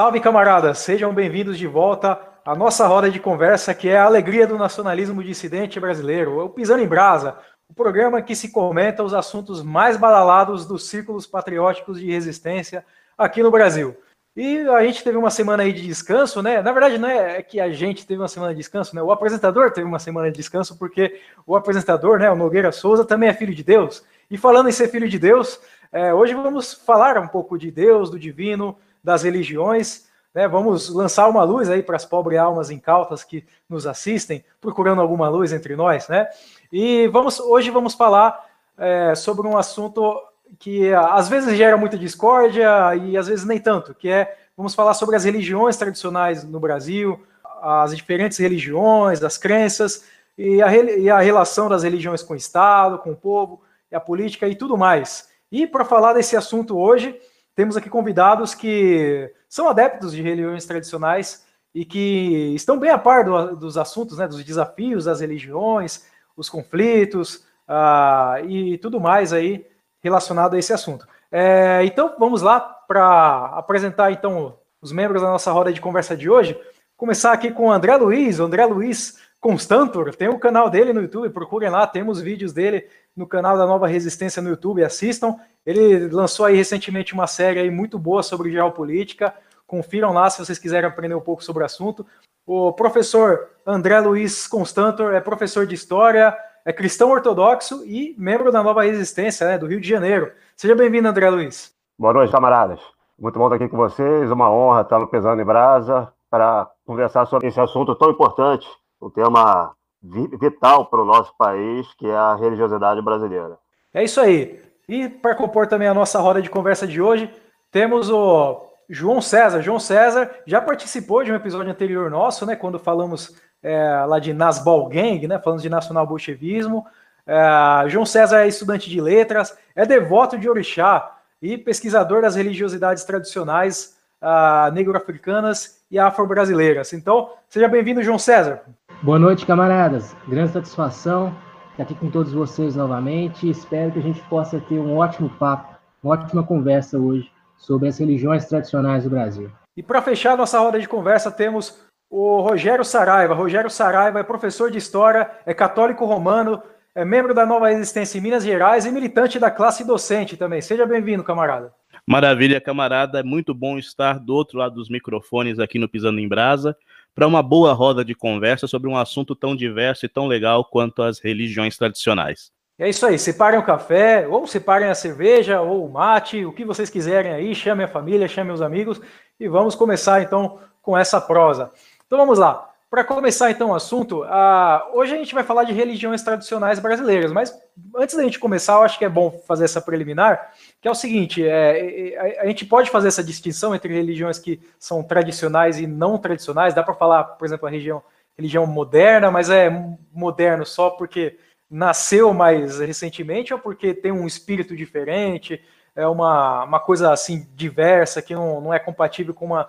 Salve, 0.00 0.18
camaradas! 0.18 0.78
Sejam 0.78 1.12
bem-vindos 1.12 1.58
de 1.58 1.66
volta 1.66 2.18
à 2.42 2.54
nossa 2.54 2.86
roda 2.86 3.10
de 3.10 3.20
conversa, 3.20 3.74
que 3.74 3.86
é 3.86 3.98
a 3.98 4.06
alegria 4.06 4.46
do 4.46 4.56
nacionalismo 4.56 5.22
dissidente 5.22 5.78
brasileiro, 5.78 6.42
o 6.42 6.48
Pisando 6.48 6.82
em 6.82 6.88
Brasa, 6.88 7.36
o 7.68 7.74
programa 7.74 8.22
que 8.22 8.34
se 8.34 8.50
comenta 8.50 9.04
os 9.04 9.12
assuntos 9.12 9.62
mais 9.62 9.98
badalados 9.98 10.64
dos 10.64 10.88
círculos 10.88 11.26
patrióticos 11.26 12.00
de 12.00 12.10
resistência 12.10 12.82
aqui 13.18 13.42
no 13.42 13.50
Brasil. 13.50 13.94
E 14.34 14.60
a 14.70 14.82
gente 14.82 15.04
teve 15.04 15.18
uma 15.18 15.28
semana 15.28 15.64
aí 15.64 15.72
de 15.74 15.86
descanso, 15.86 16.40
né? 16.40 16.62
Na 16.62 16.72
verdade, 16.72 16.96
não 16.96 17.06
é 17.06 17.42
que 17.42 17.60
a 17.60 17.70
gente 17.70 18.06
teve 18.06 18.22
uma 18.22 18.28
semana 18.28 18.54
de 18.54 18.58
descanso, 18.58 18.96
né? 18.96 19.02
O 19.02 19.12
apresentador 19.12 19.70
teve 19.70 19.86
uma 19.86 19.98
semana 19.98 20.30
de 20.30 20.36
descanso, 20.38 20.78
porque 20.78 21.20
o 21.46 21.54
apresentador, 21.54 22.18
né, 22.18 22.30
o 22.30 22.36
Nogueira 22.36 22.72
Souza, 22.72 23.04
também 23.04 23.28
é 23.28 23.34
filho 23.34 23.54
de 23.54 23.62
Deus. 23.62 24.02
E 24.30 24.38
falando 24.38 24.70
em 24.70 24.72
ser 24.72 24.88
filho 24.88 25.10
de 25.10 25.18
Deus, 25.18 25.60
é, 25.92 26.14
hoje 26.14 26.32
vamos 26.32 26.72
falar 26.72 27.18
um 27.18 27.28
pouco 27.28 27.58
de 27.58 27.70
Deus, 27.70 28.08
do 28.08 28.18
divino, 28.18 28.78
das 29.02 29.22
religiões. 29.22 30.08
Né? 30.34 30.46
Vamos 30.46 30.88
lançar 30.88 31.28
uma 31.28 31.42
luz 31.42 31.68
aí 31.68 31.82
para 31.82 31.96
as 31.96 32.04
pobres 32.04 32.38
almas 32.38 32.70
incautas 32.70 33.24
que 33.24 33.44
nos 33.68 33.86
assistem, 33.86 34.44
procurando 34.60 35.00
alguma 35.00 35.28
luz 35.28 35.52
entre 35.52 35.74
nós, 35.74 36.08
né? 36.08 36.28
E 36.72 37.08
vamos 37.08 37.40
hoje 37.40 37.70
vamos 37.70 37.94
falar 37.94 38.46
é, 38.78 39.14
sobre 39.14 39.46
um 39.46 39.58
assunto 39.58 40.20
que 40.58 40.92
às 40.94 41.28
vezes 41.28 41.56
gera 41.56 41.76
muita 41.76 41.98
discórdia 41.98 42.94
e 42.96 43.16
às 43.16 43.26
vezes 43.26 43.44
nem 43.44 43.58
tanto, 43.58 43.94
que 43.94 44.08
é 44.08 44.36
vamos 44.56 44.74
falar 44.74 44.94
sobre 44.94 45.16
as 45.16 45.24
religiões 45.24 45.76
tradicionais 45.76 46.44
no 46.44 46.60
Brasil, 46.60 47.20
as 47.60 47.94
diferentes 47.96 48.38
religiões, 48.38 49.22
as 49.22 49.36
crenças 49.36 50.04
e 50.36 50.62
a, 50.62 50.74
e 50.74 51.10
a 51.10 51.20
relação 51.20 51.68
das 51.68 51.82
religiões 51.82 52.22
com 52.22 52.34
o 52.34 52.36
Estado, 52.36 52.98
com 52.98 53.10
o 53.10 53.16
povo, 53.16 53.62
e 53.90 53.96
a 53.96 54.00
política 54.00 54.48
e 54.48 54.54
tudo 54.54 54.76
mais. 54.76 55.28
E 55.50 55.66
para 55.66 55.84
falar 55.84 56.12
desse 56.12 56.36
assunto 56.36 56.78
hoje, 56.78 57.20
temos 57.60 57.76
aqui 57.76 57.90
convidados 57.90 58.54
que 58.54 59.30
são 59.46 59.68
adeptos 59.68 60.12
de 60.12 60.22
religiões 60.22 60.64
tradicionais 60.64 61.44
e 61.74 61.84
que 61.84 62.54
estão 62.54 62.78
bem 62.78 62.88
a 62.88 62.96
par 62.96 63.22
do, 63.22 63.54
dos 63.54 63.76
assuntos, 63.76 64.16
né, 64.16 64.26
dos 64.26 64.42
desafios 64.42 65.04
das 65.04 65.20
religiões, 65.20 66.06
os 66.34 66.48
conflitos 66.48 67.44
uh, 67.68 68.42
e 68.48 68.78
tudo 68.78 68.98
mais 68.98 69.30
aí 69.34 69.66
relacionado 70.02 70.54
a 70.54 70.58
esse 70.58 70.72
assunto. 70.72 71.06
É, 71.30 71.82
então 71.84 72.14
vamos 72.18 72.40
lá 72.40 72.60
para 72.60 73.52
apresentar 73.54 74.10
então 74.10 74.56
os 74.80 74.90
membros 74.90 75.20
da 75.20 75.28
nossa 75.28 75.52
roda 75.52 75.70
de 75.70 75.82
conversa 75.82 76.16
de 76.16 76.30
hoje. 76.30 76.58
Começar 76.96 77.32
aqui 77.32 77.50
com 77.50 77.66
o 77.66 77.70
André 77.70 77.94
Luiz. 77.94 78.40
O 78.40 78.44
André 78.44 78.64
Luiz 78.64 79.18
Constantor, 79.38 80.14
tem 80.14 80.30
o 80.30 80.38
canal 80.38 80.70
dele 80.70 80.94
no 80.94 81.02
YouTube, 81.02 81.28
procurem 81.28 81.68
lá, 81.68 81.86
temos 81.86 82.22
vídeos 82.22 82.54
dele 82.54 82.86
no 83.16 83.26
canal 83.26 83.56
da 83.56 83.66
Nova 83.66 83.86
Resistência 83.86 84.42
no 84.42 84.48
YouTube, 84.48 84.84
assistam. 84.84 85.36
Ele 85.64 86.08
lançou 86.08 86.46
aí 86.46 86.56
recentemente 86.56 87.12
uma 87.12 87.26
série 87.26 87.60
aí 87.60 87.70
muito 87.70 87.98
boa 87.98 88.22
sobre 88.22 88.50
geopolítica. 88.50 89.34
Confiram 89.66 90.12
lá 90.12 90.28
se 90.30 90.44
vocês 90.44 90.58
quiserem 90.58 90.88
aprender 90.88 91.14
um 91.14 91.20
pouco 91.20 91.44
sobre 91.44 91.62
o 91.62 91.66
assunto. 91.66 92.06
O 92.46 92.72
professor 92.72 93.50
André 93.66 94.00
Luiz 94.00 94.46
Constantor 94.46 95.14
é 95.14 95.20
professor 95.20 95.66
de 95.66 95.74
História, 95.74 96.36
é 96.64 96.72
cristão 96.72 97.10
ortodoxo 97.10 97.84
e 97.84 98.14
membro 98.18 98.50
da 98.50 98.62
Nova 98.62 98.82
Resistência, 98.82 99.46
né, 99.46 99.58
do 99.58 99.66
Rio 99.66 99.80
de 99.80 99.88
Janeiro. 99.88 100.32
Seja 100.56 100.74
bem-vindo, 100.74 101.08
André 101.08 101.30
Luiz. 101.30 101.72
Boa 101.98 102.12
noite, 102.12 102.32
camaradas. 102.32 102.80
Muito 103.18 103.38
bom 103.38 103.46
estar 103.46 103.56
aqui 103.56 103.68
com 103.68 103.76
vocês. 103.76 104.30
Uma 104.30 104.50
honra 104.50 104.80
estar 104.80 104.98
no 104.98 105.06
Pesando 105.06 105.40
em 105.40 105.44
Brasa 105.44 106.12
para 106.30 106.70
conversar 106.86 107.26
sobre 107.26 107.48
esse 107.48 107.60
assunto 107.60 107.94
tão 107.94 108.10
importante 108.10 108.66
um 109.00 109.10
tema 109.10 109.74
vital 110.02 110.86
para 110.86 111.02
o 111.02 111.04
nosso 111.04 111.34
país, 111.36 111.86
que 111.94 112.06
é 112.06 112.16
a 112.16 112.34
religiosidade 112.34 113.02
brasileira. 113.02 113.58
É 113.92 114.02
isso 114.02 114.20
aí. 114.20 114.60
E 114.88 115.08
para 115.08 115.34
compor 115.34 115.66
também 115.66 115.88
a 115.88 115.94
nossa 115.94 116.18
roda 116.18 116.40
de 116.40 116.50
conversa 116.50 116.86
de 116.86 117.00
hoje, 117.00 117.32
temos 117.70 118.10
o 118.10 118.66
João 118.88 119.20
César. 119.20 119.62
João 119.62 119.78
César 119.78 120.30
já 120.46 120.60
participou 120.60 121.22
de 121.22 121.30
um 121.30 121.36
episódio 121.36 121.70
anterior 121.70 122.10
nosso, 122.10 122.44
né, 122.44 122.56
quando 122.56 122.78
falamos 122.78 123.36
é, 123.62 124.04
lá 124.06 124.18
de 124.18 124.32
Nasbal 124.32 124.88
Gang, 124.88 125.26
né, 125.28 125.38
falando 125.38 125.60
de 125.60 125.68
nacional 125.68 126.06
bolchevismo. 126.06 126.86
É, 127.26 127.88
João 127.88 128.06
César 128.06 128.40
é 128.40 128.48
estudante 128.48 128.88
de 128.88 129.00
letras, 129.00 129.56
é 129.76 129.86
devoto 129.86 130.38
de 130.38 130.48
orixá 130.48 131.18
e 131.40 131.56
pesquisador 131.56 132.22
das 132.22 132.34
religiosidades 132.34 133.04
tradicionais 133.04 133.96
uh, 134.20 134.70
negro-africanas 134.72 135.80
e 135.90 135.98
afro-brasileiras. 135.98 136.92
Então, 136.92 137.30
seja 137.48 137.68
bem-vindo, 137.68 138.02
João 138.02 138.18
César. 138.18 138.62
Boa 139.02 139.18
noite, 139.18 139.46
camaradas. 139.46 140.14
Grande 140.28 140.52
satisfação 140.52 141.34
estar 141.70 141.84
aqui 141.84 141.94
com 141.94 142.10
todos 142.10 142.34
vocês 142.34 142.76
novamente. 142.76 143.48
Espero 143.48 143.90
que 143.90 143.98
a 143.98 144.02
gente 144.02 144.20
possa 144.24 144.60
ter 144.60 144.78
um 144.78 144.94
ótimo 144.98 145.30
papo, 145.30 145.74
uma 146.04 146.12
ótima 146.12 146.42
conversa 146.42 146.98
hoje 146.98 147.30
sobre 147.56 147.88
as 147.88 147.98
religiões 147.98 148.44
tradicionais 148.44 149.04
do 149.04 149.10
Brasil. 149.10 149.50
E 149.74 149.82
para 149.82 150.02
fechar 150.02 150.36
nossa 150.36 150.60
roda 150.60 150.78
de 150.78 150.86
conversa, 150.86 151.30
temos 151.30 151.82
o 152.10 152.42
Rogério 152.42 152.84
Saraiva. 152.84 153.32
Rogério 153.32 153.70
Saraiva 153.70 154.20
é 154.20 154.22
professor 154.22 154.70
de 154.70 154.76
História, 154.76 155.30
é 155.46 155.54
católico 155.54 156.04
romano, 156.04 156.62
é 156.94 157.02
membro 157.02 157.32
da 157.32 157.46
Nova 157.46 157.70
Resistência 157.70 158.18
em 158.18 158.20
Minas 158.20 158.44
Gerais 158.44 158.84
e 158.84 158.92
militante 158.92 159.38
da 159.38 159.50
classe 159.50 159.82
docente 159.82 160.36
também. 160.36 160.60
Seja 160.60 160.84
bem-vindo, 160.84 161.24
camarada. 161.24 161.72
Maravilha, 162.06 162.60
camarada. 162.60 163.20
É 163.20 163.22
muito 163.22 163.54
bom 163.54 163.78
estar 163.78 164.18
do 164.18 164.34
outro 164.34 164.58
lado 164.58 164.74
dos 164.74 164.90
microfones 164.90 165.58
aqui 165.58 165.78
no 165.78 165.88
Pisando 165.88 166.20
em 166.20 166.28
Brasa 166.28 166.76
para 167.14 167.26
uma 167.26 167.42
boa 167.42 167.72
roda 167.72 168.04
de 168.04 168.14
conversa 168.14 168.66
sobre 168.66 168.88
um 168.88 168.96
assunto 168.96 169.34
tão 169.34 169.54
diverso 169.54 170.06
e 170.06 170.08
tão 170.08 170.26
legal 170.26 170.64
quanto 170.64 171.02
as 171.02 171.18
religiões 171.18 171.76
tradicionais. 171.76 172.50
É 172.78 172.88
isso 172.88 173.04
aí, 173.04 173.18
separem 173.18 173.60
o 173.60 173.62
café, 173.62 174.26
ou 174.26 174.46
separem 174.46 174.88
a 174.88 174.94
cerveja, 174.94 175.60
ou 175.60 175.84
o 175.84 175.92
mate, 175.92 176.46
o 176.46 176.52
que 176.52 176.64
vocês 176.64 176.88
quiserem 176.88 177.30
aí, 177.30 177.54
chamem 177.54 177.84
a 177.84 177.88
família, 177.88 178.26
chamem 178.26 178.54
os 178.54 178.62
amigos, 178.62 178.98
e 179.38 179.46
vamos 179.48 179.74
começar 179.74 180.22
então 180.22 180.58
com 180.80 180.96
essa 180.96 181.20
prosa. 181.20 181.70
Então 182.06 182.18
vamos 182.18 182.38
lá. 182.38 182.70
Para 182.90 183.04
começar 183.04 183.50
então 183.50 183.70
o 183.70 183.74
assunto, 183.74 184.22
uh, 184.22 184.96
hoje 184.98 185.14
a 185.14 185.16
gente 185.18 185.34
vai 185.34 185.44
falar 185.44 185.64
de 185.64 185.72
religiões 185.72 186.22
tradicionais 186.22 186.80
brasileiras, 186.80 187.30
mas 187.30 187.56
antes 187.94 188.16
da 188.16 188.22
gente 188.22 188.38
começar, 188.38 188.72
eu 188.72 188.82
acho 188.82 188.98
que 188.98 189.04
é 189.04 189.08
bom 189.08 189.30
fazer 189.46 189.64
essa 189.66 189.80
preliminar, 189.80 190.52
que 190.80 190.88
é 190.88 190.90
o 190.90 190.94
seguinte: 190.94 191.46
é, 191.46 192.12
é 192.12 192.38
a, 192.40 192.42
a 192.42 192.46
gente 192.46 192.64
pode 192.64 192.90
fazer 192.90 193.08
essa 193.08 193.24
distinção 193.24 193.74
entre 193.74 193.92
religiões 193.92 194.38
que 194.38 194.60
são 194.78 195.02
tradicionais 195.02 195.78
e 195.78 195.86
não 195.86 196.18
tradicionais. 196.18 196.74
Dá 196.74 196.82
para 196.82 196.94
falar, 196.94 197.24
por 197.24 197.44
exemplo, 197.44 197.66
a 197.66 197.70
religião, 197.70 198.02
religião 198.36 198.66
moderna, 198.66 199.30
mas 199.30 199.50
é 199.50 199.70
moderno 200.12 200.64
só 200.64 200.90
porque 200.90 201.38
nasceu 201.70 202.34
mais 202.34 202.80
recentemente 202.80 203.54
ou 203.54 203.60
porque 203.60 203.94
tem 203.94 204.10
um 204.10 204.26
espírito 204.26 204.74
diferente, 204.74 205.62
é 205.94 206.06
uma, 206.06 206.64
uma 206.64 206.80
coisa 206.80 207.12
assim 207.12 207.46
diversa 207.54 208.20
que 208.20 208.34
não, 208.34 208.60
não 208.60 208.74
é 208.74 208.78
compatível 208.78 209.32
com 209.32 209.46
uma 209.46 209.68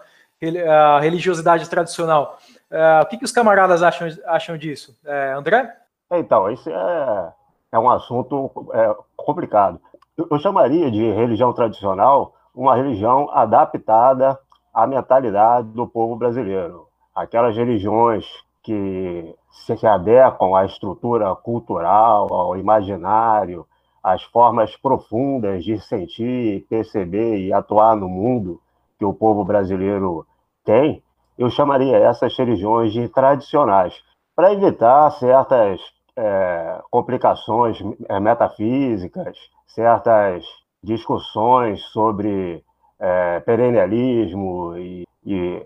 a 0.68 1.00
religiosidade 1.00 1.70
tradicional. 1.70 2.40
É, 2.70 3.02
o 3.02 3.06
que, 3.06 3.18
que 3.18 3.26
os 3.26 3.32
camaradas 3.32 3.84
acham, 3.84 4.08
acham 4.26 4.58
disso? 4.58 4.98
É, 5.06 5.34
André? 5.34 5.72
Então, 6.12 6.50
isso 6.50 6.70
é, 6.70 7.34
é 7.74 7.80
um 7.80 7.90
assunto 7.90 8.52
é, 8.74 8.96
complicado. 9.16 9.80
Eu, 10.18 10.40
chamaria 10.40 10.92
de 10.92 11.12
religião 11.12 11.54
tradicional 11.54 12.34
uma 12.54 12.76
religião 12.76 13.30
adaptada 13.32 14.38
à 14.74 14.86
mentalidade 14.86 15.70
do 15.70 15.88
povo 15.88 16.18
brasileiro. 16.18 16.88
Aquelas 17.16 17.56
religiões 17.56 18.26
que 18.62 19.34
se 19.52 19.88
adequam 19.88 20.56
à 20.56 20.66
estrutura 20.66 21.34
cultural, 21.36 22.32
ao 22.32 22.58
imaginário, 22.58 23.66
às 24.04 24.24
formas 24.24 24.76
profundas 24.76 25.64
de 25.64 25.80
sentir, 25.80 26.66
perceber 26.70 27.38
e 27.40 27.54
atuar 27.54 27.96
no 27.96 28.10
mundo 28.10 28.60
que 29.00 29.06
o 29.06 29.14
povo 29.14 29.46
brasileiro 29.46 30.26
tem, 30.64 31.02
eu 31.38 31.50
chamaria 31.50 31.98
essas 31.98 32.38
religiões 32.38 32.92
de 32.92 33.08
tradicionais, 33.08 33.94
para 34.36 34.54
evitar 34.54 35.10
certas 35.12 35.80
é, 36.16 36.82
complicações 36.92 37.80
é, 38.10 38.20
metafísicas, 38.20 39.38
certas 39.74 40.46
discussões 40.84 41.82
sobre 41.92 42.64
é, 43.00 43.40
perennialismo 43.42 44.78
e, 44.78 45.08
e, 45.26 45.66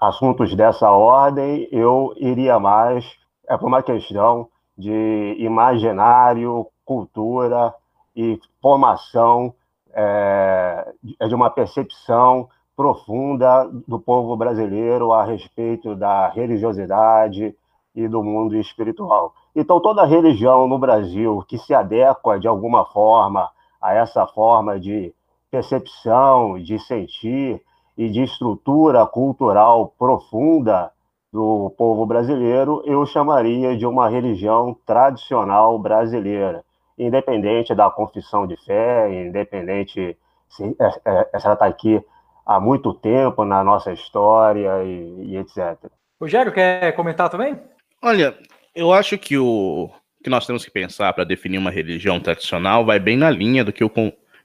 assuntos 0.00 0.54
dessa 0.54 0.90
ordem, 0.90 1.68
eu 1.70 2.14
iria 2.16 2.58
mais 2.58 3.04
é, 3.48 3.56
por 3.56 3.66
uma 3.66 3.82
questão 3.82 4.48
de 4.76 5.36
imaginário, 5.38 6.66
cultura 6.84 7.74
e 8.16 8.38
formação 8.60 9.54
é, 9.92 10.92
de 11.02 11.34
uma 11.34 11.50
percepção 11.50 12.48
profunda 12.76 13.68
do 13.86 14.00
povo 14.00 14.36
brasileiro 14.36 15.12
a 15.12 15.24
respeito 15.24 15.94
da 15.94 16.28
religiosidade 16.28 17.54
e 17.94 18.08
do 18.08 18.22
mundo 18.22 18.56
espiritual. 18.56 19.34
Então, 19.54 19.80
toda 19.80 20.04
religião 20.04 20.66
no 20.66 20.78
Brasil 20.78 21.44
que 21.46 21.58
se 21.58 21.74
adequa 21.74 22.38
de 22.38 22.48
alguma 22.48 22.84
forma 22.86 23.50
a 23.80 23.94
essa 23.94 24.26
forma 24.26 24.80
de 24.80 25.12
percepção, 25.50 26.58
de 26.58 26.78
sentir 26.78 27.60
e 27.96 28.08
de 28.08 28.22
estrutura 28.22 29.06
cultural 29.06 29.92
profunda 29.98 30.90
do 31.32 31.72
povo 31.76 32.06
brasileiro, 32.06 32.82
eu 32.84 33.04
chamaria 33.06 33.76
de 33.76 33.86
uma 33.86 34.08
religião 34.08 34.76
tradicional 34.86 35.78
brasileira, 35.78 36.64
independente 36.98 37.74
da 37.74 37.90
confissão 37.90 38.46
de 38.46 38.56
fé, 38.64 39.10
independente 39.22 40.16
se 40.48 40.76
ela 41.04 41.54
está 41.54 41.66
aqui 41.66 42.02
há 42.44 42.60
muito 42.60 42.92
tempo 42.92 43.44
na 43.44 43.64
nossa 43.64 43.92
história 43.92 44.82
e, 44.84 45.30
e 45.30 45.36
etc. 45.38 45.90
Rogério, 46.20 46.52
quer 46.52 46.92
comentar 46.92 47.30
também? 47.30 47.58
Olha, 48.04 48.36
eu 48.74 48.92
acho 48.92 49.16
que 49.16 49.38
o 49.38 49.88
que 50.24 50.28
nós 50.28 50.44
temos 50.44 50.64
que 50.64 50.72
pensar 50.72 51.12
para 51.12 51.22
definir 51.22 51.58
uma 51.58 51.70
religião 51.70 52.18
tradicional 52.18 52.84
vai 52.84 52.98
bem 52.98 53.16
na 53.16 53.30
linha 53.30 53.64
do 53.64 53.72
que 53.72 53.84
o, 53.84 53.90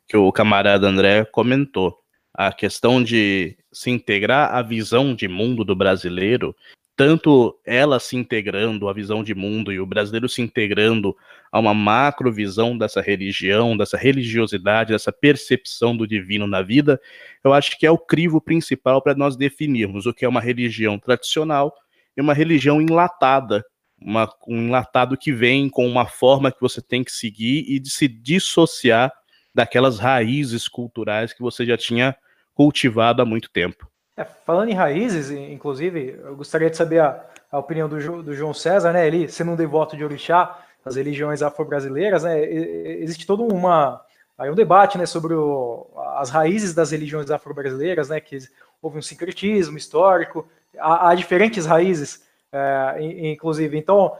que 0.07 0.15
o 0.15 0.31
camarada 0.31 0.87
André 0.87 1.25
comentou. 1.25 1.97
A 2.31 2.53
questão 2.53 3.03
de 3.03 3.57
se 3.73 3.89
integrar 3.89 4.53
à 4.53 4.61
visão 4.61 5.15
de 5.15 5.27
mundo 5.27 5.63
do 5.63 5.75
brasileiro, 5.75 6.55
tanto 6.95 7.59
ela 7.65 7.99
se 7.99 8.15
integrando 8.15 8.87
à 8.87 8.93
visão 8.93 9.23
de 9.23 9.33
mundo 9.33 9.73
e 9.73 9.79
o 9.79 9.87
brasileiro 9.87 10.29
se 10.29 10.39
integrando 10.39 11.17
a 11.51 11.59
uma 11.59 11.73
macro 11.73 12.31
visão 12.31 12.77
dessa 12.77 13.01
religião, 13.01 13.75
dessa 13.75 13.97
religiosidade, 13.97 14.93
dessa 14.93 15.11
percepção 15.11 15.97
do 15.97 16.05
divino 16.05 16.45
na 16.45 16.61
vida, 16.61 17.01
eu 17.43 17.53
acho 17.53 17.75
que 17.79 17.87
é 17.87 17.91
o 17.91 17.97
crivo 17.97 18.39
principal 18.39 19.01
para 19.01 19.15
nós 19.15 19.35
definirmos 19.35 20.05
o 20.05 20.13
que 20.13 20.25
é 20.25 20.29
uma 20.29 20.41
religião 20.41 20.99
tradicional 20.99 21.73
e 22.17 22.21
uma 22.21 22.33
religião 22.33 22.81
enlatada, 22.81 23.63
uma, 24.01 24.27
um 24.47 24.63
enlatado 24.63 25.15
que 25.15 25.31
vem 25.31 25.69
com 25.69 25.87
uma 25.87 26.07
forma 26.07 26.51
que 26.51 26.59
você 26.59 26.81
tem 26.81 27.03
que 27.03 27.11
seguir 27.11 27.63
e 27.67 27.79
de 27.79 27.91
se 27.91 28.07
dissociar 28.07 29.13
daquelas 29.53 29.99
raízes 29.99 30.67
culturais 30.67 31.31
que 31.31 31.41
você 31.41 31.65
já 31.65 31.77
tinha 31.77 32.15
cultivado 32.53 33.21
há 33.21 33.25
muito 33.25 33.49
tempo. 33.51 33.87
É, 34.15 34.23
falando 34.23 34.69
em 34.69 34.73
raízes, 34.73 35.29
inclusive, 35.29 36.19
eu 36.23 36.35
gostaria 36.35 36.69
de 36.71 36.75
saber 36.75 36.99
a, 36.99 37.23
a 37.51 37.59
opinião 37.59 37.87
do, 37.87 38.23
do, 38.23 38.33
João 38.33 38.53
César, 38.53 38.91
né? 38.91 39.05
Ele, 39.05 39.27
sendo 39.27 39.51
um 39.51 39.55
devoto 39.55 39.95
de 39.95 40.03
orixá, 40.03 40.59
das 40.83 40.95
religiões 40.95 41.43
afro-brasileiras, 41.43 42.23
né? 42.23 42.43
Existe 42.43 43.27
todo 43.27 43.43
uma 43.43 44.01
aí 44.37 44.49
um 44.49 44.55
debate, 44.55 44.97
né, 44.97 45.05
sobre 45.07 45.33
o, 45.33 45.87
as 46.17 46.29
raízes 46.29 46.73
das 46.73 46.91
religiões 46.91 47.29
afro-brasileiras, 47.29 48.09
né? 48.09 48.19
Que 48.19 48.37
houve 48.81 48.97
um 48.97 49.01
sincretismo 49.01 49.77
histórico, 49.77 50.47
há, 50.79 51.13
diferentes 51.15 51.65
raízes, 51.65 52.23
é, 52.51 52.97
inclusive. 53.31 53.77
Então, 53.77 54.13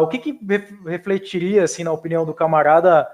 o 0.00 0.06
que, 0.08 0.18
que 0.18 0.38
refletiria, 0.86 1.64
assim, 1.64 1.84
na 1.84 1.92
opinião 1.92 2.24
do 2.24 2.34
camarada, 2.34 3.08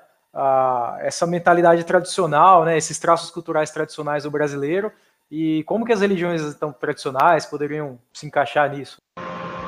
essa 1.00 1.26
mentalidade 1.26 1.84
tradicional, 1.84 2.64
né? 2.64 2.76
Esses 2.76 2.98
traços 2.98 3.30
culturais 3.30 3.70
tradicionais 3.70 4.24
do 4.24 4.30
brasileiro? 4.30 4.92
E 5.30 5.62
como 5.64 5.84
que 5.84 5.92
as 5.92 6.00
religiões 6.00 6.40
estão 6.42 6.72
tradicionais 6.72 7.44
poderiam 7.44 7.98
se 8.12 8.26
encaixar 8.26 8.70
nisso? 8.70 8.96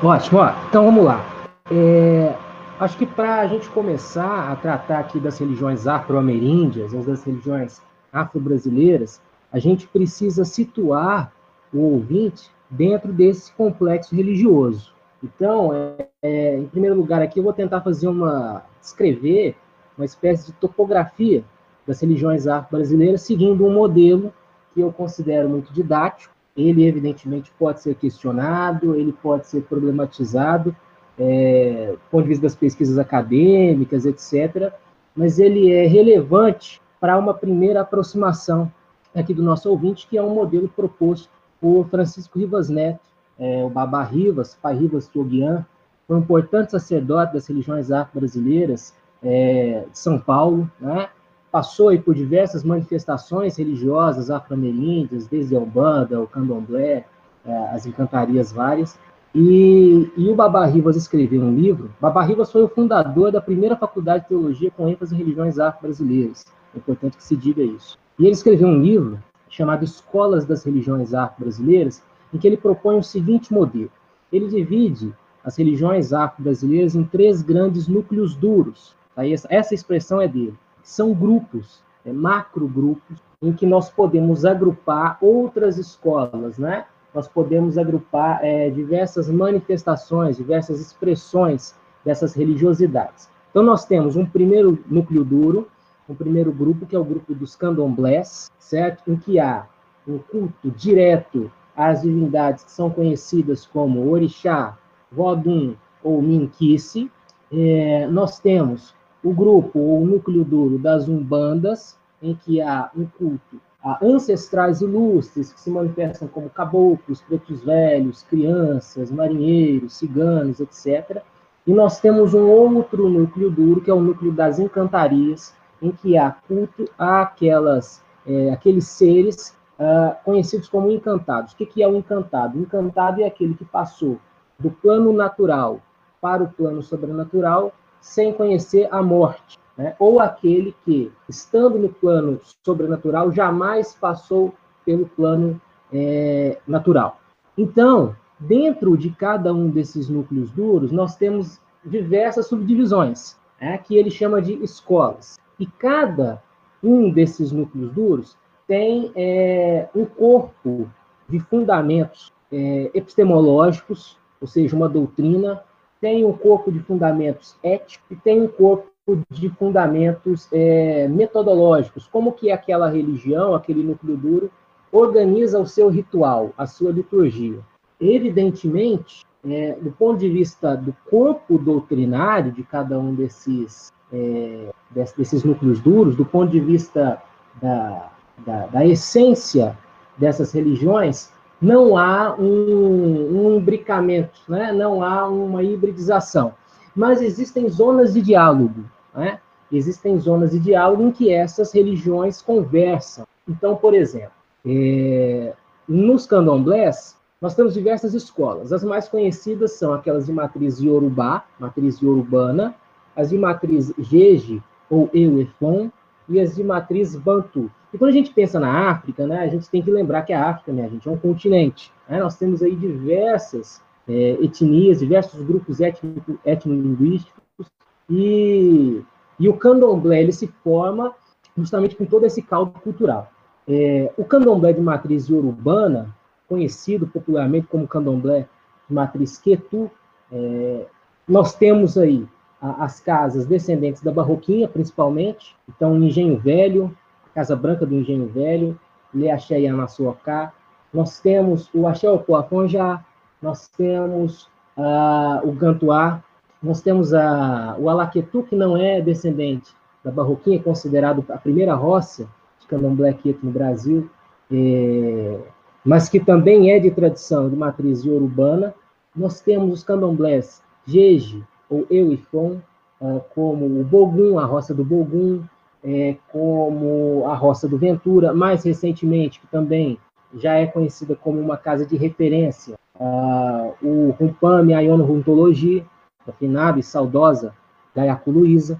Ótimo, 0.03 0.39
ó. 0.39 0.53
então 0.67 0.85
vamos 0.85 1.05
lá. 1.05 1.23
É, 1.69 2.33
acho 2.79 2.97
que 2.97 3.05
para 3.05 3.41
a 3.41 3.47
gente 3.47 3.69
começar 3.69 4.51
a 4.51 4.55
tratar 4.55 4.99
aqui 4.99 5.19
das 5.19 5.37
religiões 5.37 5.85
afro-ameríndias, 5.85 6.91
das 7.05 7.23
religiões 7.23 7.79
afro-brasileiras, 8.11 9.21
a 9.53 9.59
gente 9.59 9.87
precisa 9.87 10.43
situar 10.43 11.31
o 11.71 11.93
ouvinte 11.93 12.49
dentro 12.71 13.11
desse 13.11 13.51
complexo 13.53 14.15
religioso. 14.15 14.93
Então, 15.21 15.73
é, 15.73 16.07
é, 16.21 16.57
em 16.57 16.65
primeiro 16.67 16.95
lugar 16.95 17.21
aqui, 17.21 17.39
eu 17.39 17.43
vou 17.43 17.53
tentar 17.53 17.81
fazer 17.81 18.07
uma, 18.07 18.63
descrever 18.79 19.55
uma 19.97 20.05
espécie 20.05 20.47
de 20.47 20.53
topografia 20.53 21.43
das 21.85 21.99
religiões 21.99 22.47
afro-brasileiras, 22.47 23.21
seguindo 23.21 23.65
um 23.65 23.73
modelo 23.73 24.33
que 24.73 24.79
eu 24.79 24.91
considero 24.91 25.49
muito 25.49 25.71
didático. 25.73 26.33
Ele, 26.55 26.85
evidentemente, 26.85 27.51
pode 27.59 27.81
ser 27.81 27.95
questionado, 27.95 28.95
ele 28.95 29.13
pode 29.13 29.47
ser 29.47 29.61
problematizado, 29.63 30.75
é, 31.19 31.91
do 31.91 32.09
ponto 32.09 32.23
de 32.23 32.29
vista 32.29 32.43
das 32.43 32.55
pesquisas 32.55 32.97
acadêmicas, 32.97 34.05
etc., 34.05 34.71
mas 35.15 35.39
ele 35.39 35.71
é 35.71 35.85
relevante 35.85 36.81
para 36.99 37.17
uma 37.17 37.33
primeira 37.33 37.81
aproximação 37.81 38.71
aqui 39.13 39.33
do 39.33 39.43
nosso 39.43 39.69
ouvinte, 39.69 40.07
que 40.07 40.17
é 40.17 40.23
um 40.23 40.33
modelo 40.33 40.69
proposto 40.69 41.29
por 41.61 41.87
Francisco 41.87 42.39
Rivas 42.39 42.67
Neto, 42.69 42.99
é, 43.39 43.63
o 43.63 43.69
Babá 43.69 44.03
Rivas, 44.03 44.57
pai 44.61 44.75
Rivas 44.75 45.07
Tioguian, 45.07 45.65
foi 46.07 46.17
um 46.17 46.19
importante 46.19 46.71
sacerdote 46.71 47.33
das 47.33 47.47
religiões 47.47 47.91
afro-brasileiras 47.91 48.93
é, 49.23 49.85
de 49.89 49.97
São 49.97 50.19
Paulo, 50.19 50.69
né? 50.79 51.07
passou 51.51 51.89
aí 51.89 51.99
por 51.99 52.15
diversas 52.15 52.63
manifestações 52.63 53.57
religiosas 53.57 54.31
afro-ameríndias, 54.31 55.27
desde 55.27 55.55
a 55.55 55.59
Umbanda, 55.59 56.19
o 56.19 56.27
Candomblé, 56.27 57.05
é, 57.45 57.57
as 57.73 57.85
encantarias 57.85 58.51
várias. 58.51 58.97
E, 59.33 60.11
e 60.17 60.29
o 60.29 60.35
Baba 60.35 60.65
Rivas 60.65 60.95
escreveu 60.95 61.41
um 61.41 61.55
livro. 61.55 61.91
Baba 61.99 62.23
Rivas 62.23 62.51
foi 62.51 62.63
o 62.63 62.67
fundador 62.67 63.31
da 63.31 63.41
primeira 63.41 63.75
faculdade 63.75 64.23
de 64.23 64.29
teologia 64.29 64.71
com 64.71 64.89
ênfase 64.89 65.15
em 65.15 65.17
religiões 65.17 65.59
afro-brasileiras. 65.59 66.45
É 66.73 66.77
importante 66.77 67.17
que 67.17 67.23
se 67.23 67.35
diga 67.35 67.61
isso. 67.61 67.97
E 68.17 68.23
ele 68.23 68.33
escreveu 68.33 68.67
um 68.67 68.81
livro 68.81 69.19
chamado 69.51 69.83
Escolas 69.83 70.45
das 70.45 70.63
Religiões 70.63 71.13
Afro-Brasileiras, 71.13 72.01
em 72.33 72.39
que 72.39 72.47
ele 72.47 72.57
propõe 72.57 72.97
o 72.97 73.03
seguinte 73.03 73.53
modelo. 73.53 73.91
Ele 74.33 74.47
divide 74.47 75.13
as 75.43 75.57
religiões 75.57 76.13
afro-brasileiras 76.13 76.95
em 76.95 77.03
três 77.03 77.43
grandes 77.43 77.87
núcleos 77.87 78.35
duros. 78.35 78.95
Tá? 79.13 79.23
Essa 79.27 79.75
expressão 79.75 80.19
é 80.19 80.27
dele 80.27 80.57
são 80.83 81.13
grupos, 81.13 81.81
é, 82.05 82.11
macro 82.11 82.67
grupos, 82.67 83.17
em 83.41 83.53
que 83.53 83.65
nós 83.65 83.89
podemos 83.89 84.45
agrupar 84.45 85.17
outras 85.21 85.77
escolas, 85.77 86.57
né? 86.57 86.85
Nós 87.13 87.27
podemos 87.27 87.77
agrupar 87.77 88.39
é, 88.43 88.69
diversas 88.69 89.29
manifestações, 89.29 90.37
diversas 90.37 90.79
expressões 90.79 91.75
dessas 92.05 92.33
religiosidades. 92.33 93.29
Então, 93.49 93.63
nós 93.63 93.85
temos 93.85 94.15
um 94.15 94.25
primeiro 94.25 94.79
núcleo 94.87 95.23
duro, 95.23 95.67
um 96.09 96.15
primeiro 96.15 96.51
grupo, 96.51 96.85
que 96.85 96.95
é 96.95 96.99
o 96.99 97.03
grupo 97.03 97.33
dos 97.33 97.55
candomblés, 97.55 98.51
certo? 98.59 99.11
Em 99.11 99.15
que 99.15 99.39
há 99.39 99.65
um 100.07 100.17
culto 100.17 100.71
direto 100.71 101.51
às 101.75 102.01
divindades 102.01 102.63
que 102.63 102.71
são 102.71 102.89
conhecidas 102.89 103.65
como 103.65 104.09
Orixá, 104.09 104.77
Vodum 105.11 105.75
ou 106.03 106.21
Minquice. 106.21 107.11
É, 107.51 108.07
nós 108.07 108.39
temos 108.39 108.93
o 109.23 109.33
grupo 109.33 109.79
ou 109.79 110.05
núcleo 110.05 110.43
duro 110.43 110.77
das 110.77 111.07
umbandas, 111.07 111.97
em 112.21 112.35
que 112.35 112.61
há 112.61 112.89
um 112.95 113.05
culto 113.05 113.59
a 113.83 113.97
ancestrais 114.05 114.81
ilustres 114.81 115.51
que 115.51 115.59
se 115.59 115.69
manifestam 115.71 116.27
como 116.27 116.49
caboclos, 116.49 117.21
pretos 117.21 117.63
velhos, 117.63 118.23
crianças, 118.23 119.11
marinheiros, 119.11 119.93
ciganos, 119.93 120.59
etc. 120.59 121.23
E 121.65 121.73
nós 121.73 121.99
temos 121.99 122.33
um 122.33 122.47
outro 122.47 123.09
núcleo 123.09 123.49
duro, 123.49 123.81
que 123.81 123.89
é 123.89 123.93
o 123.93 124.01
núcleo 124.01 124.31
das 124.31 124.59
encantarias, 124.59 125.53
em 125.81 125.91
que 125.91 126.17
há 126.17 126.31
culto 126.31 126.85
àquelas, 126.97 128.03
é, 128.25 128.51
aqueles 128.51 128.87
seres 128.87 129.57
uh, 129.79 130.15
conhecidos 130.23 130.69
como 130.69 130.91
encantados. 130.91 131.53
O 131.53 131.55
que, 131.55 131.65
que 131.65 131.81
é 131.81 131.87
o 131.87 131.95
encantado? 131.95 132.57
O 132.57 132.61
encantado 132.61 133.21
é 133.21 133.25
aquele 133.25 133.55
que 133.55 133.65
passou 133.65 134.19
do 134.59 134.69
plano 134.69 135.11
natural 135.11 135.81
para 136.21 136.43
o 136.43 136.49
plano 136.49 136.83
sobrenatural 136.83 137.73
sem 137.99 138.33
conhecer 138.33 138.87
a 138.91 139.01
morte, 139.01 139.59
né? 139.77 139.95
ou 139.99 140.19
aquele 140.19 140.75
que, 140.85 141.11
estando 141.27 141.77
no 141.77 141.89
plano 141.89 142.39
sobrenatural, 142.65 143.31
jamais 143.31 143.93
passou 143.93 144.53
pelo 144.85 145.07
plano 145.07 145.59
é, 145.91 146.59
natural. 146.67 147.19
Então, 147.57 148.15
dentro 148.39 148.97
de 148.97 149.11
cada 149.11 149.53
um 149.53 149.69
desses 149.69 150.09
núcleos 150.09 150.51
duros, 150.51 150.91
nós 150.91 151.15
temos 151.15 151.59
diversas 151.85 152.47
subdivisões, 152.47 153.37
né? 153.59 153.77
que 153.77 153.95
ele 153.95 154.09
chama 154.09 154.41
de 154.41 154.53
escolas. 154.63 155.39
E 155.61 155.67
cada 155.77 156.41
um 156.83 157.11
desses 157.11 157.51
núcleos 157.51 157.91
duros 157.91 158.37
tem 158.67 159.11
é, 159.15 159.87
um 159.93 160.05
corpo 160.05 160.89
de 161.29 161.39
fundamentos 161.39 162.33
é, 162.51 162.89
epistemológicos, 162.95 164.17
ou 164.41 164.47
seja, 164.47 164.75
uma 164.75 164.89
doutrina, 164.89 165.63
tem 166.01 166.25
um 166.25 166.33
corpo 166.33 166.71
de 166.71 166.79
fundamentos 166.79 167.55
éticos 167.61 168.03
e 168.09 168.15
tem 168.15 168.41
um 168.41 168.47
corpo 168.47 168.89
de 169.29 169.49
fundamentos 169.49 170.47
é, 170.51 171.07
metodológicos, 171.07 172.07
como 172.07 172.31
que 172.31 172.49
aquela 172.49 172.89
religião, 172.89 173.53
aquele 173.53 173.83
núcleo 173.83 174.17
duro, 174.17 174.51
organiza 174.91 175.59
o 175.59 175.67
seu 175.67 175.89
ritual, 175.89 176.53
a 176.57 176.65
sua 176.65 176.91
liturgia. 176.91 177.59
Evidentemente, 177.99 179.23
é, 179.45 179.73
do 179.73 179.91
ponto 179.91 180.17
de 180.17 180.27
vista 180.27 180.75
do 180.75 180.95
corpo 181.07 181.59
doutrinário 181.59 182.51
de 182.51 182.63
cada 182.63 182.97
um 182.97 183.13
desses, 183.13 183.91
é, 184.13 184.69
desses 184.91 185.43
núcleos 185.43 185.79
duros, 185.79 186.15
do 186.15 186.25
ponto 186.25 186.51
de 186.51 186.59
vista 186.59 187.21
da, 187.61 188.09
da, 188.45 188.65
da 188.67 188.85
essência 188.85 189.77
dessas 190.17 190.51
religiões, 190.51 191.29
não 191.61 191.95
há 191.95 192.35
um, 192.37 193.45
um 193.45 193.57
imbricamento, 193.57 194.39
né? 194.47 194.71
não 194.71 195.03
há 195.03 195.27
uma 195.27 195.63
hibridização. 195.63 196.53
Mas 196.95 197.21
existem 197.21 197.69
zonas 197.69 198.13
de 198.13 198.21
diálogo, 198.21 198.83
né? 199.13 199.39
existem 199.71 200.19
zonas 200.19 200.51
de 200.51 200.59
diálogo 200.59 201.03
em 201.03 201.11
que 201.11 201.31
essas 201.31 201.71
religiões 201.71 202.41
conversam. 202.41 203.25
Então, 203.47 203.75
por 203.75 203.93
exemplo, 203.93 204.31
é, 204.65 205.53
nos 205.87 206.25
candomblés, 206.25 207.15
nós 207.39 207.55
temos 207.55 207.73
diversas 207.73 208.13
escolas. 208.13 208.73
As 208.73 208.83
mais 208.83 209.07
conhecidas 209.07 209.73
são 209.73 209.93
aquelas 209.93 210.25
de 210.25 210.33
matriz 210.33 210.79
Yorubá, 210.79 211.45
matriz 211.59 211.99
Yorubana, 211.99 212.75
as 213.15 213.29
de 213.29 213.37
matriz 213.37 213.93
Jeje 213.97 214.61
ou 214.89 215.09
Euefon, 215.13 215.91
e 216.27 216.39
as 216.39 216.55
de 216.55 216.63
matriz 216.63 217.15
Bantu. 217.15 217.69
E 217.93 217.97
quando 217.97 218.11
a 218.11 218.13
gente 218.13 218.33
pensa 218.33 218.59
na 218.59 218.89
África, 218.89 219.27
né, 219.27 219.39
a 219.39 219.47
gente 219.47 219.69
tem 219.69 219.81
que 219.81 219.91
lembrar 219.91 220.21
que 220.21 220.31
a 220.31 220.49
África, 220.49 220.71
né, 220.71 220.85
a 220.85 220.87
gente 220.87 221.07
é 221.07 221.11
um 221.11 221.17
continente. 221.17 221.91
Né? 222.07 222.19
Nós 222.19 222.37
temos 222.37 222.63
aí 222.63 222.75
diversas 222.75 223.81
é, 224.07 224.37
etnias, 224.41 224.99
diversos 224.99 225.41
grupos 225.41 225.81
étnico, 225.81 226.39
etnolinguísticos, 226.45 227.67
e, 228.09 229.01
e 229.39 229.49
o 229.49 229.53
candomblé 229.53 230.21
ele 230.21 230.31
se 230.31 230.47
forma 230.63 231.13
justamente 231.57 231.95
com 231.95 232.05
todo 232.05 232.25
esse 232.25 232.41
caldo 232.41 232.79
cultural. 232.79 233.29
É, 233.67 234.11
o 234.17 234.23
candomblé 234.23 234.73
de 234.73 234.81
matriz 234.81 235.29
urbana, 235.29 236.15
conhecido 236.47 237.07
popularmente 237.07 237.67
como 237.67 237.87
candomblé 237.87 238.47
de 238.87 238.93
matriz 238.93 239.37
quetu, 239.37 239.91
é, 240.31 240.85
nós 241.27 241.53
temos 241.53 241.97
aí 241.97 242.25
as 242.61 242.99
casas 242.99 243.45
descendentes 243.45 244.03
da 244.03 244.11
Barroquinha, 244.11 244.67
principalmente, 244.67 245.55
então 245.67 245.93
o 245.93 246.03
Engenho 246.03 246.37
Velho, 246.37 246.95
Casa 247.33 247.55
Branca 247.55 247.85
do 247.85 247.95
Engenho 247.95 248.27
Velho, 248.27 248.79
Leaxé 249.13 249.59
e 249.59 249.67
Amassuocá, 249.67 250.53
nós 250.93 251.19
temos 251.19 251.69
o 251.73 251.87
Axé 251.87 252.09
Opoafonjá, 252.09 253.03
nós 253.41 253.67
temos 253.69 254.43
uh, 254.77 255.47
o 255.47 255.51
Gantuá, 255.53 256.23
nós 256.61 256.81
temos 256.81 257.13
a, 257.13 257.75
o 257.79 257.89
Alaquetu, 257.89 258.43
que 258.43 258.55
não 258.55 258.77
é 258.77 259.01
descendente 259.01 259.73
da 260.03 260.11
Barroquinha, 260.11 260.57
é 260.57 260.61
considerado 260.61 261.25
a 261.29 261.37
primeira 261.37 261.73
roça 261.73 262.27
de 262.59 262.67
candomblé 262.67 263.13
quieto 263.13 263.43
no 263.43 263.51
Brasil, 263.51 264.09
é, 264.51 265.39
mas 265.83 266.07
que 266.07 266.19
também 266.19 266.71
é 266.71 266.79
de 266.79 266.91
tradição 266.91 267.49
de 267.49 267.55
matriz 267.55 268.05
urbana. 268.05 268.75
Nós 269.15 269.41
temos 269.41 269.73
os 269.73 269.83
candomblés 269.83 270.61
Jeje 270.85 271.43
ou 271.71 271.87
Euifon, 271.89 272.57
uh, 272.99 273.21
como 273.33 273.65
o 273.65 273.83
Bogum, 273.83 274.37
a 274.37 274.45
roça 274.45 274.73
do 274.73 274.83
Bogum, 274.83 275.41
é, 275.83 276.15
como 276.31 277.23
a 277.25 277.33
roça 277.33 277.67
do 277.67 277.77
Ventura, 277.77 278.33
mais 278.33 278.63
recentemente, 278.63 279.39
que 279.39 279.47
também 279.47 279.97
já 280.35 280.53
é 280.53 280.67
conhecida 280.67 281.15
como 281.15 281.39
uma 281.39 281.57
casa 281.57 281.85
de 281.85 281.97
referência, 281.97 282.75
uh, 282.99 283.73
o 283.81 284.11
Rumpame 284.19 284.73
Ayono 284.73 285.05
Runtologia, 285.05 285.83
afinada 286.27 286.79
e 286.79 286.83
saudosa 286.83 287.53
Gaiacu 287.95 288.29
Luiza. 288.29 288.79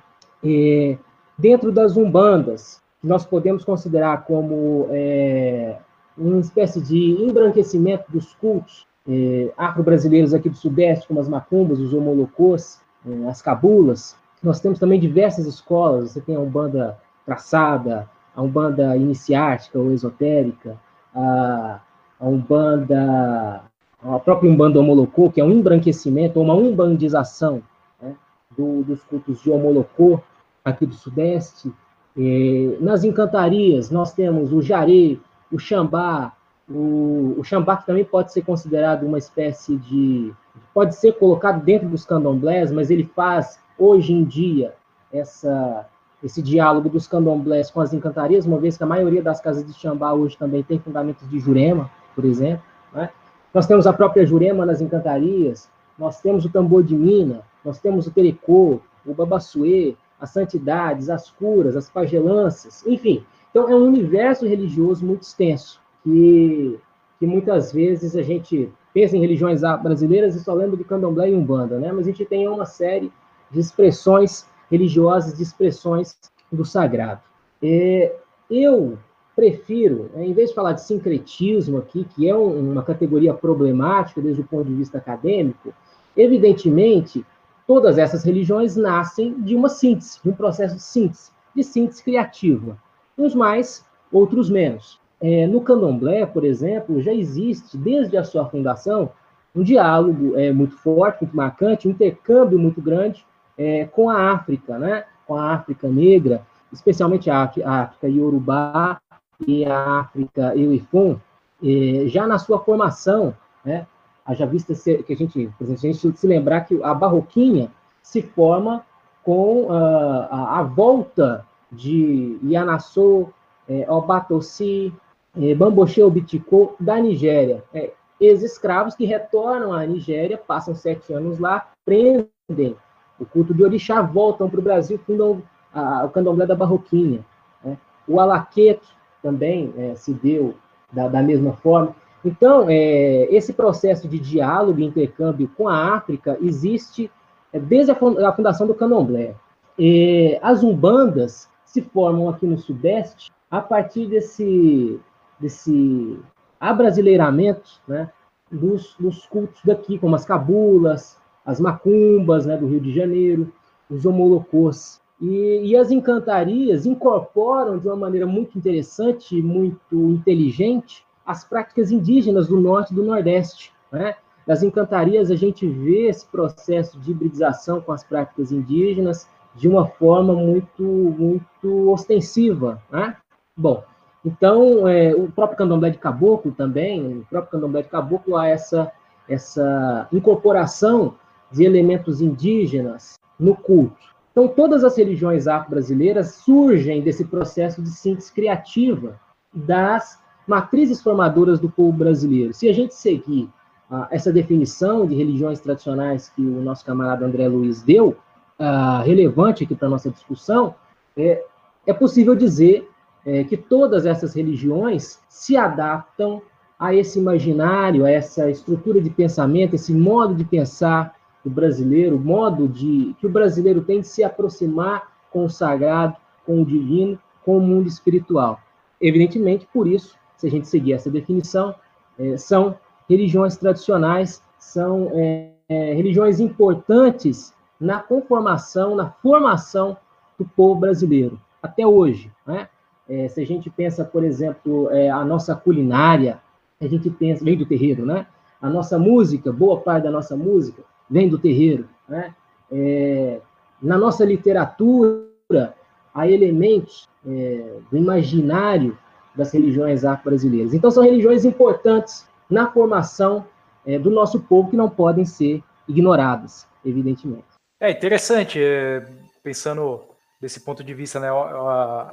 Dentro 1.38 1.72
das 1.72 1.98
umbandas, 1.98 2.82
nós 3.04 3.26
podemos 3.26 3.66
considerar 3.66 4.26
como 4.26 4.88
é, 4.92 5.78
uma 6.18 6.40
espécie 6.40 6.80
de 6.80 7.14
embranquecimento 7.24 8.12
dos 8.12 8.34
cultos 8.36 8.86
é, 9.08 9.52
afro-brasileiros 9.58 10.34
aqui 10.34 10.50
do 10.50 10.56
Sudeste, 10.56 11.08
como 11.08 11.20
as 11.20 11.28
macumbas, 11.28 11.80
os 11.80 11.94
homolocôs, 11.94 12.81
as 13.28 13.42
cabulas. 13.42 14.16
Nós 14.42 14.60
temos 14.60 14.80
também 14.80 15.00
diversas 15.00 15.46
escolas, 15.46 16.12
você 16.12 16.22
tem 16.22 16.36
a 16.36 16.40
umbanda 16.40 16.98
traçada, 17.26 18.10
a 18.36 18.42
umbanda 18.42 18.96
iniciática 18.96 19.78
ou 19.78 19.92
esotérica, 19.92 20.78
a, 21.14 21.80
a 22.20 22.28
Umbanda, 22.28 23.64
a 24.04 24.20
própria 24.20 24.50
Umbanda 24.50 24.80
Homolocô, 24.80 25.30
que 25.30 25.42
é 25.42 25.44
um 25.44 25.52
embranquecimento, 25.52 26.40
uma 26.40 26.54
umbandização 26.54 27.62
né, 28.02 28.16
do, 28.58 28.84
dos 28.84 29.04
cultos 29.04 29.42
de 29.42 29.52
Homolocô, 29.52 30.20
aqui 30.64 30.86
do 30.86 30.94
Sudeste. 30.94 31.72
E, 32.16 32.78
nas 32.80 33.04
encantarias, 33.04 33.90
nós 33.90 34.14
temos 34.14 34.54
o 34.54 34.62
Jaré, 34.62 35.18
o 35.52 35.58
Xambá, 35.60 36.34
o, 36.74 37.36
o 37.38 37.44
Xambá 37.44 37.78
que 37.78 37.86
também 37.86 38.06
pode 38.06 38.32
ser 38.32 38.44
considerado 38.44 39.06
uma 39.06 39.18
espécie 39.18 39.76
de... 39.78 40.34
pode 40.74 40.96
ser 40.96 41.14
colocado 41.14 41.64
dentro 41.64 41.88
dos 41.88 42.06
candomblés, 42.06 42.72
mas 42.72 42.90
ele 42.90 43.10
faz, 43.16 43.60
hoje 43.78 44.14
em 44.14 44.24
dia, 44.24 44.74
essa 45.12 45.88
esse 46.24 46.42
diálogo 46.42 46.88
dos 46.88 47.08
candomblés 47.08 47.72
com 47.72 47.82
as 47.82 47.94
encantarias, 47.94 48.46
uma 48.46 48.60
vez 48.60 48.78
que 48.78 48.84
a 48.84 48.88
maioria 48.88 49.24
das 49.24 49.42
casas 49.42 49.66
de 49.66 49.74
Xambá 49.74 50.14
hoje 50.14 50.38
também 50.38 50.62
tem 50.62 50.80
fundamentos 50.80 51.28
de 51.28 51.40
Jurema, 51.40 51.90
por 52.14 52.26
exemplo. 52.26 52.64
Né? 52.94 53.10
Nós 53.54 53.66
temos 53.66 53.88
a 53.88 53.94
própria 53.94 54.26
Jurema 54.26 54.66
nas 54.66 54.82
encantarias, 54.82 55.68
nós 55.98 56.22
temos 56.22 56.46
o 56.46 56.50
tambor 56.50 56.84
de 56.84 56.96
mina, 56.96 57.42
nós 57.66 57.80
temos 57.80 58.06
o 58.06 58.12
tericô, 58.12 58.80
o 59.06 59.14
babassuê, 59.14 59.96
as 60.20 60.30
santidades, 60.30 61.10
as 61.10 61.32
curas, 61.32 61.76
as 61.76 61.90
pagelanças, 61.90 62.86
enfim. 62.86 63.26
Então, 63.50 63.68
é 63.68 63.76
um 63.76 63.86
universo 63.86 64.48
religioso 64.48 65.06
muito 65.06 65.24
extenso, 65.24 65.81
que, 66.04 66.80
que 67.20 67.26
muitas 67.26 67.72
vezes 67.72 68.16
a 68.16 68.22
gente 68.22 68.72
pensa 68.94 69.16
em 69.16 69.22
religiões 69.22 69.62
brasileiras 69.82 70.36
e 70.36 70.40
só 70.40 70.54
lembra 70.54 70.78
de 70.78 70.84
candomblé 70.84 71.30
e 71.30 71.36
umbanda, 71.36 71.80
né? 71.80 71.92
mas 71.92 72.08
a 72.08 72.12
gente 72.12 72.26
tem 72.26 72.48
uma 72.48 72.66
série 72.66 73.12
de 73.50 73.60
expressões 73.60 74.46
religiosas 74.70 75.36
de 75.36 75.44
expressões 75.44 76.18
do 76.52 76.66
sagrado. 76.66 77.22
É, 77.62 78.16
eu 78.50 78.98
prefiro, 79.36 80.10
né, 80.14 80.26
em 80.26 80.34
vez 80.34 80.50
de 80.50 80.56
falar 80.56 80.74
de 80.74 80.82
sincretismo 80.82 81.78
aqui, 81.78 82.06
que 82.16 82.28
é 82.28 82.36
um, 82.36 82.72
uma 82.72 82.84
categoria 82.84 83.34
problemática 83.34 84.22
desde 84.22 84.42
o 84.42 84.46
ponto 84.46 84.66
de 84.66 84.76
vista 84.76 84.98
acadêmico, 84.98 85.74
evidentemente, 86.16 87.26
todas 87.66 87.98
essas 87.98 88.24
religiões 88.24 88.76
nascem 88.76 89.34
de 89.42 89.56
uma 89.56 89.70
síntese, 89.70 90.20
de 90.22 90.30
um 90.30 90.34
processo 90.34 90.76
de 90.76 90.82
síntese, 90.82 91.32
de 91.56 91.64
síntese 91.64 92.04
criativa. 92.04 92.78
Uns 93.18 93.36
mais, 93.36 93.86
outros 94.12 94.50
menos. 94.50 95.00
É, 95.22 95.46
no 95.46 95.62
candomblé, 95.62 96.26
por 96.26 96.44
exemplo, 96.44 97.02
já 97.02 97.14
existe, 97.14 97.78
desde 97.78 98.18
a 98.18 98.24
sua 98.24 98.46
fundação, 98.46 99.12
um 99.56 99.62
diálogo 99.62 100.38
é, 100.38 100.52
muito 100.52 100.76
forte, 100.78 101.22
muito 101.22 101.36
marcante, 101.36 101.88
um 101.88 101.92
intercâmbio 101.92 102.58
muito 102.58 102.82
grande 102.82 103.26
é, 103.58 103.86
com 103.86 104.10
a 104.10 104.32
África, 104.32 104.80
né? 104.80 105.06
com 105.28 105.36
a 105.36 105.54
África 105.54 105.88
negra, 105.88 106.42
especialmente 106.74 107.30
a 107.30 107.44
África 107.44 108.08
Yorubá 108.08 109.00
e 109.46 109.66
a 109.66 110.00
África 110.00 110.56
Euifon, 110.56 111.18
é, 111.64 112.08
já 112.08 112.26
na 112.26 112.40
sua 112.40 112.60
formação, 112.60 113.36
né? 113.64 113.86
haja 114.26 114.46
vista 114.46 114.74
que 114.74 115.14
a 115.14 115.16
gente, 115.16 115.52
por 115.58 115.66
exemplo, 115.66 115.88
a 115.88 115.92
gente 115.92 116.18
se 116.18 116.28
lembrar 116.28 116.62
que 116.62 116.82
a 116.84 116.94
barroquinha 116.94 117.70
se 118.02 118.22
forma 118.22 118.84
com 119.24 119.66
uh, 119.66 120.28
a, 120.32 120.60
a, 120.60 120.64
volta 120.64 121.46
de 121.72 122.40
Yanassô, 122.44 123.30
é, 123.68 123.90
Obatossi, 123.90 124.92
é, 125.38 125.56
Bamboche 125.56 126.02
Obiticô 126.02 126.76
da 126.80 126.98
Nigéria. 126.98 127.64
É, 127.74 127.92
Ex-escravos 128.20 128.94
que 128.94 129.04
retornam 129.04 129.74
à 129.74 129.84
Nigéria, 129.84 130.38
passam 130.38 130.76
sete 130.76 131.12
anos 131.12 131.40
lá, 131.40 131.72
prendem 131.84 132.76
o 133.20 133.26
culto 133.26 133.54
de 133.54 133.64
orixá, 133.64 134.02
voltam 134.02 134.48
para 134.48 134.60
o 134.60 134.64
Brasil, 134.64 135.00
fundam 135.06 135.42
a, 135.74 136.06
o 136.06 136.10
candomblé 136.10 136.46
da 136.46 136.56
Barroquinha. 136.56 137.26
Né? 137.64 137.78
O 138.08 138.20
alaqueto 138.20 138.88
também 139.24 139.74
é, 139.78 139.96
se 139.96 140.14
deu 140.14 140.56
da, 140.92 141.08
da, 141.08 141.22
mesma 141.22 141.54
forma. 141.54 141.96
Então, 142.24 142.68
é, 142.70 143.28
esse 143.34 143.54
processo 143.54 144.08
de 144.08 144.20
diálogo 144.20 144.80
e 144.80 144.86
intercâmbio 144.86 145.50
com 145.58 145.68
a 145.68 145.96
África 145.96 146.38
existe 146.42 147.10
é, 147.52 147.60
desde 147.60 147.92
a 147.92 148.34
fundação 148.34 148.68
do 148.68 148.76
candomblé. 148.76 149.34
E 149.80 150.38
as 150.42 150.64
umbandas 150.64 151.50
se 151.66 151.82
formam 151.82 152.30
aqui 152.30 152.46
no 152.46 152.58
Sudeste 152.58 153.32
a 153.50 153.62
partir 153.62 154.06
desse, 154.08 155.00
desse 155.42 156.20
abrasileiramento 156.60 157.82
né, 157.88 158.10
dos, 158.52 158.96
dos 159.00 159.26
cultos 159.26 159.62
daqui, 159.66 159.98
como 159.98 160.16
as 160.16 160.24
cabulas, 160.24 161.18
as 161.46 161.60
macumbas 161.60 162.46
né, 162.46 162.56
do 162.56 162.68
Rio 162.68 162.80
de 162.80 162.94
Janeiro, 162.94 163.52
os 163.90 164.06
homolocôs. 164.06 165.02
E, 165.20 165.70
e, 165.70 165.76
as 165.76 165.92
encantarias 165.92 166.86
incorporam 166.86 167.78
de 167.78 167.88
uma 167.88 167.96
maneira 167.96 168.26
muito 168.26 168.58
interessante 168.58 169.38
e 169.38 169.42
muito 169.42 169.96
inteligente 170.12 171.06
as 171.26 171.44
práticas 171.44 171.92
indígenas 171.92 172.48
do 172.48 172.60
norte 172.60 172.92
e 172.92 172.96
do 172.96 173.04
nordeste. 173.04 173.72
Né? 173.92 174.16
Nas 174.48 174.64
encantarias, 174.64 175.30
a 175.30 175.36
gente 175.36 175.68
vê 175.68 176.08
esse 176.08 176.26
processo 176.26 177.00
de 177.00 177.12
hibridização 177.12 177.82
com 177.82 177.92
as 177.92 178.04
práticas 178.04 178.52
indígenas 178.52 179.28
de 179.56 179.68
uma 179.68 179.86
forma 179.86 180.34
muito, 180.34 180.84
muito 180.84 181.92
ostensiva. 181.92 182.82
Né? 182.92 183.16
Bom, 183.56 183.84
então, 184.24 184.88
é, 184.88 185.16
o 185.16 185.32
próprio 185.32 185.58
candomblé 185.58 185.90
de 185.90 185.98
caboclo 185.98 186.52
também, 186.52 187.20
o 187.20 187.26
próprio 187.26 187.52
candomblé 187.52 187.82
de 187.82 187.90
caboclo 187.90 188.38
há 188.38 188.48
essa, 188.48 188.92
essa 189.28 190.08
incorporação 190.12 191.16
de 191.52 191.64
elementos 191.64 192.22
indígenas 192.22 193.16
no 193.40 193.56
culto. 193.56 193.98
Então, 194.32 194.48
todas 194.48 194.84
as 194.84 194.96
religiões 194.96 195.48
afro-brasileiras 195.48 196.36
surgem 196.36 197.02
desse 197.02 197.26
processo 197.26 197.82
de 197.82 197.90
síntese 197.90 198.32
criativa 198.32 199.20
das 199.54 200.20
matrizes 200.48 201.02
formadoras 201.02 201.60
do 201.60 201.70
povo 201.70 201.92
brasileiro. 201.92 202.54
Se 202.54 202.70
a 202.70 202.74
gente 202.74 202.94
seguir 202.94 203.50
uh, 203.90 204.06
essa 204.10 204.32
definição 204.32 205.06
de 205.06 205.16
religiões 205.16 205.60
tradicionais 205.60 206.30
que 206.30 206.42
o 206.42 206.62
nosso 206.62 206.86
camarada 206.86 207.26
André 207.26 207.48
Luiz 207.48 207.82
deu, 207.82 208.16
uh, 208.60 209.04
relevante 209.04 209.64
aqui 209.64 209.76
para 209.76 209.88
a 209.88 209.92
nossa 209.92 210.10
discussão, 210.10 210.76
é, 211.18 211.44
é 211.86 211.94
possível 211.94 212.36
dizer 212.36 212.90
é, 213.26 213.44
que 213.44 213.58
todas 213.58 214.06
essas 214.06 214.34
religiões 214.34 215.20
se 215.30 215.56
adaptam 215.56 216.42
a 216.80 216.96
esse 216.96 217.20
imaginário, 217.20 218.06
a 218.06 218.10
essa 218.10 218.50
estrutura 218.50 219.00
de 219.00 219.10
pensamento, 219.10 219.76
esse 219.76 219.94
modo 219.94 220.34
de 220.34 220.44
pensar 220.44 221.16
do 221.44 221.50
brasileiro, 221.50 222.16
o 222.16 222.20
modo 222.20 222.68
de 222.68 223.16
que 223.20 223.28
o 223.28 223.30
brasileiro 223.30 223.82
tem 223.82 224.02
de 224.02 224.08
se 224.08 224.24
aproximar 224.24 225.12
com 225.30 225.46
o 225.46 225.50
sagrado, 225.50 226.16
com 226.46 226.62
o 226.62 226.66
divino, 226.66 227.20
com 227.44 227.58
o 227.58 227.62
mundo 227.62 227.88
espiritual. 227.88 228.60
evidentemente, 229.00 229.68
por 229.74 229.88
isso, 229.88 230.16
se 230.38 230.48
a 230.48 230.50
gente 230.50 230.68
seguir 230.68 230.94
essa 230.94 231.10
definição, 231.10 231.74
é, 232.18 232.38
são 232.38 232.78
religiões 233.10 233.58
tradicionais, 233.58 234.44
são 234.60 235.12
é, 235.14 235.52
é, 235.68 235.94
religiões 235.94 236.40
importantes 236.40 237.54
na 237.80 238.00
conformação, 238.00 238.96
na 238.96 239.10
formação 239.10 239.98
do 240.38 240.46
povo 240.46 240.80
brasileiro, 240.80 241.40
até 241.62 241.86
hoje. 241.86 242.32
Né? 242.46 242.68
É, 243.12 243.28
se 243.28 243.42
a 243.42 243.46
gente 243.46 243.70
pensa, 243.70 244.06
por 244.06 244.24
exemplo, 244.24 244.90
é, 244.90 245.10
a 245.10 245.26
nossa 245.26 245.54
culinária, 245.54 246.40
a 246.80 246.88
gente 246.88 247.10
pensa, 247.10 247.44
vem 247.44 247.58
do 247.58 247.66
terreiro, 247.66 248.06
né? 248.06 248.26
A 248.62 248.70
nossa 248.70 248.98
música, 248.98 249.52
boa 249.52 249.82
parte 249.82 250.06
da 250.06 250.12
nossa 250.12 250.38
música 250.38 250.82
vem 251.10 251.28
do 251.28 251.38
terreiro, 251.38 251.90
né? 252.08 252.34
É, 252.72 253.42
na 253.82 253.98
nossa 253.98 254.24
literatura, 254.24 255.76
há 256.14 256.26
elementos 256.26 257.06
é, 257.28 257.80
do 257.92 257.98
imaginário 257.98 258.98
das 259.36 259.52
religiões 259.52 260.06
afro-brasileiras. 260.06 260.74
Então, 260.74 260.90
são 260.90 261.04
religiões 261.04 261.44
importantes 261.44 262.26
na 262.50 262.72
formação 262.72 263.46
é, 263.86 264.00
do 264.00 264.10
nosso 264.10 264.40
povo 264.40 264.70
que 264.70 264.78
não 264.78 264.90
podem 264.90 265.26
ser 265.26 265.62
ignoradas, 265.86 266.66
evidentemente. 266.86 267.44
É 267.78 267.92
interessante, 267.92 268.58
é, 268.62 269.06
pensando 269.44 270.11
desse 270.42 270.60
ponto 270.62 270.84
de 270.84 270.94
vista, 270.94 271.20
né? 271.20 271.28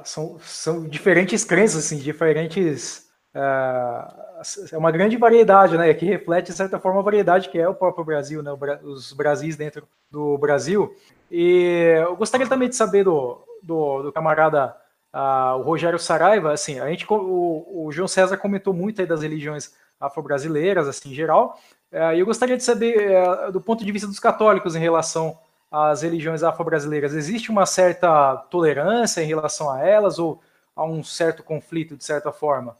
São, 0.03 0.37
são 0.39 0.87
diferentes 0.87 1.43
crenças, 1.43 1.85
assim, 1.85 1.97
diferentes. 1.97 3.09
É, 3.33 4.73
é 4.73 4.77
uma 4.77 4.91
grande 4.91 5.17
variedade, 5.17 5.77
né? 5.77 5.91
Que 5.93 6.05
reflete, 6.05 6.51
de 6.51 6.53
certa 6.53 6.79
forma, 6.79 6.99
a 6.99 7.03
variedade 7.03 7.49
que 7.49 7.57
é 7.57 7.67
o 7.67 7.73
próprio 7.73 8.05
Brasil, 8.05 8.43
né? 8.43 8.51
Os 8.83 9.11
Brasis 9.13 9.57
dentro 9.57 9.87
do 10.11 10.37
Brasil. 10.37 10.95
E 11.31 11.95
eu 11.97 12.15
gostaria 12.15 12.47
também 12.47 12.69
de 12.69 12.75
saber 12.75 13.03
do, 13.03 13.41
do, 13.63 14.03
do 14.03 14.11
camarada 14.13 14.75
uh, 15.13 15.57
o 15.59 15.63
Rogério 15.63 15.99
Saraiva, 15.99 16.53
assim, 16.53 16.79
a 16.79 16.87
gente, 16.89 17.05
o, 17.09 17.85
o 17.85 17.91
João 17.91 18.07
César 18.07 18.37
comentou 18.37 18.73
muito 18.73 19.01
aí 19.01 19.07
das 19.07 19.21
religiões 19.21 19.73
afro-brasileiras, 19.99 20.87
assim, 20.87 21.11
em 21.11 21.13
geral, 21.13 21.59
uh, 21.91 22.13
e 22.13 22.19
eu 22.19 22.25
gostaria 22.25 22.57
de 22.57 22.63
saber, 22.63 23.11
uh, 23.11 23.51
do 23.51 23.61
ponto 23.61 23.83
de 23.83 23.91
vista 23.91 24.07
dos 24.07 24.19
católicos 24.19 24.75
em 24.75 24.79
relação 24.79 25.37
às 25.71 26.01
religiões 26.01 26.43
afro-brasileiras, 26.43 27.13
existe 27.13 27.51
uma 27.51 27.65
certa 27.65 28.35
tolerância 28.49 29.21
em 29.21 29.27
relação 29.27 29.69
a 29.69 29.85
elas, 29.85 30.19
ou 30.19 30.41
há 30.75 30.83
um 30.85 31.03
certo 31.03 31.43
conflito, 31.43 31.95
de 31.95 32.03
certa 32.03 32.31
forma? 32.31 32.77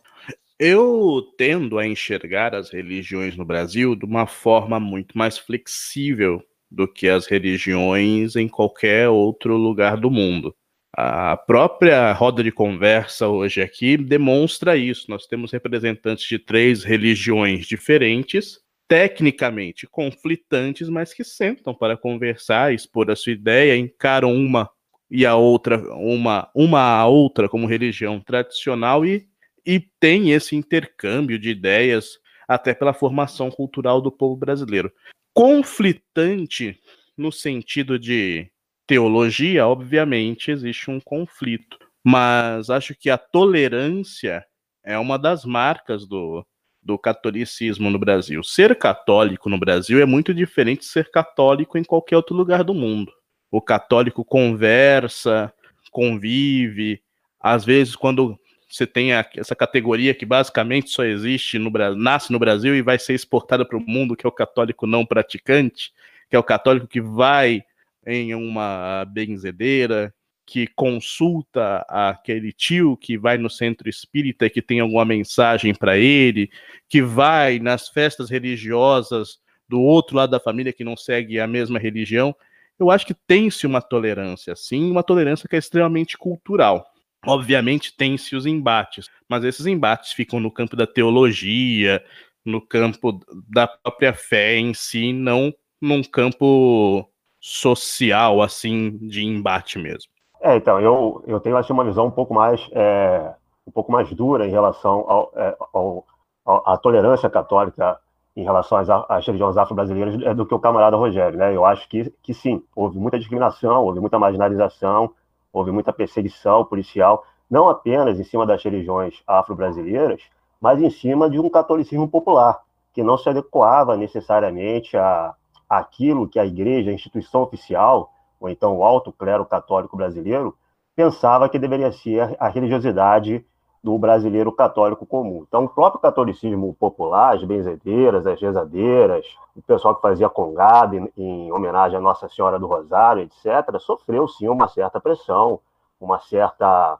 Eu 0.57 1.21
tendo 1.37 1.79
a 1.79 1.87
enxergar 1.87 2.53
as 2.53 2.69
religiões 2.69 3.37
no 3.37 3.45
Brasil 3.45 3.95
de 3.95 4.05
uma 4.05 4.27
forma 4.27 4.79
muito 4.79 5.17
mais 5.17 5.37
flexível 5.37 6.43
do 6.69 6.87
que 6.87 7.07
as 7.07 7.25
religiões 7.27 8.35
em 8.35 8.47
qualquer 8.47 9.09
outro 9.09 9.55
lugar 9.55 9.97
do 9.97 10.11
mundo. 10.11 10.53
A 10.95 11.37
própria 11.37 12.11
roda 12.11 12.43
de 12.43 12.51
conversa 12.51 13.27
hoje 13.27 13.61
aqui 13.61 13.95
demonstra 13.95 14.75
isso. 14.75 15.05
Nós 15.09 15.25
temos 15.27 15.51
representantes 15.51 16.27
de 16.27 16.37
três 16.37 16.83
religiões 16.83 17.65
diferentes, 17.65 18.59
tecnicamente 18.89 19.85
conflitantes, 19.85 20.89
mas 20.89 21.13
que 21.13 21.23
sentam 21.23 21.75
para 21.75 21.95
conversar, 21.95 22.73
expor 22.73 23.11
a 23.11 23.15
sua 23.15 23.31
ideia, 23.31 23.77
encaram 23.77 24.33
uma 24.35 24.67
e 25.11 25.25
a 25.25 25.35
outra, 25.35 25.77
uma, 25.95 26.49
uma 26.55 26.81
a 26.81 27.05
outra 27.05 27.47
como 27.47 27.67
religião 27.67 28.19
tradicional 28.19 29.05
e, 29.05 29.27
e 29.65 29.79
tem 29.99 30.31
esse 30.31 30.55
intercâmbio 30.55 31.37
de 31.37 31.49
ideias 31.49 32.17
até 32.47 32.73
pela 32.73 32.93
formação 32.93 33.51
cultural 33.51 34.01
do 34.01 34.11
povo 34.11 34.35
brasileiro. 34.35 34.91
Conflitante 35.35 36.79
no 37.15 37.31
sentido 37.31 37.99
de 37.99 38.51
teologia, 38.87 39.67
obviamente, 39.67 40.49
existe 40.49 40.89
um 40.89 40.99
conflito. 40.99 41.77
Mas 42.03 42.71
acho 42.71 42.95
que 42.95 43.09
a 43.09 43.19
tolerância 43.19 44.43
é 44.83 44.97
uma 44.97 45.19
das 45.19 45.45
marcas 45.45 46.07
do, 46.07 46.43
do 46.89 46.97
catolicismo 46.97 47.89
no 47.91 47.99
Brasil. 47.99 48.43
Ser 48.43 48.75
católico 48.75 49.47
no 49.47 49.59
Brasil 49.59 50.01
é 50.01 50.05
muito 50.05 50.33
diferente 50.33 50.79
de 50.79 50.85
ser 50.87 51.11
católico 51.11 51.77
em 51.77 51.83
qualquer 51.83 52.17
outro 52.17 52.35
lugar 52.35 52.63
do 52.63 52.73
mundo. 52.73 53.11
O 53.51 53.61
católico 53.61 54.25
conversa, 54.25 55.53
convive, 55.91 56.99
às 57.39 57.63
vezes 57.63 57.95
quando 57.95 58.39
você 58.67 58.87
tem 58.87 59.11
essa 59.13 59.55
categoria 59.55 60.15
que 60.15 60.25
basicamente 60.25 60.89
só 60.89 61.03
existe 61.03 61.59
no 61.59 61.71
nasce 61.95 62.31
no 62.31 62.39
Brasil 62.39 62.75
e 62.75 62.81
vai 62.81 62.97
ser 62.97 63.13
exportada 63.13 63.63
para 63.63 63.77
o 63.77 63.83
mundo, 63.85 64.15
que 64.15 64.25
é 64.25 64.29
o 64.29 64.31
católico 64.31 64.87
não 64.87 65.05
praticante, 65.05 65.91
que 66.27 66.35
é 66.35 66.39
o 66.39 66.43
católico 66.43 66.87
que 66.87 67.01
vai 67.01 67.63
em 68.05 68.33
uma 68.33 69.05
benzedeira, 69.05 70.13
que 70.49 70.65
consulta 70.65 71.85
aquele 71.87 72.51
tio 72.51 72.97
que 72.97 73.15
vai 73.19 73.37
no 73.37 73.51
centro 73.51 73.87
espírita 73.87 74.47
e 74.47 74.49
que 74.49 74.63
tem 74.63 74.79
alguma 74.79 75.05
mensagem 75.05 75.75
para 75.75 75.95
ele, 75.95 76.49
que 76.89 77.03
vai 77.03 77.59
nas 77.59 77.87
festas 77.87 78.31
religiosas 78.31 79.37
do 79.67 79.79
outro 79.79 80.17
lado 80.17 80.31
da 80.31 80.39
família 80.39 80.73
que 80.73 80.83
não 80.83 80.97
segue 80.97 81.39
a 81.39 81.45
mesma 81.45 81.77
religião. 81.77 82.35
Eu 82.79 82.89
acho 82.89 83.05
que 83.05 83.13
tem-se 83.13 83.67
uma 83.67 83.79
tolerância, 83.79 84.55
sim, 84.55 84.89
uma 84.89 85.03
tolerância 85.03 85.47
que 85.47 85.55
é 85.55 85.59
extremamente 85.59 86.17
cultural. 86.17 86.83
Obviamente 87.27 87.95
tem-se 87.95 88.35
os 88.35 88.47
embates, 88.47 89.07
mas 89.29 89.43
esses 89.43 89.67
embates 89.67 90.13
ficam 90.13 90.39
no 90.39 90.49
campo 90.49 90.75
da 90.75 90.87
teologia, 90.87 92.03
no 92.43 92.59
campo 92.59 93.23
da 93.47 93.67
própria 93.67 94.13
fé 94.13 94.57
em 94.57 94.73
si, 94.73 95.13
não 95.13 95.53
num 95.79 96.01
campo 96.01 97.07
social, 97.39 98.41
assim, 98.41 98.97
de 98.97 99.23
embate 99.23 99.77
mesmo. 99.77 100.18
É, 100.41 100.55
então, 100.55 100.79
eu, 100.79 101.23
eu 101.27 101.39
tenho 101.39 101.57
assim, 101.57 101.73
uma 101.73 101.83
visão 101.83 102.05
um 102.05 102.11
pouco 102.11 102.33
mais 102.33 102.67
é, 102.71 103.33
um 103.67 103.71
pouco 103.71 103.91
mais 103.91 104.11
dura 104.13 104.47
em 104.47 104.51
relação 104.51 105.05
ao, 105.07 105.31
é, 105.35 105.55
ao, 105.73 106.05
à 106.45 106.77
tolerância 106.77 107.29
católica 107.29 107.99
em 108.35 108.43
relação 108.43 108.77
às, 108.77 108.89
às 108.89 109.25
religiões 109.25 109.57
afro-brasileiras 109.57 110.21
é, 110.21 110.33
do 110.33 110.45
que 110.45 110.53
o 110.53 110.59
camarada 110.59 110.95
Rogério, 110.95 111.37
né? 111.37 111.55
Eu 111.55 111.65
acho 111.65 111.87
que, 111.89 112.09
que 112.23 112.33
sim, 112.33 112.63
houve 112.75 112.97
muita 112.97 113.19
discriminação, 113.19 113.83
houve 113.83 113.99
muita 113.99 114.17
marginalização, 114.17 115.11
houve 115.51 115.71
muita 115.71 115.91
perseguição 115.91 116.63
policial, 116.63 117.23
não 117.49 117.67
apenas 117.67 118.19
em 118.19 118.23
cima 118.23 118.45
das 118.45 118.63
religiões 118.63 119.21
afro-brasileiras, 119.27 120.21
mas 120.61 120.81
em 120.81 120.89
cima 120.89 121.29
de 121.29 121.39
um 121.39 121.49
catolicismo 121.49 122.07
popular, 122.07 122.59
que 122.93 123.03
não 123.03 123.17
se 123.17 123.29
adequava 123.29 123.97
necessariamente 123.97 124.95
a, 124.95 125.33
aquilo 125.69 126.27
que 126.27 126.39
a 126.39 126.45
igreja, 126.45 126.91
a 126.91 126.93
instituição 126.93 127.41
oficial, 127.41 128.11
ou 128.39 128.49
então 128.49 128.77
o 128.77 128.83
alto 128.83 129.11
clero 129.11 129.45
católico 129.45 129.97
brasileiro, 129.97 130.55
pensava 130.95 131.47
que 131.47 131.59
deveria 131.59 131.91
ser 131.91 132.35
a 132.39 132.47
religiosidade 132.49 133.45
do 133.83 133.97
brasileiro 133.97 134.51
católico 134.51 135.05
comum. 135.05 135.45
Então, 135.47 135.63
o 135.63 135.69
próprio 135.69 136.01
catolicismo 136.01 136.73
popular, 136.73 137.35
as 137.35 137.43
benzedeiras, 137.43 138.27
as 138.27 138.41
rezadeiras, 138.41 139.25
o 139.55 139.61
pessoal 139.61 139.95
que 139.95 140.01
fazia 140.01 140.29
congada 140.29 140.97
em, 140.97 141.09
em 141.15 141.51
homenagem 141.51 141.97
à 141.97 142.01
Nossa 142.01 142.27
Senhora 142.27 142.59
do 142.59 142.67
Rosário, 142.67 143.23
etc., 143.23 143.79
sofreu 143.79 144.27
sim 144.27 144.49
uma 144.49 144.67
certa 144.67 144.99
pressão, 144.99 145.61
uma 145.99 146.19
certa, 146.19 146.97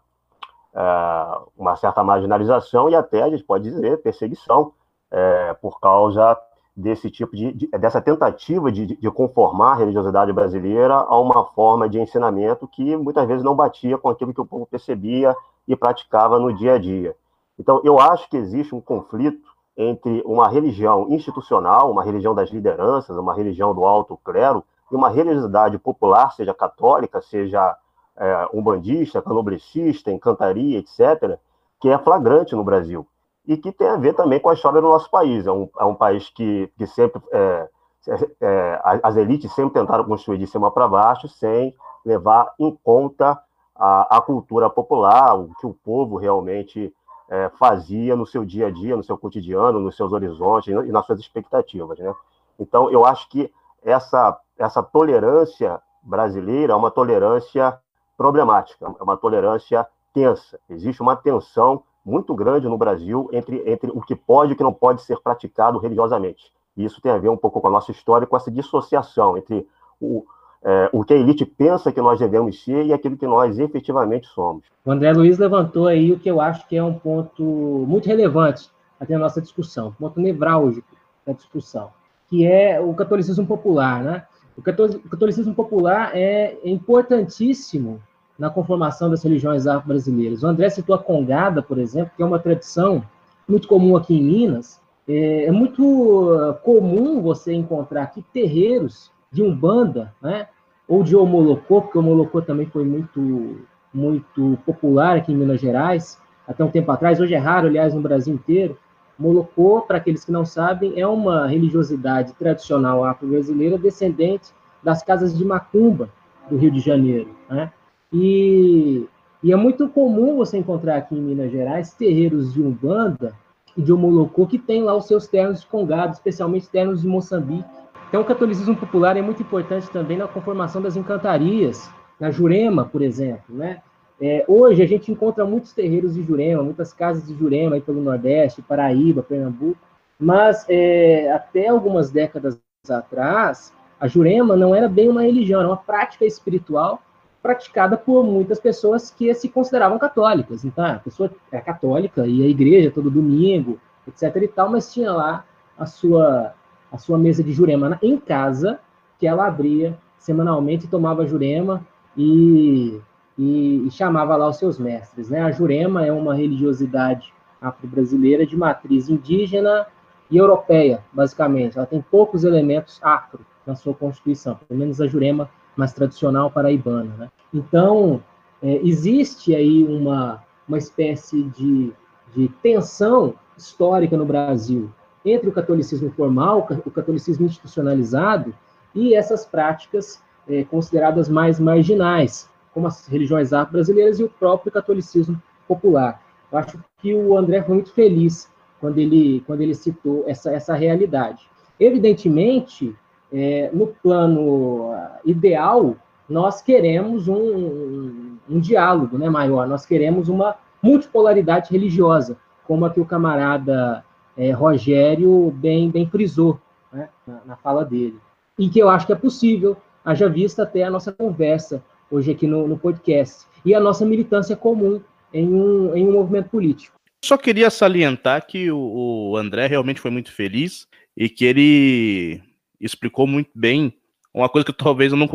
é, 0.74 1.38
uma 1.58 1.76
certa 1.76 2.02
marginalização 2.02 2.90
e 2.90 2.96
até, 2.96 3.24
a 3.24 3.30
gente 3.30 3.44
pode 3.44 3.66
dizer, 3.66 4.02
perseguição, 4.02 4.72
é, 5.12 5.54
por 5.56 5.80
causa 5.82 6.38
desse 6.80 7.12
tipo 7.12 7.36
de, 7.36 7.52
de 7.52 7.68
dessa 7.68 8.02
tentativa 8.02 8.72
de, 8.72 8.86
de, 8.96 9.12
conformar 9.12 9.74
a 9.74 9.76
religiosidade 9.76 10.32
brasileira 10.32 10.96
a 10.96 11.20
uma 11.20 11.46
forma 11.48 11.90
de 11.90 12.00
ensinamento 12.00 12.68
que 12.68 12.96
muitas 12.96 13.28
vezes 13.28 13.44
não 13.44 13.56
batia 13.56 13.98
com 13.98 14.08
aquilo 14.08 14.34
que 14.34 14.40
o 14.40 14.46
povo 14.46 14.66
percebia 14.66 15.36
e 15.68 15.76
praticava 15.76 16.40
no 16.40 16.54
dia 16.54 16.76
a 16.76 16.78
dia. 16.78 17.16
Então, 17.60 17.82
eu 17.84 18.00
acho 18.00 18.30
que 18.30 18.38
existe 18.38 18.74
um 18.74 18.80
conflito 18.80 19.50
entre 19.76 20.24
uma 20.26 20.48
religião 20.48 21.08
institucional, 21.10 21.92
uma 21.92 22.04
religião 22.04 22.34
das 22.34 22.50
lideranças, 22.50 23.18
uma 23.18 23.34
religião 23.34 23.76
do 23.76 23.86
alto 23.86 24.18
clero, 24.24 24.64
e 24.90 24.96
uma 24.96 25.10
religiosidade 25.10 25.78
popular, 25.78 26.32
seja 26.32 26.54
católica, 26.54 27.22
seja 27.22 27.76
é, 28.18 28.50
umbandista, 28.54 29.22
canobrecista, 29.22 30.12
encantaria, 30.12 30.80
etc., 30.80 31.38
que 31.80 31.90
é 31.90 31.98
flagrante 31.98 32.56
no 32.56 32.64
Brasil 32.64 33.06
e 33.50 33.58
que 33.58 33.72
tem 33.72 33.88
a 33.88 33.98
ver 33.98 34.14
também 34.14 34.40
com 34.40 34.50
a 34.50 34.54
história 34.54 34.80
do 34.80 34.88
nosso 34.88 35.10
país. 35.10 35.48
É 35.48 35.52
um, 35.52 35.68
é 35.80 35.84
um 35.84 35.96
país 35.96 36.30
que, 36.30 36.72
que 36.78 36.86
sempre. 36.86 37.20
É, 37.32 37.68
é, 38.08 38.30
é 38.42 38.82
as 39.02 39.18
elites 39.18 39.52
sempre 39.56 39.74
tentaram 39.74 40.04
construir 40.04 40.38
de 40.38 40.46
cima 40.46 40.70
para 40.70 40.88
baixo, 40.88 41.28
sem 41.28 41.76
levar 42.06 42.54
em 42.60 42.78
conta 42.84 43.42
a, 43.76 44.18
a, 44.18 44.22
cultura 44.22 44.70
popular, 44.70 45.36
o 45.36 45.50
que 45.60 45.66
o 45.66 45.74
povo 45.74 46.16
realmente 46.16 46.94
é, 47.28 47.50
fazia 47.58 48.16
no 48.16 48.24
seu 48.24 48.46
dia 48.46 48.68
a 48.68 48.72
dia, 48.72 48.96
no 48.96 49.04
seu 49.04 49.18
cotidiano, 49.18 49.80
nos 49.80 49.98
seus 49.98 50.14
horizontes 50.14 50.68
e 50.68 50.92
nas 50.92 51.08
suas 51.08 51.20
expectativas. 51.20 51.98
Né? 51.98 52.14
Então, 52.60 52.92
eu 52.92 53.04
acho 53.04 53.28
que 53.30 53.52
essa, 53.84 54.40
essa 54.60 54.84
tolerância 54.84 55.82
brasileira 56.04 56.74
é 56.74 56.76
uma 56.76 56.92
tolerância 56.92 57.80
problemática, 58.16 58.94
é 59.00 59.04
uma 59.04 59.18
tolerância 59.18 59.88
tensa. 60.14 60.60
Existe 60.70 61.02
uma 61.02 61.16
tensão 61.16 61.84
muito 62.10 62.34
grande 62.34 62.68
no 62.68 62.78
Brasil 62.78 63.30
entre, 63.32 63.64
entre 63.72 63.92
o 63.92 64.02
que 64.02 64.16
pode 64.16 64.52
e 64.52 64.54
o 64.54 64.58
que 64.58 64.64
não 64.64 64.74
pode 64.74 65.02
ser 65.04 65.20
praticado 65.20 65.78
religiosamente. 65.78 66.52
E 66.76 66.84
isso 66.84 67.02
tem 67.02 67.12
a 67.12 67.18
ver 67.18 67.30
um 67.30 67.38
pouco 67.38 67.62
com 67.62 67.68
a 67.68 67.72
nossa 67.72 67.92
história, 67.92 68.26
com 68.26 68.36
essa 68.36 68.50
dissociação 68.50 69.38
entre 69.38 69.68
o, 70.02 70.26
é, 70.64 70.90
o 70.92 71.04
que 71.04 71.14
a 71.14 71.18
elite 71.18 71.46
pensa 71.46 71.92
que 71.92 72.02
nós 72.02 72.20
devemos 72.20 72.64
ser 72.64 72.86
e 72.86 72.94
aquilo 72.94 73.18
que 73.18 73.28
nós 73.28 73.60
efetivamente 73.60 74.28
somos. 74.28 74.64
O 74.84 74.92
André 74.92 75.14
Luiz 75.14 75.38
levantou 75.38 75.88
aí 75.88 76.12
o 76.12 76.20
que 76.20 76.30
eu 76.30 76.42
acho 76.42 76.68
que 76.68 76.76
é 76.76 76.84
um 76.84 76.94
ponto 76.94 77.44
muito 77.44 78.08
relevante 78.08 78.70
até 79.00 79.14
a 79.14 79.20
nossa 79.20 79.42
discussão, 79.42 79.94
ponto 80.00 80.20
nevrálgico 80.20 80.88
da 81.26 81.34
discussão, 81.34 81.90
que 82.28 82.46
é 82.46 82.80
o 82.80 82.94
catolicismo 82.94 83.46
popular, 83.46 84.04
né? 84.04 84.26
O 84.58 84.62
catolicismo 84.62 85.56
popular 85.56 86.12
é 86.14 86.58
importantíssimo 86.66 88.02
na 88.40 88.50
conformação 88.50 89.10
das 89.10 89.22
religiões 89.22 89.68
afro-brasileiras. 89.68 90.42
O 90.42 90.48
André 90.48 90.70
citou 90.70 90.96
a 90.96 91.00
Congada, 91.00 91.62
por 91.62 91.78
exemplo, 91.78 92.14
que 92.16 92.24
é 92.24 92.26
uma 92.26 92.40
tradição 92.40 93.04
muito 93.46 93.68
comum 93.68 93.98
aqui 93.98 94.18
em 94.18 94.24
Minas. 94.24 94.80
É, 95.06 95.46
é 95.46 95.52
muito 95.52 96.32
ah, 96.32 96.54
comum 96.54 97.22
você 97.22 97.54
encontrar 97.54 98.04
aqui 98.04 98.24
terreiros 98.34 99.12
de 99.30 99.44
Umbanda, 99.44 100.14
né? 100.22 100.48
ou 100.88 101.04
de 101.04 101.16
Omolocô, 101.16 101.82
porque 101.82 101.98
o 101.98 102.02
Omolocô 102.02 102.42
também 102.42 102.66
foi 102.66 102.84
muito, 102.84 103.60
muito 103.94 104.58
popular 104.66 105.18
aqui 105.18 105.32
em 105.32 105.36
Minas 105.36 105.62
Gerais, 105.62 106.20
até 106.48 106.64
um 106.64 106.72
tempo 106.72 106.92
atrás, 106.92 107.20
hoje 107.20 107.36
é 107.36 107.38
raro, 107.38 107.68
aliás, 107.68 107.94
no 107.94 108.02
Brasil 108.02 108.34
inteiro. 108.34 108.76
Molocô, 109.20 109.82
para 109.82 109.98
aqueles 109.98 110.26
que 110.26 110.32
não 110.32 110.46
sabem, 110.46 111.00
é 111.00 111.06
uma 111.06 111.46
religiosidade 111.46 112.34
tradicional 112.34 113.04
afro-brasileira 113.04 113.78
descendente 113.78 114.52
das 114.82 115.04
casas 115.04 115.38
de 115.38 115.46
Macumba, 115.46 116.10
do 116.50 116.58
Rio 116.58 116.72
de 116.72 116.80
Janeiro. 116.80 117.30
Né? 117.48 117.72
E, 118.12 119.06
e, 119.44 119.52
é 119.52 119.56
muito 119.56 119.88
comum 119.90 120.38
você 120.38 120.58
encontrar 120.58 120.98
aqui 120.98 121.16
em 121.16 121.22
Minas 121.22 121.52
Gerais 121.52 121.94
terreiros 121.94 122.54
de 122.54 122.62
Umbanda 122.62 123.34
e 123.78 123.82
de 123.82 123.94
Omolocô 123.94 124.48
que 124.48 124.58
tem 124.58 124.84
lá 124.84 124.96
os 124.96 125.06
seus 125.06 125.28
ternos 125.28 125.62
de 125.62 125.68
congado, 125.68 126.14
especialmente 126.14 126.70
ternos 126.70 127.02
de 127.02 127.08
Moçambique. 127.08 127.70
Então, 128.08 128.22
o 128.22 128.26
catolicismo 128.26 128.76
popular 128.76 129.16
é 129.16 129.22
muito 129.22 129.44
importante 129.44 129.90
também 129.92 130.18
na 130.18 130.28
conformação 130.28 130.82
das 130.82 130.98
encantarias, 130.98 131.90
na 132.20 132.32
Jurema, 132.32 132.84
por 132.86 133.04
exemplo. 133.04 133.56
Né? 133.56 133.82
É, 134.20 134.44
hoje 134.48 134.82
a 134.82 134.88
gente 134.88 135.12
encontra 135.12 135.46
muitos 135.46 135.74
terreiros 135.74 136.16
de 136.16 136.24
Jurema, 136.24 136.64
muitas 136.64 136.92
casas 136.92 137.28
de 137.28 137.36
Jurema 137.36 137.76
aí 137.76 137.82
pelo 137.82 138.02
Nordeste, 138.02 138.64
Paraíba, 138.64 139.22
Pernambuco, 139.22 139.78
mas 140.20 140.66
é, 140.68 141.32
até 141.32 141.68
algumas 141.68 142.10
décadas 142.10 142.60
atrás, 142.90 143.72
a 144.00 144.08
Jurema 144.08 144.56
não 144.56 144.74
era 144.74 144.90
bem 144.90 145.08
uma 145.08 145.22
religião, 145.22 145.60
era 145.60 145.70
uma 145.70 145.78
prática 145.78 146.26
espiritual 146.26 147.02
praticada 147.42 147.98
por 147.98 148.24
muitas 148.24 148.60
pessoas 148.60 149.12
que 149.12 149.34
se 149.34 149.50
consideravam 149.50 149.98
católicas. 149.98 150.66
Então, 150.66 150.86
a 150.86 151.00
pessoa 151.00 151.32
é 151.52 151.60
católica, 151.60 152.28
ia 152.28 152.46
à 152.46 152.50
igreja 152.50 152.92
todo 152.92 153.10
domingo, 153.10 153.80
etc 154.08 154.36
e 154.44 154.48
tal, 154.48 154.70
mas 154.70 154.94
tinha 154.94 155.12
lá 155.12 155.46
a 155.78 155.86
sua, 155.86 156.54
a 156.92 156.98
sua 156.98 157.18
mesa 157.18 157.44
de 157.44 157.54
jurema 157.54 157.98
em 158.02 158.18
casa, 158.18 158.80
que 159.18 159.28
ela 159.28 159.48
abria 159.48 159.98
semanalmente 160.18 160.88
tomava 160.88 161.26
jurema 161.26 161.86
e, 162.16 163.00
e, 163.38 163.88
e 163.88 163.92
chamava 163.92 164.36
lá 164.36 164.50
os 164.50 164.58
seus 164.58 164.78
mestres. 164.78 165.30
Né? 165.30 165.42
A 165.42 165.52
jurema 165.52 166.06
é 166.06 166.12
uma 166.12 166.36
religiosidade 166.36 167.34
afro-brasileira 167.62 168.46
de 168.46 168.56
matriz 168.56 169.10
indígena 169.10 169.88
e 170.30 170.38
europeia, 170.38 171.04
basicamente. 171.12 171.78
Ela 171.78 171.88
tem 171.88 172.02
poucos 172.02 172.44
elementos 172.44 173.00
afro 173.02 173.46
na 173.66 173.76
sua 173.76 173.94
constituição, 173.94 174.60
pelo 174.68 174.80
menos 174.80 175.00
a 175.02 175.08
jurema 175.08 175.50
mais 175.80 175.94
tradicional 175.94 176.52
paraibana. 176.52 177.12
Né? 177.18 177.30
Então, 177.54 178.22
é, 178.62 178.80
existe 178.84 179.56
aí 179.56 179.84
uma, 179.84 180.44
uma 180.68 180.78
espécie 180.78 181.44
de, 181.44 181.92
de 182.36 182.50
tensão 182.62 183.34
histórica 183.58 184.16
no 184.16 184.26
Brasil 184.26 184.92
entre 185.26 185.50
o 185.50 185.52
catolicismo 185.52 186.12
formal, 186.12 186.68
o 186.86 186.92
catolicismo 186.92 187.46
institucionalizado 187.46 188.54
e 188.96 189.14
essas 189.14 189.46
práticas 189.46 190.22
é, 190.48 190.64
consideradas 190.64 191.30
mais 191.30 191.60
marginais, 191.60 192.50
como 192.74 192.88
as 192.88 193.08
religiões 193.08 193.54
afro-brasileiras 193.54 194.20
e 194.20 194.24
o 194.24 194.30
próprio 194.30 194.72
catolicismo 194.72 195.42
popular. 195.68 196.22
Eu 196.52 196.58
acho 196.58 196.80
que 197.02 197.14
o 197.14 197.38
André 197.38 197.62
foi 197.62 197.76
muito 197.76 197.94
feliz 197.94 198.50
quando 198.80 198.98
ele, 198.98 199.44
quando 199.46 199.62
ele 199.62 199.76
citou 199.76 200.24
essa, 200.26 200.52
essa 200.52 200.74
realidade. 200.74 201.48
Evidentemente, 201.80 202.96
é, 203.32 203.70
no 203.72 203.88
plano 203.88 204.92
ideal, 205.24 205.96
nós 206.28 206.62
queremos 206.62 207.28
um, 207.28 207.36
um, 207.36 208.38
um, 208.50 208.60
diálogo 208.60 209.18
né, 209.18 209.30
maior, 209.30 209.68
nós 209.68 209.86
queremos 209.86 210.30
uma 210.30 210.56
multipolaridade 210.82 211.72
religiosa, 211.72 212.38
como 212.68 212.86
a 212.86 212.90
que 212.90 213.00
o 213.00 213.06
camarada 213.06 214.04
é, 214.38 214.52
Rogério 214.52 215.52
bem, 215.58 215.90
bem 215.90 216.08
frisou 216.08 216.60
né, 216.92 217.10
na, 217.26 217.42
na, 217.46 217.56
fala 217.58 217.84
dele. 217.84 218.18
E 218.58 218.70
que 218.70 218.80
eu 218.80 218.90
acho 218.90 219.06
que 219.06 219.14
é 219.14 219.16
possível, 219.16 219.76
haja 220.06 220.30
vista 220.30 220.64
até 220.64 220.84
a 220.84 220.92
nossa 220.92 221.12
conversa 221.12 221.84
hoje 222.12 222.32
aqui 222.32 222.48
no, 222.48 222.68
no 222.68 222.78
podcast, 222.78 223.46
e 223.66 223.74
a 223.74 223.80
nossa 223.80 224.06
militância 224.06 224.56
comum 224.56 225.02
em 225.34 225.48
um, 225.48 225.96
em 225.96 226.08
um 226.08 226.12
movimento 226.12 226.50
político. 226.50 226.98
Só 227.24 227.38
queria 227.38 227.70
salientar 227.70 228.48
que 228.48 228.72
o, 228.72 229.32
o 229.32 229.38
André 229.38 229.68
realmente 229.68 230.00
foi 230.00 230.10
muito 230.10 230.32
feliz 230.32 230.88
e 231.16 231.28
que 231.28 231.46
ele 231.46 232.42
explicou 232.80 233.28
muito 233.28 233.52
bem 233.56 233.94
uma 234.34 234.50
coisa 234.50 234.66
que 234.66 234.74
talvez 234.74 235.12
eu 235.12 235.18
não 235.18 235.28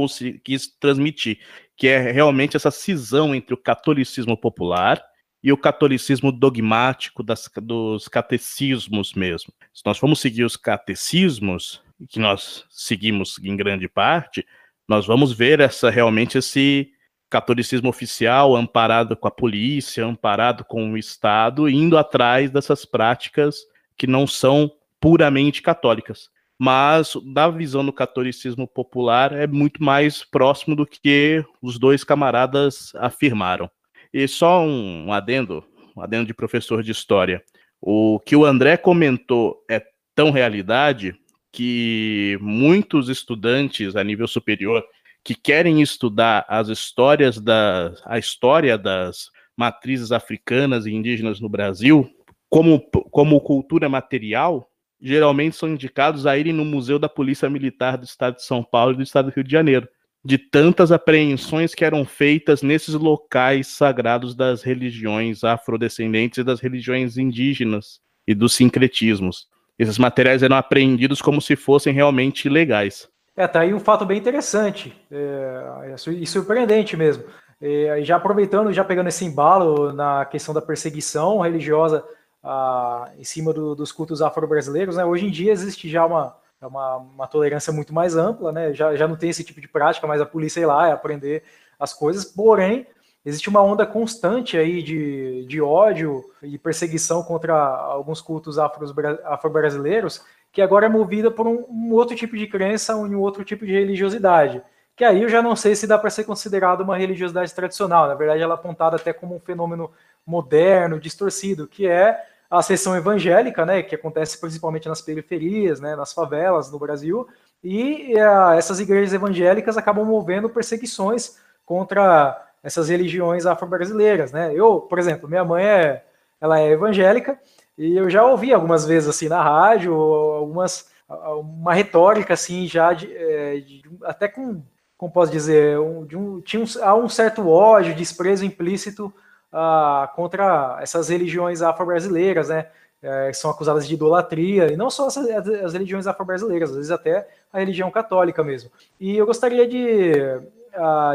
quis 0.43 0.69
transmitir, 0.79 1.39
que 1.77 1.89
é 1.89 2.13
realmente 2.13 2.57
essa 2.57 2.71
cisão 2.71 3.35
entre 3.35 3.55
o 3.55 3.57
catolicismo 3.57 4.37
popular 4.37 5.03
e 5.43 5.53
o 5.53 5.59
catolicismo 5.59 6.33
dogmático 6.33 7.23
das, 7.23 7.51
dos 7.57 8.09
catecismos 8.09 9.13
mesmo. 9.13 9.53
Se 9.73 9.83
nós 9.85 9.99
formos 9.99 10.21
seguir 10.21 10.45
os 10.45 10.57
catecismos, 10.57 11.83
que 12.09 12.19
nós 12.19 12.65
seguimos 12.71 13.39
em 13.43 13.57
grande 13.57 13.89
parte, 13.89 14.47
nós 14.89 15.07
vamos 15.07 15.33
ver 15.33 15.61
essa 15.61 15.91
realmente 15.91 16.39
esse 16.39 16.91
catolicismo 17.29 17.89
oficial 17.89 18.55
amparado 18.55 19.17
com 19.17 19.27
a 19.27 19.31
polícia, 19.31 20.07
amparado 20.07 20.65
com 20.65 20.93
o 20.93 20.97
Estado, 20.97 21.69
indo 21.69 21.99
atrás 21.99 22.51
dessas 22.51 22.85
práticas 22.85 23.57
que 23.97 24.07
não 24.07 24.27
são 24.27 24.71
puramente 25.01 25.61
católicas 25.61 26.31
mas 26.59 27.15
da 27.33 27.49
visão 27.49 27.85
do 27.85 27.93
catolicismo 27.93 28.67
popular 28.67 29.33
é 29.33 29.47
muito 29.47 29.83
mais 29.83 30.25
próximo 30.25 30.77
do 30.77 30.87
que 30.87 31.45
os 31.61 31.79
dois 31.79 32.05
camaradas 32.05 32.95
afirmaram. 32.97 33.69
E 34.13 34.29
só 34.29 34.61
um 34.61 35.13
adendo, 35.13 35.65
um 35.97 36.01
adendo 36.01 36.27
de 36.27 36.35
professor 36.35 36.83
de 36.83 36.93
história. 36.93 37.43
O 37.81 38.21
que 38.21 38.37
o 38.37 38.45
André 38.45 38.77
comentou 38.77 39.65
é 39.69 39.83
tão 40.15 40.31
realidade 40.31 41.15
que 41.53 42.39
muitos 42.41 43.09
estudantes 43.09 43.97
a 43.97 44.05
nível 44.05 44.27
superior 44.27 44.85
que 45.23 45.35
querem 45.35 45.81
estudar 45.81 46.45
as 46.49 46.69
histórias 46.69 47.41
da 47.41 47.95
a 48.05 48.19
história 48.19 48.77
das 48.77 49.31
matrizes 49.57 50.13
africanas 50.13 50.85
e 50.85 50.93
indígenas 50.93 51.41
no 51.41 51.49
Brasil 51.49 52.11
como, 52.49 52.81
como 53.11 53.41
cultura 53.41 53.89
material 53.89 54.69
geralmente 55.05 55.55
são 55.55 55.69
indicados 55.69 56.27
a 56.27 56.39
irem 56.39 56.55
no 56.55 56.65
Museu 56.65 56.99
da 56.99 57.11
Polícia 57.11 57.51
Militar 57.51 57.99
do 57.99 58.05
Estado 58.05 58.37
de 58.37 58.45
São 58.45 58.65
Paulo 58.65 58.95
e 58.95 58.97
do 58.97 59.03
Estado 59.03 59.31
do 59.31 59.35
Rio 59.35 59.45
de 59.45 59.53
Janeiro, 59.53 59.87
de 60.25 60.39
tantas 60.39 60.91
apreensões 60.91 61.75
que 61.75 61.85
eram 61.85 62.07
feitas 62.07 62.63
nesses 62.63 62.95
locais 62.95 63.67
sagrados 63.67 64.35
das 64.35 64.63
religiões 64.63 65.45
afrodescendentes 65.45 66.39
e 66.39 66.45
das 66.45 66.59
religiões 66.59 67.19
indígenas 67.19 68.01
e 68.27 68.35
dos 68.35 68.55
sincretismos. 68.55 69.47
Esses 69.79 69.99
materiais 69.99 70.43
eram 70.43 70.57
apreendidos 70.57 71.21
como 71.21 71.43
se 71.43 71.55
fossem 71.55 71.93
realmente 71.93 72.49
legais. 72.49 73.07
É, 73.37 73.47
tá 73.47 73.61
aí 73.61 73.75
um 73.75 73.81
fato 73.81 74.07
bem 74.07 74.17
interessante 74.17 74.97
é, 75.11 75.93
é 75.93 76.11
e 76.13 76.27
surpreendente 76.27 76.97
mesmo. 76.97 77.25
É, 77.61 78.01
já 78.03 78.17
aproveitando, 78.17 78.73
já 78.73 78.85
pegando 78.85 79.09
esse 79.09 79.25
embalo 79.25 79.93
na 79.93 80.25
questão 80.25 80.55
da 80.55 80.63
perseguição 80.63 81.41
religiosa 81.41 82.03
ah, 82.45 83.11
em 83.19 83.25
cima 83.25 83.53
do, 83.55 83.75
dos 83.75 83.91
cultos 83.91 84.21
afro-brasileiros, 84.21 84.97
né? 84.97 85.05
Hoje 85.05 85.27
em 85.27 85.31
dia 85.31 85.51
existe 85.51 85.89
já 85.89 86.05
uma, 86.05 86.37
uma, 86.61 86.97
uma, 86.97 87.27
tolerância 87.27 87.73
muito 87.73 87.95
mais 87.95 88.15
ampla, 88.15 88.53
né? 88.53 88.75
Já, 88.75 88.95
já 88.95 89.09
não 89.09 89.17
tem 89.17 89.31
esse 89.31 89.43
tipo 89.43 89.63
de 89.63 89.69
prática, 89.69 90.07
mas 90.07 90.21
a 90.21 90.27
polícia 90.27 90.61
ir 90.61 90.67
lá 90.67 90.89
é 90.89 90.93
aprender 90.93 91.43
as 91.79 91.95
coisas, 91.95 92.25
porém, 92.27 92.87
existe 93.25 93.49
uma 93.49 93.63
onda 93.63 93.87
constante 93.87 94.59
aí 94.59 94.83
de, 94.83 95.47
de 95.47 95.61
ódio 95.61 96.23
e 96.43 96.59
perseguição 96.59 97.23
contra 97.23 97.55
alguns 97.55 98.21
cultos 98.21 98.59
afro-brasileiros, 98.59 100.23
que 100.53 100.61
agora 100.61 100.87
é 100.87 100.89
movida 100.89 101.31
por 101.31 101.47
um, 101.47 101.65
um, 101.69 101.93
outro 101.93 102.15
tipo 102.15 102.37
de 102.37 102.47
crença, 102.47 102.95
um 102.95 103.19
outro 103.19 103.43
tipo 103.43 103.65
de 103.65 103.73
religiosidade. 103.73 104.63
Que 104.95 105.03
aí 105.03 105.23
eu 105.23 105.29
já 105.29 105.43
não 105.43 105.57
sei 105.57 105.75
se 105.75 105.87
dá 105.87 105.99
para 105.99 106.11
ser 106.11 106.25
considerado 106.25 106.83
uma 106.83 106.97
religiosidade 106.97 107.53
tradicional. 107.53 108.07
Na 108.07 108.15
verdade, 108.15 108.43
ela 108.43 108.55
é 108.55 108.57
apontada 108.57 108.97
até 108.97 109.13
como 109.13 109.35
um 109.35 109.41
fenômeno 109.41 109.91
moderno, 110.25 111.01
distorcido, 111.01 111.67
que 111.67 111.89
é 111.89 112.23
a 112.59 112.63
sessão 112.63 112.97
evangélica, 112.97 113.67
né, 113.67 113.83
que 113.83 113.95
acontece 113.95 114.41
principalmente 114.41 114.89
nas 114.89 115.01
periferias, 115.01 115.81
né, 115.81 115.97
nas 115.97 116.13
favelas 116.13 116.71
no 116.71 116.79
Brasil, 116.79 117.27
e 117.63 118.15
uh, 118.15 118.53
essas 118.53 118.79
igrejas 118.81 119.13
evangélicas 119.13 119.77
acabam 119.77 120.05
movendo 120.05 120.49
perseguições 120.49 121.39
contra 121.65 122.41
essas 122.63 122.89
religiões 122.89 123.47
afro-brasileiras, 123.47 124.33
né? 124.33 124.53
Eu, 124.55 124.81
por 124.81 124.99
exemplo, 124.99 125.29
minha 125.29 125.45
mãe 125.45 125.65
é, 125.65 126.05
ela 126.41 126.61
é 126.61 126.71
evangélica 126.71 127.39
e 127.77 127.97
eu 127.97 128.09
já 128.09 128.25
ouvi 128.25 128.53
algumas 128.53 128.87
vezes 128.87 129.09
assim 129.09 129.29
na 129.29 129.43
rádio 129.43 129.95
algumas 129.95 130.91
uma 131.09 131.75
retórica 131.75 132.35
assim 132.35 132.67
já 132.67 132.93
de, 132.93 133.15
é, 133.15 133.57
de, 133.61 133.83
até 134.03 134.29
com, 134.29 134.63
como 134.97 135.13
posso 135.13 135.31
dizer, 135.31 135.79
um, 135.79 136.07
de 136.07 136.17
um, 136.17 136.41
tinha 136.41 136.63
um, 136.63 136.67
há 136.83 136.95
um 136.95 137.09
certo 137.09 137.47
ódio, 137.49 137.95
desprezo 137.95 138.45
implícito 138.45 139.13
uh, 139.55 140.13
contra 140.15 140.79
essas 140.83 141.09
religiões 141.09 141.63
afro-brasileiras, 141.63 142.49
né? 142.49 142.67
É, 143.07 143.31
são 143.35 143.51
acusadas 143.51 143.87
de 143.87 143.93
idolatria, 143.93 144.73
e 144.73 144.79
não 144.79 144.89
só 144.89 145.09
as, 145.09 145.19
as 145.19 145.75
religiões 145.75 146.07
afro-brasileiras, 146.07 146.71
às 146.71 146.77
vezes 146.77 146.91
até 146.91 147.29
a 147.53 147.59
religião 147.59 147.91
católica 147.91 148.43
mesmo. 148.43 148.71
E 148.99 149.15
eu 149.15 149.27
gostaria 149.27 149.69
de, 149.69 150.15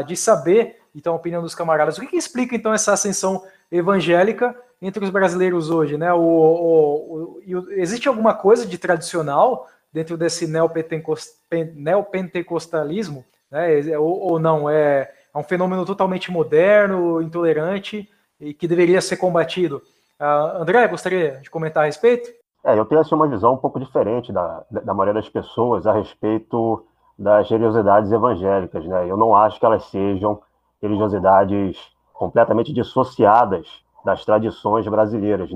de 0.06 0.16
saber, 0.16 0.76
então, 0.94 1.14
a 1.14 1.16
opinião 1.16 1.42
dos 1.42 1.52
camaradas, 1.52 1.98
o 1.98 2.00
que, 2.00 2.06
que, 2.06 2.16
explica 2.16 2.54
então 2.54 2.72
essa 2.72 2.92
ascensão 2.92 3.44
evangélica 3.72 4.54
entre 4.80 5.02
os 5.02 5.10
brasileiros 5.10 5.68
hoje, 5.68 5.96
né? 5.96 6.12
O, 6.12 6.20
o, 6.20 7.40
o, 7.44 7.72
existe 7.72 8.06
alguma 8.06 8.34
coisa 8.34 8.64
de 8.64 8.78
tradicional 8.78 9.68
dentro 9.92 10.16
desse 10.16 10.46
neopentecostalismo, 10.46 13.24
né? 13.50 13.98
Ou, 13.98 14.30
ou 14.30 14.38
não? 14.38 14.70
É, 14.70 15.10
é 15.34 15.38
um 15.38 15.42
fenômeno 15.42 15.84
totalmente 15.84 16.30
moderno, 16.30 17.20
intolerante 17.20 18.08
e 18.40 18.54
que 18.54 18.66
deveria 18.66 19.00
ser 19.00 19.16
combatido. 19.16 19.82
Uh, 20.18 20.60
André, 20.62 20.86
gostaria 20.88 21.40
de 21.42 21.50
comentar 21.50 21.82
a 21.82 21.86
respeito? 21.86 22.30
É, 22.64 22.78
eu 22.78 22.84
tenho 22.84 23.00
assim, 23.00 23.14
uma 23.14 23.28
visão 23.28 23.54
um 23.54 23.56
pouco 23.56 23.80
diferente 23.80 24.32
da, 24.32 24.64
da 24.70 24.92
maioria 24.94 25.14
das 25.14 25.28
pessoas 25.28 25.86
a 25.86 25.92
respeito 25.92 26.84
das 27.18 27.48
religiosidades 27.48 28.10
evangélicas. 28.12 28.84
Né? 28.84 29.06
Eu 29.08 29.16
não 29.16 29.34
acho 29.34 29.58
que 29.58 29.64
elas 29.64 29.84
sejam 29.84 30.40
religiosidades 30.80 31.78
completamente 32.12 32.72
dissociadas 32.72 33.66
das 34.04 34.24
tradições 34.24 34.86
brasileiras. 34.86 35.50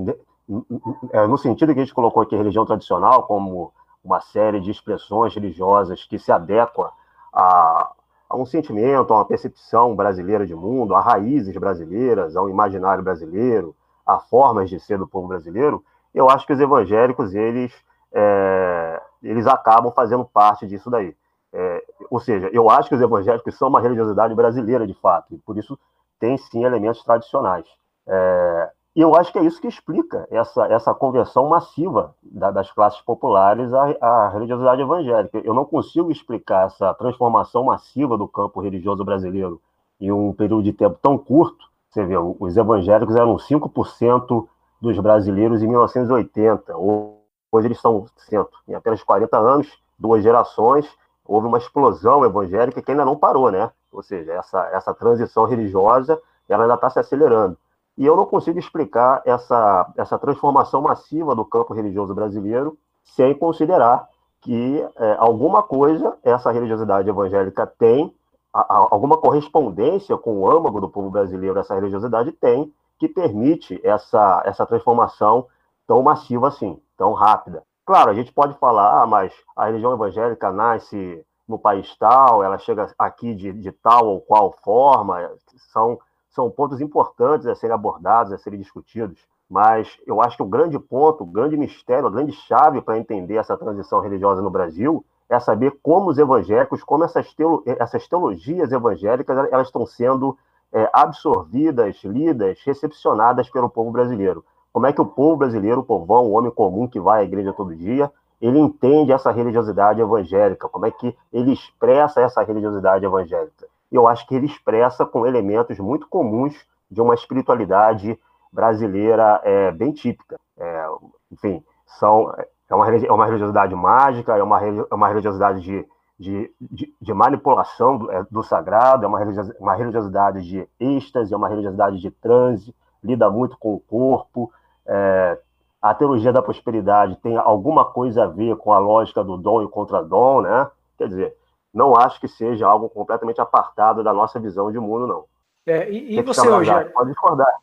É, 1.11 1.27
no 1.27 1.37
sentido 1.37 1.73
que 1.73 1.79
a 1.79 1.83
gente 1.83 1.93
colocou 1.93 2.21
aqui 2.21 2.35
religião 2.35 2.65
tradicional 2.65 3.23
como 3.23 3.71
uma 4.03 4.21
série 4.21 4.59
de 4.59 4.69
expressões 4.69 5.33
religiosas 5.33 6.03
que 6.05 6.19
se 6.19 6.31
adequa 6.31 6.91
a, 7.33 7.91
a 8.35 8.37
um 8.37 8.45
sentimento, 8.45 9.13
a 9.13 9.17
uma 9.17 9.25
percepção 9.25 9.95
brasileira 9.95 10.45
de 10.45 10.53
mundo, 10.53 10.93
a 10.93 10.99
raízes 10.99 11.55
brasileiras, 11.55 12.35
ao 12.35 12.49
imaginário 12.49 13.03
brasileiro, 13.03 13.73
a 14.05 14.19
formas 14.19 14.69
de 14.69 14.79
ser 14.79 14.97
do 14.97 15.07
povo 15.07 15.27
brasileiro, 15.27 15.83
eu 16.13 16.29
acho 16.29 16.45
que 16.45 16.53
os 16.53 16.59
evangélicos, 16.59 17.33
eles, 17.33 17.73
é, 18.11 19.01
eles 19.23 19.47
acabam 19.47 19.91
fazendo 19.91 20.25
parte 20.25 20.67
disso 20.67 20.89
daí. 20.89 21.15
É, 21.53 21.83
ou 22.09 22.19
seja, 22.19 22.49
eu 22.51 22.69
acho 22.69 22.89
que 22.89 22.95
os 22.95 23.01
evangélicos 23.01 23.57
são 23.57 23.69
uma 23.69 23.79
religiosidade 23.79 24.35
brasileira, 24.35 24.85
de 24.85 24.93
fato, 24.93 25.33
e 25.33 25.37
por 25.37 25.57
isso 25.57 25.79
tem 26.19 26.37
sim 26.37 26.65
elementos 26.65 27.03
tradicionais. 27.03 27.65
É, 28.05 28.71
e 28.95 29.01
eu 29.01 29.13
acho 29.13 29.31
que 29.33 29.39
é 29.39 29.43
isso 29.43 29.59
que 29.59 29.67
explica 29.67 30.25
essa, 30.31 30.67
essa 30.67 30.93
conversão 30.93 31.49
massiva 31.49 32.15
da, 32.23 32.49
das 32.49 32.71
classes 32.71 33.01
populares 33.01 33.73
à, 33.73 33.93
à, 33.99 34.29
religiosidade 34.29 34.81
evangélica. 34.81 35.41
Eu 35.43 35.53
não 35.53 35.65
consigo 35.65 36.09
explicar 36.09 36.67
essa 36.67 36.93
transformação 36.93 37.65
massiva 37.65 38.17
do 38.17 38.25
campo 38.25 38.61
religioso 38.61 39.03
brasileiro 39.03 39.61
em 39.99 40.13
um 40.13 40.31
período 40.31 40.63
de 40.63 40.71
tempo 40.71 40.97
tão 41.01 41.17
curto. 41.17 41.65
Você 41.89 42.05
vê, 42.05 42.15
os 42.17 42.55
evangélicos 42.55 43.17
eram 43.17 43.35
5% 43.35 44.47
dos 44.81 44.97
brasileiros 44.99 45.61
em 45.61 45.67
1980. 45.67 46.77
Hoje 46.77 47.67
eles 47.67 47.81
são 47.81 48.05
100. 48.15 48.45
Em 48.69 48.75
apenas 48.75 49.03
40 49.03 49.37
anos, 49.37 49.77
duas 49.99 50.23
gerações, 50.23 50.89
houve 51.25 51.47
uma 51.47 51.57
explosão 51.57 52.23
evangélica 52.23 52.81
que 52.81 52.91
ainda 52.91 53.03
não 53.03 53.17
parou, 53.17 53.51
né? 53.51 53.69
Ou 53.91 54.01
seja, 54.01 54.31
essa, 54.31 54.65
essa 54.67 54.93
transição 54.93 55.43
religiosa 55.43 56.17
ela 56.47 56.63
ainda 56.63 56.75
está 56.75 56.89
se 56.89 56.99
acelerando. 56.99 57.57
E 57.97 58.05
eu 58.05 58.15
não 58.15 58.25
consigo 58.25 58.59
explicar 58.59 59.21
essa, 59.25 59.91
essa 59.97 60.19
transformação 60.19 60.81
massiva 60.81 61.33
do 61.33 61.45
campo 61.45 61.73
religioso 61.73 62.13
brasileiro 62.13 62.77
sem 63.03 63.33
considerar 63.33 64.07
que 64.41 64.85
é, 64.97 65.15
alguma 65.17 65.63
coisa 65.63 66.17
essa 66.23 66.51
religiosidade 66.51 67.09
evangélica 67.09 67.65
tem, 67.65 68.13
a, 68.53 68.61
a, 68.61 68.87
alguma 68.91 69.17
correspondência 69.17 70.17
com 70.17 70.37
o 70.39 70.49
âmago 70.49 70.79
do 70.79 70.89
povo 70.89 71.09
brasileiro 71.09 71.59
essa 71.59 71.73
religiosidade 71.73 72.31
tem, 72.33 72.71
que 72.99 73.07
permite 73.07 73.79
essa, 73.83 74.43
essa 74.45 74.65
transformação 74.65 75.47
tão 75.87 76.01
massiva 76.01 76.47
assim, 76.47 76.79
tão 76.97 77.13
rápida. 77.13 77.63
Claro, 77.85 78.09
a 78.09 78.13
gente 78.13 78.31
pode 78.31 78.57
falar, 78.57 79.01
ah, 79.01 79.07
mas 79.07 79.33
a 79.55 79.65
religião 79.65 79.93
evangélica 79.93 80.51
nasce 80.51 81.25
no 81.47 81.59
país 81.59 81.95
tal, 81.97 82.43
ela 82.43 82.57
chega 82.57 82.91
aqui 82.97 83.35
de, 83.35 83.53
de 83.53 83.71
tal 83.71 84.07
ou 84.07 84.21
qual 84.21 84.51
forma, 84.63 85.29
são 85.71 85.99
são 86.35 86.51
pontos 86.51 86.81
importantes 86.81 87.47
a 87.47 87.55
serem 87.55 87.73
abordados, 87.73 88.33
a 88.33 88.37
serem 88.37 88.59
discutidos, 88.59 89.25
mas 89.49 89.97
eu 90.05 90.21
acho 90.21 90.35
que 90.35 90.43
o 90.43 90.47
grande 90.47 90.77
ponto, 90.77 91.23
o 91.23 91.25
grande 91.25 91.55
mistério, 91.55 92.07
a 92.07 92.11
grande 92.11 92.33
chave 92.33 92.81
para 92.81 92.97
entender 92.97 93.35
essa 93.37 93.55
transição 93.55 94.01
religiosa 94.01 94.41
no 94.41 94.49
Brasil 94.49 95.03
é 95.29 95.39
saber 95.39 95.79
como 95.81 96.09
os 96.09 96.17
evangélicos, 96.17 96.83
como 96.83 97.05
essas, 97.05 97.33
teolo, 97.33 97.63
essas 97.65 98.05
teologias 98.07 98.71
evangélicas 98.71 99.47
elas 99.49 99.67
estão 99.67 99.85
sendo 99.85 100.37
é, 100.73 100.89
absorvidas, 100.91 102.03
lidas, 102.03 102.59
recepcionadas 102.65 103.49
pelo 103.49 103.69
povo 103.69 103.91
brasileiro. 103.91 104.43
Como 104.73 104.85
é 104.87 104.91
que 104.91 105.01
o 105.01 105.05
povo 105.05 105.37
brasileiro, 105.37 105.79
o 105.79 105.85
povão, 105.85 106.25
o 106.25 106.31
homem 106.31 106.51
comum 106.51 106.85
que 106.85 106.99
vai 106.99 107.21
à 107.21 107.23
igreja 107.23 107.53
todo 107.53 107.75
dia, 107.75 108.11
ele 108.41 108.59
entende 108.59 109.13
essa 109.13 109.31
religiosidade 109.31 110.01
evangélica, 110.01 110.67
como 110.67 110.85
é 110.85 110.91
que 110.91 111.15
ele 111.31 111.53
expressa 111.53 112.19
essa 112.19 112.43
religiosidade 112.43 113.05
evangélica 113.05 113.67
eu 113.95 114.07
acho 114.07 114.27
que 114.27 114.35
ele 114.35 114.45
expressa 114.45 115.05
com 115.05 115.25
elementos 115.25 115.79
muito 115.79 116.07
comuns 116.07 116.53
de 116.89 117.01
uma 117.01 117.13
espiritualidade 117.13 118.19
brasileira 118.51 119.41
é, 119.43 119.71
bem 119.71 119.91
típica. 119.91 120.39
É, 120.57 120.87
enfim, 121.31 121.63
são, 121.99 122.33
é, 122.69 122.75
uma, 122.75 122.87
é 122.89 123.11
uma 123.11 123.25
religiosidade 123.25 123.75
mágica, 123.75 124.35
é 124.35 124.43
uma, 124.43 124.63
é 124.63 124.93
uma 124.93 125.07
religiosidade 125.07 125.61
de, 125.61 125.85
de, 126.17 126.51
de, 126.59 126.93
de 127.01 127.13
manipulação 127.13 127.97
do, 127.97 128.11
é, 128.11 128.23
do, 128.29 128.43
sagrado, 128.43 129.05
é 129.05 129.07
uma 129.07 129.19
religiosidade, 129.19 129.61
uma 129.61 129.75
religiosidade 129.75 130.41
de 130.43 130.67
êxtase, 130.79 131.33
é 131.33 131.37
uma 131.37 131.49
religiosidade 131.49 131.99
de 131.99 132.09
transe, 132.09 132.73
lida 133.03 133.29
muito 133.29 133.57
com 133.57 133.73
o 133.73 133.79
corpo. 133.79 134.51
É, 134.85 135.37
a 135.81 135.93
teologia 135.93 136.33
da 136.33 136.41
prosperidade 136.41 137.17
tem 137.17 137.37
alguma 137.37 137.85
coisa 137.85 138.23
a 138.23 138.27
ver 138.27 138.55
com 138.57 138.71
a 138.71 138.79
lógica 138.79 139.23
do 139.23 139.37
dom 139.37 139.61
e 139.61 139.67
contra-dom, 139.67 140.41
né? 140.41 140.67
Quer 140.97 141.07
dizer, 141.09 141.37
não 141.75 141.93
acho 141.93 142.21
que 142.21 142.27
seja 142.27 142.65
algo 142.65 142.87
completamente 142.87 143.41
apartado 143.41 144.01
da 144.01 144.13
nossa 144.13 144.39
visão 144.39 144.71
de 144.71 144.79
mundo, 144.79 145.05
não. 145.05 145.25
É, 145.67 145.91
e, 145.91 146.17
e 146.17 146.21
você, 146.21 146.47
Rogério? 146.47 146.91
Pode 146.93 147.09
discordar. 147.09 147.53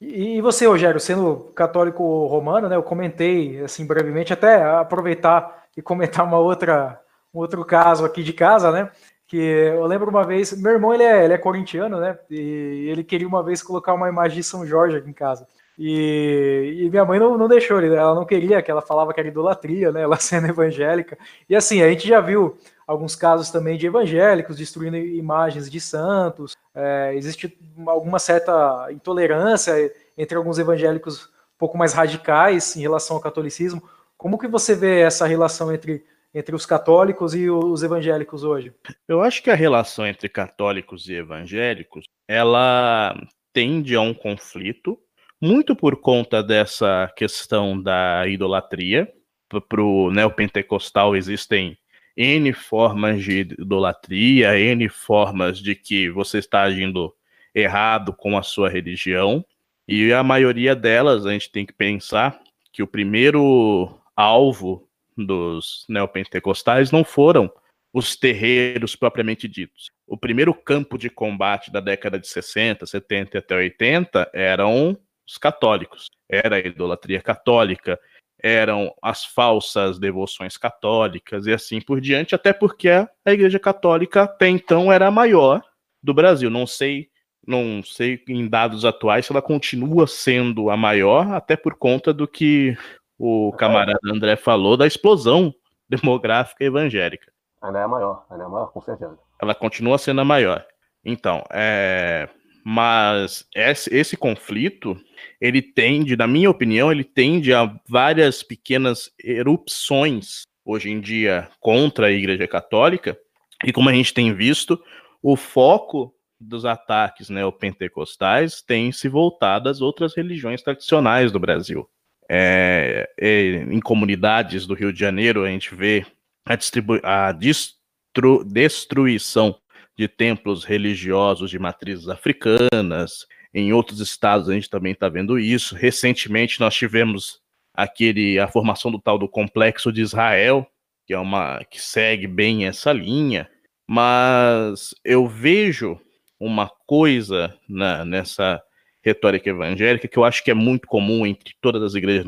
E, 0.00 0.40
você, 0.40 0.66
Rogério, 0.66 0.98
sendo 0.98 1.52
católico 1.54 2.26
romano, 2.26 2.68
né? 2.68 2.76
Eu 2.76 2.82
comentei 2.82 3.62
assim 3.62 3.86
brevemente, 3.86 4.32
até 4.32 4.62
aproveitar 4.62 5.64
e 5.76 5.82
comentar 5.82 6.24
uma 6.24 6.38
outra, 6.38 7.00
um 7.32 7.38
outro 7.38 7.62
caso 7.64 8.04
aqui 8.04 8.22
de 8.22 8.32
casa, 8.32 8.72
né? 8.72 8.90
Que 9.26 9.36
eu 9.36 9.84
lembro 9.86 10.10
uma 10.10 10.24
vez, 10.24 10.58
meu 10.60 10.72
irmão 10.72 10.94
ele 10.94 11.02
é, 11.02 11.24
ele 11.24 11.34
é 11.34 11.38
corintiano, 11.38 11.98
né? 11.98 12.18
E 12.30 12.88
ele 12.88 13.04
queria 13.04 13.28
uma 13.28 13.42
vez 13.42 13.62
colocar 13.62 13.92
uma 13.92 14.08
imagem 14.08 14.38
de 14.38 14.44
São 14.44 14.66
Jorge 14.66 14.96
aqui 14.96 15.10
em 15.10 15.14
casa. 15.14 15.46
E, 15.78 16.84
e, 16.84 16.90
minha 16.90 17.04
mãe 17.04 17.18
não, 17.18 17.36
não 17.36 17.48
deixou, 17.48 17.80
ela 17.80 18.14
não 18.14 18.24
queria, 18.24 18.62
que 18.62 18.70
ela 18.70 18.80
falava 18.80 19.12
que 19.12 19.20
era 19.20 19.28
idolatria, 19.28 19.92
né? 19.92 20.02
Ela 20.06 20.16
sendo 20.16 20.46
evangélica. 20.46 21.18
E 21.48 21.54
assim, 21.54 21.82
a 21.82 21.88
gente 21.90 22.08
já 22.08 22.20
viu 22.20 22.56
alguns 22.86 23.14
casos 23.14 23.50
também 23.50 23.76
de 23.76 23.86
evangélicos 23.86 24.56
destruindo 24.56 24.96
imagens 24.96 25.70
de 25.70 25.80
santos. 25.80 26.56
É, 26.74 27.12
existe 27.14 27.58
alguma 27.86 28.18
certa 28.18 28.88
intolerância 28.90 29.92
entre 30.16 30.36
alguns 30.36 30.58
evangélicos 30.58 31.26
um 31.26 31.58
pouco 31.58 31.76
mais 31.76 31.92
radicais 31.92 32.76
em 32.76 32.80
relação 32.80 33.16
ao 33.16 33.22
catolicismo. 33.22 33.82
Como 34.16 34.38
que 34.38 34.48
você 34.48 34.74
vê 34.74 35.00
essa 35.00 35.26
relação 35.26 35.72
entre, 35.72 36.04
entre 36.32 36.54
os 36.54 36.64
católicos 36.64 37.34
e 37.34 37.50
os 37.50 37.82
evangélicos 37.82 38.44
hoje? 38.44 38.72
Eu 39.06 39.20
acho 39.20 39.42
que 39.42 39.50
a 39.50 39.54
relação 39.54 40.06
entre 40.06 40.28
católicos 40.28 41.08
e 41.08 41.14
evangélicos, 41.14 42.06
ela 42.28 43.14
tende 43.52 43.94
a 43.94 44.00
um 44.00 44.14
conflito, 44.14 44.98
muito 45.40 45.76
por 45.76 46.00
conta 46.00 46.42
dessa 46.42 47.12
questão 47.16 47.80
da 47.80 48.26
idolatria. 48.26 49.12
Para 49.48 49.82
o 49.82 50.10
neopentecostal 50.10 51.14
existem 51.16 51.78
N 52.16 52.52
formas 52.52 53.22
de 53.22 53.40
idolatria, 53.40 54.58
N 54.58 54.88
formas 54.88 55.58
de 55.58 55.74
que 55.74 56.10
você 56.10 56.38
está 56.38 56.62
agindo 56.62 57.14
errado 57.54 58.12
com 58.12 58.36
a 58.36 58.42
sua 58.42 58.68
religião. 58.68 59.44
E 59.86 60.12
a 60.12 60.22
maioria 60.22 60.74
delas, 60.74 61.26
a 61.26 61.32
gente 61.32 61.50
tem 61.50 61.64
que 61.64 61.72
pensar 61.72 62.40
que 62.72 62.82
o 62.82 62.86
primeiro 62.86 63.94
alvo 64.16 64.88
dos 65.16 65.86
neopentecostais 65.88 66.90
não 66.90 67.04
foram 67.04 67.50
os 67.92 68.16
terreiros 68.16 68.94
propriamente 68.94 69.48
ditos. 69.48 69.90
O 70.06 70.18
primeiro 70.18 70.52
campo 70.52 70.98
de 70.98 71.08
combate 71.08 71.70
da 71.70 71.80
década 71.80 72.18
de 72.18 72.28
60, 72.28 72.84
70 72.84 73.38
até 73.38 73.56
80 73.56 74.30
eram 74.34 74.98
os 75.26 75.38
católicos. 75.38 76.08
Era 76.28 76.56
a 76.56 76.60
idolatria 76.60 77.20
católica, 77.20 77.98
eram 78.42 78.94
as 79.02 79.24
falsas 79.24 79.98
devoções 79.98 80.56
católicas 80.56 81.46
e 81.46 81.52
assim 81.52 81.80
por 81.80 82.00
diante, 82.00 82.34
até 82.34 82.52
porque 82.52 82.88
a 82.88 83.08
Igreja 83.26 83.58
Católica 83.58 84.22
até 84.22 84.48
então 84.48 84.92
era 84.92 85.08
a 85.08 85.10
maior 85.10 85.62
do 86.02 86.14
Brasil. 86.14 86.50
Não 86.50 86.66
sei, 86.66 87.08
não 87.46 87.82
sei 87.82 88.22
em 88.28 88.48
dados 88.48 88.84
atuais 88.84 89.26
se 89.26 89.32
ela 89.32 89.42
continua 89.42 90.06
sendo 90.06 90.70
a 90.70 90.76
maior, 90.76 91.32
até 91.32 91.56
por 91.56 91.74
conta 91.74 92.12
do 92.12 92.28
que 92.28 92.76
o 93.18 93.52
camarada 93.52 93.98
André 94.04 94.36
falou 94.36 94.76
da 94.76 94.86
explosão 94.86 95.54
demográfica 95.88 96.64
evangélica. 96.64 97.32
Ainda 97.62 97.80
é 97.80 97.82
a 97.82 97.88
maior, 97.88 98.26
ainda 98.30 98.44
é 98.44 98.46
a 98.46 98.50
maior, 98.50 98.66
com 98.66 98.80
certeza. 98.80 99.18
ela 99.40 99.54
continua 99.54 99.98
sendo 99.98 100.20
a 100.20 100.24
maior. 100.24 100.64
Então, 101.04 101.42
é, 101.50 102.28
mas 102.68 103.46
esse, 103.54 103.94
esse, 103.94 104.16
conflito, 104.16 105.00
ele 105.40 105.62
tende, 105.62 106.16
na 106.16 106.26
minha 106.26 106.50
opinião, 106.50 106.90
ele 106.90 107.04
tende 107.04 107.54
a 107.54 107.72
várias 107.88 108.42
pequenas 108.42 109.08
erupções 109.22 110.42
hoje 110.64 110.90
em 110.90 111.00
dia 111.00 111.48
contra 111.60 112.08
a 112.08 112.10
Igreja 112.10 112.48
Católica, 112.48 113.16
e 113.64 113.72
como 113.72 113.88
a 113.88 113.92
gente 113.92 114.12
tem 114.12 114.34
visto, 114.34 114.82
o 115.22 115.36
foco 115.36 116.12
dos 116.40 116.64
ataques 116.64 117.30
neopentecostais 117.30 118.60
tem 118.62 118.90
se 118.90 119.08
voltado 119.08 119.68
às 119.68 119.80
outras 119.80 120.16
religiões 120.16 120.60
tradicionais 120.60 121.30
do 121.30 121.38
Brasil. 121.38 121.88
É, 122.28 123.08
é, 123.16 123.62
em 123.70 123.78
comunidades 123.78 124.66
do 124.66 124.74
Rio 124.74 124.92
de 124.92 124.98
Janeiro, 124.98 125.44
a 125.44 125.48
gente 125.48 125.72
vê 125.72 126.04
a, 126.44 127.28
a 127.28 127.30
destru 127.30 128.42
destruição 128.44 129.56
de 129.96 130.06
templos 130.06 130.64
religiosos 130.64 131.50
de 131.50 131.58
matrizes 131.58 132.08
africanas. 132.08 133.26
Em 133.52 133.72
outros 133.72 134.00
estados 134.00 134.48
a 134.48 134.52
gente 134.52 134.68
também 134.68 134.92
está 134.92 135.08
vendo 135.08 135.38
isso. 135.38 135.74
Recentemente 135.74 136.60
nós 136.60 136.74
tivemos 136.74 137.40
aquele 137.72 138.38
a 138.38 138.48
formação 138.48 138.90
do 138.90 138.98
tal 138.98 139.18
do 139.18 139.28
complexo 139.28 139.92
de 139.92 140.02
Israel, 140.02 140.66
que 141.06 141.14
é 141.14 141.18
uma 141.18 141.64
que 141.70 141.80
segue 141.80 142.26
bem 142.26 142.66
essa 142.66 142.92
linha. 142.92 143.48
Mas 143.88 144.94
eu 145.04 145.26
vejo 145.26 145.98
uma 146.38 146.68
coisa 146.86 147.56
na, 147.68 148.04
nessa 148.04 148.62
retórica 149.02 149.48
evangélica 149.48 150.08
que 150.08 150.18
eu 150.18 150.24
acho 150.24 150.42
que 150.42 150.50
é 150.50 150.54
muito 150.54 150.88
comum 150.88 151.24
entre 151.24 151.54
todas 151.60 151.80
as 151.80 151.94
igrejas 151.94 152.26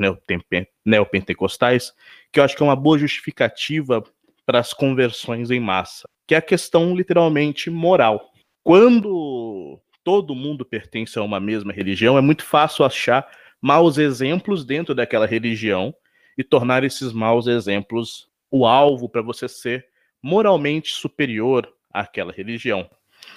neopentecostais, 0.87 1.93
que 2.33 2.39
eu 2.39 2.45
acho 2.45 2.57
que 2.57 2.63
é 2.63 2.67
uma 2.67 2.77
boa 2.77 2.97
justificativa 2.97 4.03
para 4.47 4.61
as 4.61 4.73
conversões 4.73 5.51
em 5.51 5.59
massa, 5.59 6.09
que 6.29 6.35
é 6.35 6.39
a 6.39 6.43
questão 6.43 6.95
literalmente 6.95 7.71
moral. 7.71 8.31
Quando 8.63 9.81
todo 10.05 10.35
mundo 10.35 10.63
pertence 10.63 11.19
a 11.19 11.23
uma 11.23 11.41
mesma 11.41 11.73
religião, 11.73 12.19
é 12.19 12.21
muito 12.21 12.45
fácil 12.45 12.85
achar 12.85 13.27
maus 13.63 13.97
exemplos 13.97 14.63
dentro 14.63 14.95
daquela 14.95 15.27
religião 15.27 15.93
e 16.37 16.45
tornar 16.45 16.85
esses 16.85 17.15
maus 17.15 17.47
exemplos 17.47 18.29
o 18.51 18.67
alvo 18.67 19.09
para 19.09 19.23
você 19.23 19.49
ser 19.49 19.87
moralmente 20.23 20.93
superior 20.93 21.67
àquela 21.91 22.31
religião. 22.31 22.89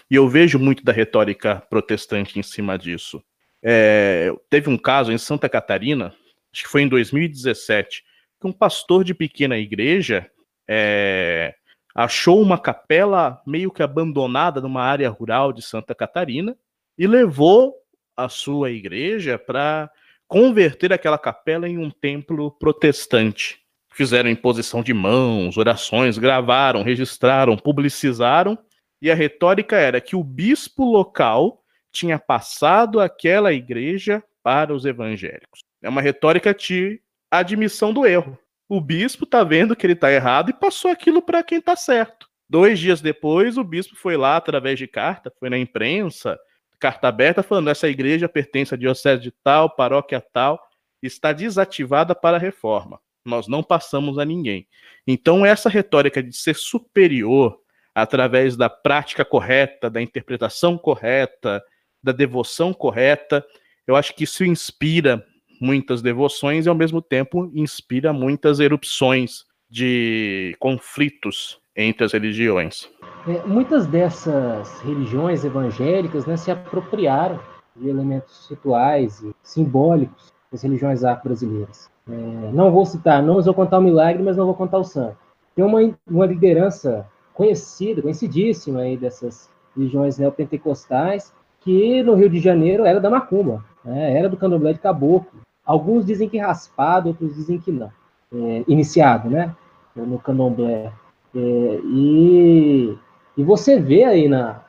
E 0.10 0.16
eu 0.16 0.28
vejo 0.28 0.60
muito 0.60 0.84
da 0.84 0.92
retórica 0.92 1.64
protestante 1.70 2.38
em 2.38 2.44
cima 2.44 2.78
disso. 2.78 3.24
É, 3.64 4.34
teve 4.50 4.70
um 4.70 4.78
caso 4.78 5.14
em 5.14 5.18
Santa 5.18 5.48
Catarina, 5.48 6.14
acho 6.54 6.64
que 6.64 6.70
foi 6.70 6.82
em 6.82 6.90
2017, 6.90 8.04
que 8.40 8.48
um 8.48 8.52
pastor 8.52 9.06
de 9.06 9.14
pequena 9.14 9.58
igreja 9.58 10.30
é, 10.68 11.56
achou 11.94 12.42
uma 12.42 12.58
capela 12.58 13.42
meio 13.46 13.72
que 13.72 13.84
abandonada 13.84 14.62
numa 14.62 14.82
área 14.82 15.10
rural 15.10 15.52
de 15.52 15.62
Santa 15.62 15.94
Catarina 15.94 16.56
e 16.98 17.08
levou 17.08 17.76
a 18.16 18.30
sua 18.30 18.72
igreja 18.72 19.38
para 19.38 19.90
converter 20.28 20.94
aquela 20.94 21.18
capela 21.18 21.68
em 21.68 21.78
um 21.78 21.90
templo 21.90 22.52
protestante. 22.52 23.60
Fizeram 23.94 24.30
imposição 24.30 24.82
de 24.82 24.94
mãos, 24.94 25.58
orações, 25.58 26.18
gravaram, 26.18 26.84
registraram, 26.84 27.58
publicizaram, 27.58 28.58
e 29.02 29.12
a 29.12 29.16
retórica 29.16 29.76
era 29.76 30.00
que 30.00 30.16
o 30.16 30.24
bispo 30.24 30.86
local 30.86 31.62
tinha 31.92 32.18
passado 32.18 33.02
aquela 33.02 33.52
igreja 33.52 34.24
para 34.42 34.74
os 34.74 34.86
evangélicos. 34.86 35.62
É 35.82 35.90
uma 35.90 36.02
retórica 36.02 36.54
de 36.54 37.02
admissão 37.30 37.92
do 37.92 38.06
erro 38.06 38.38
o 38.72 38.80
bispo 38.80 39.26
tá 39.26 39.44
vendo 39.44 39.76
que 39.76 39.86
ele 39.86 39.98
tá 39.98 40.10
errado 40.10 40.50
e 40.50 40.54
passou 40.54 40.90
aquilo 40.90 41.22
para 41.22 41.44
quem 41.44 41.60
tá 41.60 41.76
certo. 41.76 42.30
Dois 42.50 42.80
dias 42.80 43.02
depois, 43.02 43.58
o 43.58 43.66
bispo 43.66 43.98
foi 43.98 44.16
lá 44.16 44.38
através 44.38 44.80
de 44.80 44.88
carta, 44.88 45.30
foi 45.38 45.50
na 45.50 45.58
imprensa, 45.58 46.40
carta 46.80 47.10
aberta, 47.10 47.44
falando: 47.44 47.70
essa 47.70 47.90
igreja 47.90 48.30
pertence 48.30 48.74
à 48.74 48.78
diocese 48.78 49.22
de 49.22 49.32
tal, 49.44 49.76
paróquia 49.76 50.24
tal, 50.32 50.58
está 51.04 51.34
desativada 51.34 52.16
para 52.16 52.38
a 52.38 52.40
reforma. 52.40 53.02
Nós 53.26 53.46
não 53.46 53.62
passamos 53.62 54.18
a 54.18 54.24
ninguém. 54.24 54.66
Então, 55.06 55.46
essa 55.46 55.68
retórica 55.68 56.24
de 56.24 56.34
ser 56.34 56.56
superior 56.56 57.60
através 57.94 58.56
da 58.56 58.70
prática 58.70 59.26
correta, 59.26 59.90
da 59.90 60.02
interpretação 60.02 60.78
correta, 60.78 61.62
da 62.02 62.14
devoção 62.14 62.74
correta, 62.74 63.46
eu 63.86 63.98
acho 63.98 64.16
que 64.16 64.24
isso 64.24 64.46
inspira 64.46 65.26
muitas 65.62 66.02
devoções 66.02 66.66
e 66.66 66.70
ao 66.70 66.76
mesmo 66.76 67.02
tempo 67.02 67.50
inspira 67.54 68.12
muitas 68.12 68.60
erupções 68.60 69.46
de 69.70 70.56
conflitos 70.60 71.62
entre 71.76 72.04
as 72.04 72.12
religiões. 72.12 72.90
É, 73.28 73.46
muitas 73.46 73.86
dessas 73.86 74.82
religiões 74.82 75.46
evangélicas 75.46 76.26
né, 76.26 76.36
se 76.36 76.52
apropriaram 76.52 77.40
de 77.76 77.88
elementos 77.88 78.50
rituais 78.50 79.22
e 79.22 79.34
simbólicos 79.44 80.34
das 80.52 80.64
religiões 80.64 81.04
afro-brasileiras. 81.04 81.90
É, 82.10 82.52
não 82.52 82.72
vou 82.72 82.86
citar 82.86 83.22
nomes, 83.22 83.46
vou 83.46 83.54
contar 83.54 83.78
o 83.78 83.84
milagre, 83.84 84.22
mas 84.22 84.36
não 84.36 84.46
vou 84.46 84.56
contar 84.56 84.80
o 84.80 84.84
santo. 84.84 85.16
Tem 85.56 85.64
uma, 85.64 85.80
uma 86.10 86.26
liderança 86.26 87.08
conhecida, 87.34 88.02
conhecidíssima 88.02 88.82
aí 88.82 88.98
dessas 88.98 89.50
religiões 89.76 90.18
neopentecostais, 90.18 91.34
que 91.62 92.04
no 92.04 92.16
Rio 92.16 92.30
de 92.30 92.40
Janeiro 92.40 92.84
era 92.84 93.00
da 93.00 93.10
Macumba, 93.10 93.64
né, 93.86 94.18
era 94.18 94.28
do 94.28 94.36
candomblé 94.36 94.74
de 94.74 94.80
caboclo. 94.80 95.42
Alguns 95.66 96.06
dizem 96.06 96.28
que 96.28 96.38
raspado, 96.38 97.10
outros 97.10 97.36
dizem 97.36 97.60
que 97.60 97.72
não. 97.72 97.92
É, 98.34 98.64
iniciado, 98.68 99.30
né? 99.30 99.56
No 99.96 100.20
candomblé. 100.20 100.92
É, 101.36 101.80
e, 101.84 102.98
e 103.38 103.44
você 103.44 103.80
vê 103.80 104.04
aí 104.04 104.28
na, 104.28 104.62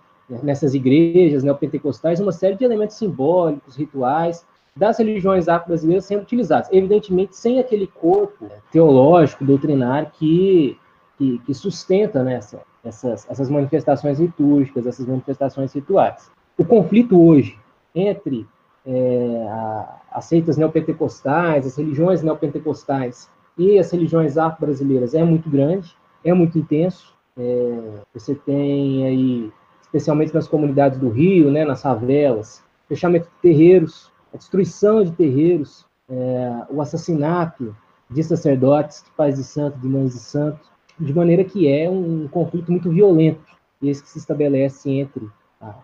nessas 0.43 0.75
igrejas 0.75 1.43
neopentecostais 1.43 2.21
uma 2.21 2.33
série 2.33 2.57
de 2.57 2.65
elementos 2.65 2.97
simbólicos, 2.97 3.77
rituais, 3.77 4.45
das 4.75 4.99
religiões 4.99 5.49
afro-brasileiras 5.49 6.05
sendo 6.05 6.23
utilizados. 6.23 6.69
Evidentemente, 6.73 7.37
sem 7.37 7.59
aquele 7.59 7.87
corpo 7.87 8.49
teológico, 8.71 9.45
doutrinário 9.45 10.11
que, 10.15 10.79
que, 11.19 11.39
que 11.41 11.55
sustenta 11.55 12.23
né, 12.23 12.41
essas, 12.85 13.29
essas 13.29 13.51
manifestações 13.51 14.19
litúrgicas, 14.19 14.87
essas 14.87 15.07
manifestações 15.07 15.73
rituais. 15.73 16.31
O 16.57 16.65
conflito 16.65 17.21
hoje 17.21 17.59
entre 17.95 18.47
é, 18.87 19.47
as 20.11 20.25
seitas 20.25 20.57
neopentecostais, 20.57 21.67
as 21.67 21.77
religiões 21.77 22.23
neopentecostais 22.23 23.31
e 23.57 23.79
as 23.79 23.91
religiões 23.91 24.37
afro-brasileiras 24.37 25.15
é 25.15 25.23
muito 25.23 25.49
grande, 25.49 25.97
é 26.25 26.33
muito 26.33 26.59
intenso. 26.59 27.15
É, 27.37 28.01
você 28.13 28.35
tem 28.35 29.07
aí, 29.07 29.53
especialmente 29.83 30.35
nas 30.35 30.49
comunidades 30.49 30.99
do 30.99 31.09
Rio, 31.09 31.51
né, 31.51 31.65
nas 31.65 31.83
favelas, 31.83 32.63
fechamento 32.89 33.27
de 33.27 33.51
terreiros, 33.51 34.11
a 34.35 34.37
destruição 34.37 35.05
de 35.05 35.13
terreiros, 35.13 35.87
é, 36.09 36.65
o 36.69 36.81
assassinato 36.81 37.75
de 38.11 38.23
sacerdotes, 38.23 39.03
de 39.05 39.11
pais 39.13 39.37
de 39.37 39.45
santo, 39.45 39.79
de 39.79 39.89
mães 39.89 40.13
de 40.13 40.19
santo, 40.19 40.61
de 40.99 41.15
maneira 41.15 41.45
que 41.45 41.69
é 41.69 41.89
um, 41.89 42.25
um 42.25 42.29
conflito 42.29 42.71
muito 42.71 42.91
violento, 42.91 43.41
esse 43.83 44.03
que 44.03 44.09
se 44.09 44.19
estabelece 44.19 44.91
entre 44.91 45.29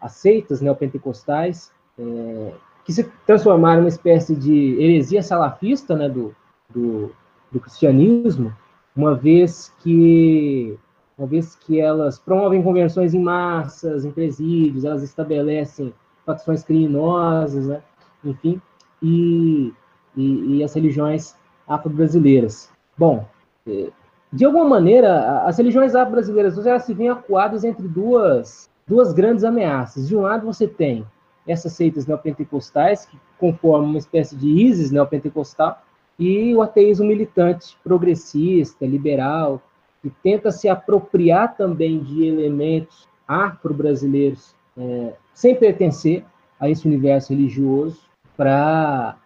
as 0.00 0.12
seitas 0.12 0.60
neopentecostais 0.60 1.72
é, 1.98 2.52
que 2.88 2.92
se 2.94 3.04
transformaram 3.26 3.82
numa 3.82 3.90
espécie 3.90 4.34
de 4.34 4.80
heresia 4.80 5.22
salafista 5.22 5.94
né, 5.94 6.08
do, 6.08 6.34
do, 6.70 7.12
do 7.52 7.60
cristianismo, 7.60 8.50
uma 8.96 9.14
vez 9.14 9.70
que 9.80 10.74
uma 11.18 11.26
vez 11.26 11.54
que 11.54 11.78
elas 11.78 12.18
promovem 12.18 12.62
conversões 12.62 13.12
em 13.12 13.20
massas, 13.20 14.06
em 14.06 14.10
presídios, 14.10 14.86
elas 14.86 15.02
estabelecem 15.02 15.92
facções 16.24 16.62
criminosas, 16.64 17.66
né? 17.66 17.82
enfim, 18.24 18.58
e, 19.02 19.70
e, 20.16 20.56
e 20.56 20.64
as 20.64 20.72
religiões 20.72 21.36
afro-brasileiras. 21.66 22.70
Bom, 22.96 23.26
é, 23.66 23.90
de 24.32 24.46
alguma 24.46 24.64
maneira, 24.64 25.42
as 25.42 25.58
religiões 25.58 25.94
afro-brasileiras 25.94 26.56
elas 26.64 26.84
se 26.84 26.94
veem 26.94 27.10
acuadas 27.10 27.64
entre 27.64 27.86
duas, 27.86 28.70
duas 28.86 29.12
grandes 29.12 29.44
ameaças. 29.44 30.08
De 30.08 30.16
um 30.16 30.22
lado, 30.22 30.46
você 30.46 30.66
tem 30.66 31.04
essas 31.48 31.72
seitas 31.72 32.06
neopentecostais, 32.06 33.06
que 33.06 33.18
conformam 33.38 33.88
uma 33.88 33.98
espécie 33.98 34.36
de 34.36 34.46
ISIS 34.46 34.90
neopentecostal, 34.90 35.82
e 36.18 36.54
o 36.54 36.60
ateísmo 36.60 37.06
militante, 37.06 37.76
progressista, 37.82 38.84
liberal, 38.84 39.62
que 40.02 40.10
tenta 40.22 40.52
se 40.52 40.68
apropriar 40.68 41.56
também 41.56 42.00
de 42.00 42.26
elementos 42.26 43.08
afro-brasileiros, 43.26 44.54
é, 44.76 45.14
sem 45.32 45.54
pertencer 45.54 46.24
a 46.60 46.68
esse 46.68 46.86
universo 46.86 47.32
religioso, 47.32 48.00
para 48.36 49.16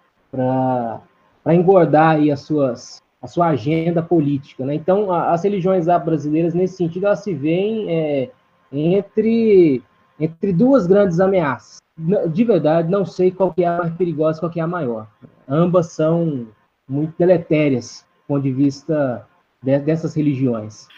engordar 1.47 2.17
aí 2.17 2.31
as 2.31 2.41
suas, 2.41 3.03
a 3.21 3.27
sua 3.27 3.49
agenda 3.49 4.03
política. 4.03 4.65
Né? 4.65 4.75
Então, 4.75 5.11
a, 5.11 5.33
as 5.33 5.43
religiões 5.43 5.89
afro-brasileiras, 5.89 6.55
nesse 6.55 6.77
sentido, 6.77 7.07
elas 7.07 7.21
se 7.21 7.35
veem 7.35 7.91
é, 7.91 8.31
entre, 8.71 9.83
entre 10.21 10.53
duas 10.53 10.87
grandes 10.87 11.21
ameaças 11.21 11.82
de 11.97 12.45
verdade, 12.45 12.91
não 12.91 13.05
sei 13.05 13.31
qual 13.31 13.53
que 13.53 13.63
é 13.63 13.69
a 13.69 13.79
mais 13.79 13.95
perigosa, 13.95 14.41
qual 14.41 14.51
que 14.51 14.61
é 14.61 14.63
a 14.63 14.67
maior. 14.67 15.07
Ambas 15.49 15.93
são 15.93 16.49
muito 16.89 17.15
deletérias 17.19 18.07
do 18.23 18.27
ponto 18.29 18.43
de 18.43 18.53
vista 18.53 19.27
de, 19.63 19.79
dessas 19.81 20.15
religiões. 20.15 20.89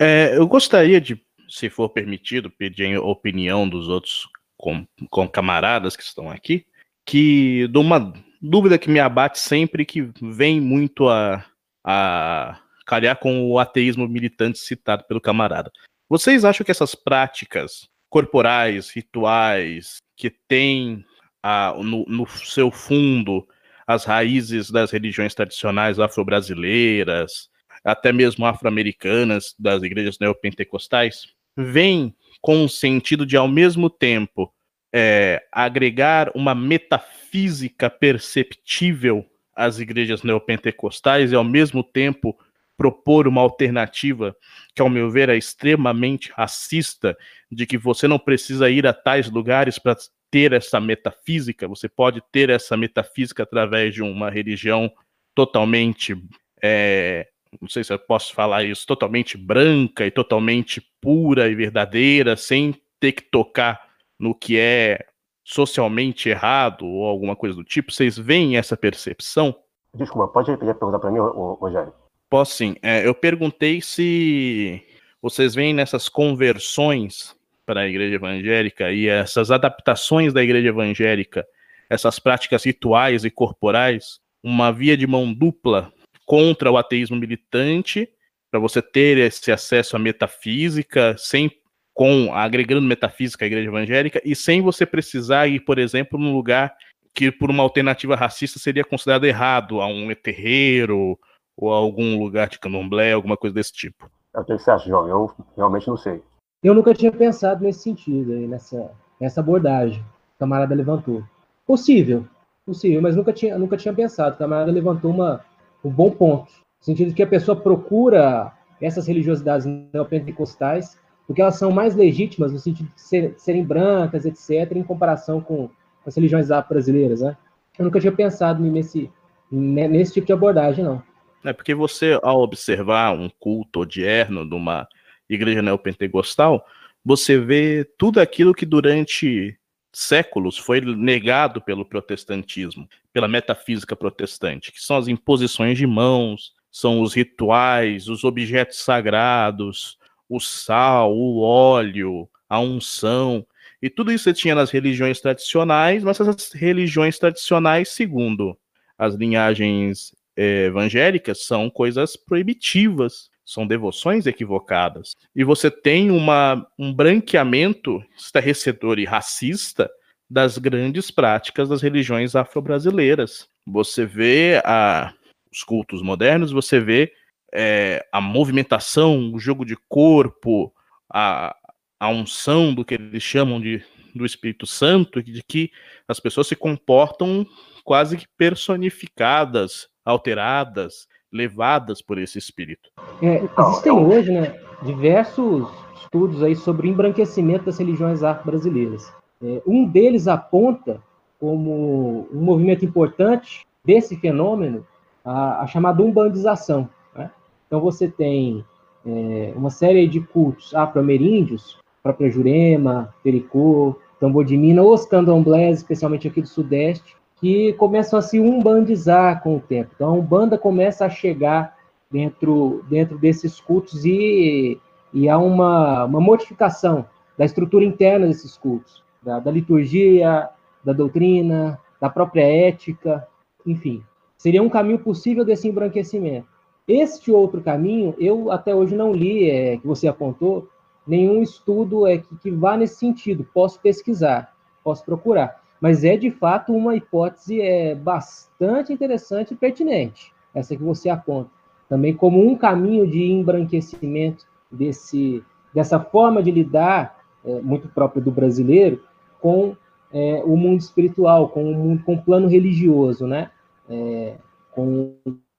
É, 0.00 0.36
eu 0.36 0.46
gostaria 0.46 1.00
de 1.00 1.20
se 1.48 1.68
for 1.68 1.90
permitido, 1.90 2.50
pedir 2.50 2.96
a 2.96 3.02
opinião 3.02 3.68
dos 3.68 3.88
outros 3.88 4.26
com, 4.56 4.86
com 5.10 5.28
camaradas 5.28 5.94
que 5.94 6.02
estão 6.02 6.30
aqui, 6.30 6.64
que 7.04 7.68
de 7.68 7.78
uma 7.78 8.12
dúvida 8.40 8.78
que 8.78 8.90
me 8.90 8.98
abate 8.98 9.38
sempre 9.38 9.84
que 9.84 10.10
vem 10.22 10.60
muito 10.60 11.08
a, 11.08 11.44
a 11.84 12.58
calhar 12.86 13.18
com 13.18 13.50
o 13.50 13.58
ateísmo 13.58 14.08
militante 14.08 14.58
citado 14.58 15.04
pelo 15.04 15.20
camarada. 15.20 15.70
Vocês 16.08 16.44
acham 16.44 16.64
que 16.64 16.70
essas 16.70 16.94
práticas 16.94 17.88
corporais, 18.08 18.90
rituais, 18.90 19.96
que 20.22 20.30
têm 20.46 21.04
a, 21.42 21.74
no, 21.82 22.04
no 22.06 22.28
seu 22.28 22.70
fundo 22.70 23.44
as 23.84 24.04
raízes 24.04 24.70
das 24.70 24.92
religiões 24.92 25.34
tradicionais 25.34 25.98
afro-brasileiras, 25.98 27.48
até 27.84 28.12
mesmo 28.12 28.46
afro-americanas, 28.46 29.52
das 29.58 29.82
igrejas 29.82 30.20
neopentecostais, 30.20 31.26
vem 31.56 32.14
com 32.40 32.64
o 32.64 32.68
sentido 32.68 33.26
de, 33.26 33.36
ao 33.36 33.48
mesmo 33.48 33.90
tempo, 33.90 34.54
é, 34.94 35.42
agregar 35.50 36.30
uma 36.36 36.54
metafísica 36.54 37.90
perceptível 37.90 39.26
às 39.56 39.80
igrejas 39.80 40.22
neopentecostais 40.22 41.32
e, 41.32 41.34
ao 41.34 41.42
mesmo 41.42 41.82
tempo, 41.82 42.38
propor 42.82 43.28
uma 43.28 43.40
alternativa 43.40 44.36
que, 44.74 44.82
ao 44.82 44.90
meu 44.90 45.08
ver, 45.08 45.28
é 45.28 45.36
extremamente 45.36 46.32
racista, 46.32 47.16
de 47.48 47.64
que 47.64 47.78
você 47.78 48.08
não 48.08 48.18
precisa 48.18 48.68
ir 48.68 48.88
a 48.88 48.92
tais 48.92 49.30
lugares 49.30 49.78
para 49.78 49.96
ter 50.32 50.52
essa 50.52 50.80
metafísica, 50.80 51.68
você 51.68 51.88
pode 51.88 52.20
ter 52.32 52.50
essa 52.50 52.76
metafísica 52.76 53.44
através 53.44 53.94
de 53.94 54.02
uma 54.02 54.30
religião 54.30 54.90
totalmente 55.32 56.16
é, 56.60 57.28
não 57.60 57.68
sei 57.68 57.84
se 57.84 57.92
eu 57.92 57.98
posso 58.00 58.34
falar 58.34 58.64
isso, 58.64 58.84
totalmente 58.84 59.38
branca 59.38 60.04
e 60.04 60.10
totalmente 60.10 60.80
pura 61.00 61.48
e 61.48 61.54
verdadeira, 61.54 62.34
sem 62.34 62.74
ter 62.98 63.12
que 63.12 63.22
tocar 63.22 63.80
no 64.18 64.34
que 64.34 64.58
é 64.58 65.06
socialmente 65.44 66.28
errado 66.28 66.84
ou 66.84 67.06
alguma 67.06 67.36
coisa 67.36 67.54
do 67.54 67.62
tipo? 67.62 67.92
Vocês 67.92 68.18
veem 68.18 68.56
essa 68.56 68.76
percepção? 68.76 69.54
Desculpa, 69.94 70.32
pode 70.32 70.50
repetir 70.50 70.70
a 70.70 70.74
pergunta 70.74 70.98
para 70.98 71.12
mim, 71.12 71.18
Rogério? 71.20 72.01
Posso 72.32 72.56
sim. 72.56 72.76
É, 72.80 73.06
eu 73.06 73.14
perguntei 73.14 73.82
se 73.82 74.80
vocês 75.20 75.54
veem 75.54 75.74
nessas 75.74 76.08
conversões 76.08 77.36
para 77.66 77.82
a 77.82 77.86
igreja 77.86 78.14
evangélica 78.14 78.90
e 78.90 79.06
essas 79.06 79.50
adaptações 79.50 80.32
da 80.32 80.42
igreja 80.42 80.68
evangélica, 80.68 81.46
essas 81.90 82.18
práticas 82.18 82.64
rituais 82.64 83.26
e 83.26 83.30
corporais, 83.30 84.18
uma 84.42 84.72
via 84.72 84.96
de 84.96 85.06
mão 85.06 85.30
dupla 85.30 85.92
contra 86.24 86.72
o 86.72 86.78
ateísmo 86.78 87.18
militante, 87.18 88.08
para 88.50 88.58
você 88.58 88.80
ter 88.80 89.18
esse 89.18 89.52
acesso 89.52 89.94
à 89.94 89.98
metafísica, 89.98 91.14
sem 91.18 91.50
com 91.92 92.32
agregando 92.32 92.80
metafísica 92.80 93.44
à 93.44 93.46
igreja 93.46 93.68
evangélica 93.68 94.22
e 94.24 94.34
sem 94.34 94.62
você 94.62 94.86
precisar 94.86 95.48
ir, 95.48 95.60
por 95.60 95.78
exemplo, 95.78 96.18
num 96.18 96.32
lugar 96.32 96.74
que 97.12 97.30
por 97.30 97.50
uma 97.50 97.62
alternativa 97.62 98.16
racista 98.16 98.58
seria 98.58 98.84
considerado 98.84 99.26
errado, 99.26 99.82
a 99.82 99.86
um 99.86 100.14
terreiro 100.14 101.18
ou 101.56 101.72
algum 101.72 102.18
lugar 102.18 102.48
de 102.48 102.58
candomblé, 102.58 103.12
alguma 103.12 103.36
coisa 103.36 103.54
desse 103.54 103.72
tipo. 103.72 104.10
O 104.34 104.44
que 104.44 104.58
você 104.58 104.70
acha, 104.70 104.88
João? 104.88 105.06
Eu 105.08 105.30
realmente 105.56 105.88
não 105.88 105.96
sei. 105.96 106.22
Eu 106.62 106.74
nunca 106.74 106.94
tinha 106.94 107.12
pensado 107.12 107.64
nesse 107.64 107.80
sentido, 107.80 108.32
aí, 108.32 108.46
nessa, 108.46 108.90
nessa 109.20 109.40
abordagem. 109.40 110.00
O 110.36 110.38
camarada 110.38 110.74
levantou. 110.74 111.22
Possível, 111.66 112.24
possível, 112.64 113.02
mas 113.02 113.16
nunca 113.16 113.32
tinha, 113.32 113.58
nunca 113.58 113.76
tinha 113.76 113.92
pensado. 113.92 114.34
O 114.34 114.38
camarada 114.38 114.72
levantou 114.72 115.10
uma, 115.10 115.44
um 115.84 115.90
bom 115.90 116.10
ponto. 116.10 116.50
No 116.80 116.84
sentido 116.84 117.08
de 117.08 117.14
que 117.14 117.22
a 117.22 117.26
pessoa 117.26 117.56
procura 117.56 118.52
essas 118.80 119.06
religiosidades 119.06 119.66
neopentecostais, 119.92 120.98
porque 121.26 121.40
elas 121.40 121.56
são 121.56 121.70
mais 121.70 121.94
legítimas 121.94 122.52
no 122.52 122.58
sentido 122.58 122.90
de 122.94 123.00
ser, 123.00 123.34
serem 123.38 123.64
brancas, 123.64 124.24
etc., 124.24 124.72
em 124.76 124.82
comparação 124.82 125.40
com 125.40 125.70
as 126.04 126.14
religiões 126.16 126.48
brasileiras, 126.68 127.20
né? 127.20 127.36
Eu 127.78 127.84
nunca 127.84 128.00
tinha 128.00 128.12
pensado 128.12 128.62
nesse, 128.62 129.10
nesse 129.50 130.14
tipo 130.14 130.26
de 130.26 130.32
abordagem, 130.32 130.84
não. 130.84 131.02
É 131.44 131.52
porque 131.52 131.74
você, 131.74 132.18
ao 132.22 132.40
observar 132.40 133.12
um 133.12 133.28
culto 133.28 133.80
odierno 133.80 134.48
de 134.48 134.54
uma 134.54 134.86
igreja 135.28 135.62
neopentecostal, 135.62 136.64
você 137.04 137.38
vê 137.38 137.84
tudo 137.98 138.20
aquilo 138.20 138.54
que 138.54 138.64
durante 138.64 139.58
séculos 139.92 140.56
foi 140.56 140.80
negado 140.80 141.60
pelo 141.60 141.84
protestantismo, 141.84 142.88
pela 143.12 143.28
metafísica 143.28 143.94
protestante, 143.94 144.72
que 144.72 144.80
são 144.80 144.96
as 144.96 145.08
imposições 145.08 145.76
de 145.76 145.86
mãos, 145.86 146.52
são 146.70 147.00
os 147.00 147.12
rituais, 147.12 148.08
os 148.08 148.24
objetos 148.24 148.78
sagrados, 148.78 149.98
o 150.28 150.40
sal, 150.40 151.14
o 151.14 151.40
óleo, 151.40 152.28
a 152.48 152.58
unção, 152.60 153.46
e 153.82 153.90
tudo 153.90 154.12
isso 154.12 154.24
você 154.24 154.32
tinha 154.32 154.54
nas 154.54 154.70
religiões 154.70 155.20
tradicionais, 155.20 156.04
mas 156.04 156.20
essas 156.20 156.52
religiões 156.52 157.18
tradicionais, 157.18 157.88
segundo 157.88 158.56
as 158.96 159.14
linhagens 159.14 160.14
evangélicas, 160.36 161.44
são 161.44 161.68
coisas 161.68 162.16
proibitivas, 162.16 163.30
são 163.44 163.66
devoções 163.66 164.26
equivocadas. 164.26 165.14
E 165.34 165.44
você 165.44 165.70
tem 165.70 166.10
uma, 166.10 166.66
um 166.78 166.92
branqueamento 166.92 168.02
estarrecedor 168.16 168.98
e 168.98 169.04
racista 169.04 169.90
das 170.30 170.56
grandes 170.56 171.10
práticas 171.10 171.68
das 171.68 171.82
religiões 171.82 172.34
afro-brasileiras. 172.34 173.48
Você 173.66 174.06
vê 174.06 174.62
a, 174.64 175.12
os 175.52 175.62
cultos 175.62 176.00
modernos, 176.02 176.52
você 176.52 176.80
vê 176.80 177.12
é, 177.52 178.06
a 178.10 178.20
movimentação, 178.20 179.32
o 179.34 179.38
jogo 179.38 179.64
de 179.64 179.76
corpo, 179.88 180.72
a, 181.12 181.54
a 182.00 182.08
unção 182.08 182.74
do 182.74 182.84
que 182.84 182.94
eles 182.94 183.22
chamam 183.22 183.60
de 183.60 183.84
do 184.14 184.26
Espírito 184.26 184.66
Santo, 184.66 185.22
de 185.22 185.42
que 185.42 185.70
as 186.06 186.20
pessoas 186.20 186.46
se 186.46 186.56
comportam 186.56 187.46
quase 187.84 188.16
que 188.16 188.26
personificadas, 188.36 189.88
alteradas, 190.04 191.06
levadas 191.32 192.02
por 192.02 192.18
esse 192.18 192.38
espírito. 192.38 192.90
É, 193.22 193.42
existem 193.58 193.92
hoje 193.92 194.32
né, 194.32 194.58
diversos 194.82 195.68
estudos 196.02 196.42
aí 196.42 196.54
sobre 196.54 196.88
o 196.88 196.90
embranquecimento 196.90 197.66
das 197.66 197.78
religiões 197.78 198.22
afro-brasileiras. 198.22 199.12
É, 199.42 199.62
um 199.66 199.86
deles 199.86 200.28
aponta 200.28 201.00
como 201.40 202.28
um 202.32 202.40
movimento 202.40 202.84
importante 202.84 203.66
desse 203.84 204.16
fenômeno 204.16 204.86
a, 205.24 205.62
a 205.62 205.66
chamada 205.66 206.02
umbandização. 206.02 206.88
Né? 207.14 207.30
Então 207.66 207.80
você 207.80 208.08
tem 208.08 208.64
é, 209.04 209.52
uma 209.56 209.70
série 209.70 210.06
de 210.06 210.20
cultos 210.20 210.74
afro-ameríndios, 210.74 211.78
própria 212.02 212.30
Jurema, 212.30 213.14
Pericô, 213.22 213.96
Tambor 214.20 214.44
de 214.44 214.56
Minas, 214.56 214.84
os 214.84 215.06
candomblés, 215.06 215.78
especialmente 215.78 216.28
aqui 216.28 216.42
do 216.42 216.48
Sudeste, 216.48 217.16
que 217.42 217.72
começam 217.72 218.20
a 218.20 218.22
se 218.22 218.38
umbandizar 218.38 219.42
com 219.42 219.56
o 219.56 219.60
tempo. 219.60 219.90
Então, 219.96 220.10
a 220.10 220.12
Umbanda 220.12 220.56
começa 220.56 221.04
a 221.04 221.10
chegar 221.10 221.76
dentro, 222.08 222.84
dentro 222.88 223.18
desses 223.18 223.60
cultos 223.60 224.04
e, 224.04 224.78
e 225.12 225.28
há 225.28 225.36
uma, 225.38 226.04
uma 226.04 226.20
modificação 226.20 227.04
da 227.36 227.44
estrutura 227.44 227.84
interna 227.84 228.28
desses 228.28 228.56
cultos, 228.56 229.02
da, 229.20 229.40
da 229.40 229.50
liturgia, 229.50 230.50
da 230.84 230.92
doutrina, 230.92 231.80
da 232.00 232.08
própria 232.08 232.44
ética, 232.44 233.26
enfim. 233.66 234.04
Seria 234.38 234.62
um 234.62 234.68
caminho 234.68 235.00
possível 235.00 235.44
desse 235.44 235.66
embranquecimento. 235.66 236.46
Este 236.86 237.32
outro 237.32 237.60
caminho, 237.60 238.14
eu 238.20 238.52
até 238.52 238.72
hoje 238.72 238.94
não 238.94 239.12
li, 239.12 239.50
é, 239.50 239.78
que 239.78 239.86
você 239.86 240.06
apontou, 240.06 240.68
nenhum 241.04 241.42
estudo 241.42 242.06
é 242.06 242.18
que, 242.18 242.36
que 242.36 242.50
vá 242.52 242.76
nesse 242.76 242.98
sentido. 242.98 243.44
Posso 243.52 243.80
pesquisar, 243.80 244.54
posso 244.84 245.04
procurar 245.04 245.61
mas 245.82 246.04
é 246.04 246.16
de 246.16 246.30
fato 246.30 246.72
uma 246.72 246.94
hipótese 246.94 247.60
é, 247.60 247.92
bastante 247.92 248.92
interessante 248.92 249.52
e 249.52 249.56
pertinente, 249.56 250.32
essa 250.54 250.76
que 250.76 250.82
você 250.82 251.08
aponta. 251.08 251.50
Também 251.88 252.14
como 252.14 252.40
um 252.40 252.56
caminho 252.56 253.04
de 253.04 253.24
embranquecimento 253.32 254.46
desse, 254.70 255.42
dessa 255.74 255.98
forma 255.98 256.40
de 256.40 256.52
lidar, 256.52 257.18
é, 257.44 257.60
muito 257.60 257.88
própria 257.88 258.22
do 258.22 258.30
brasileiro, 258.30 259.02
com 259.40 259.74
é, 260.12 260.40
o 260.46 260.56
mundo 260.56 260.78
espiritual, 260.78 261.48
com 261.48 261.72
o, 261.72 261.74
mundo, 261.74 262.04
com 262.04 262.14
o 262.14 262.22
plano 262.22 262.46
religioso, 262.46 263.26
né? 263.26 263.50
É, 263.90 264.36
com, 264.70 265.16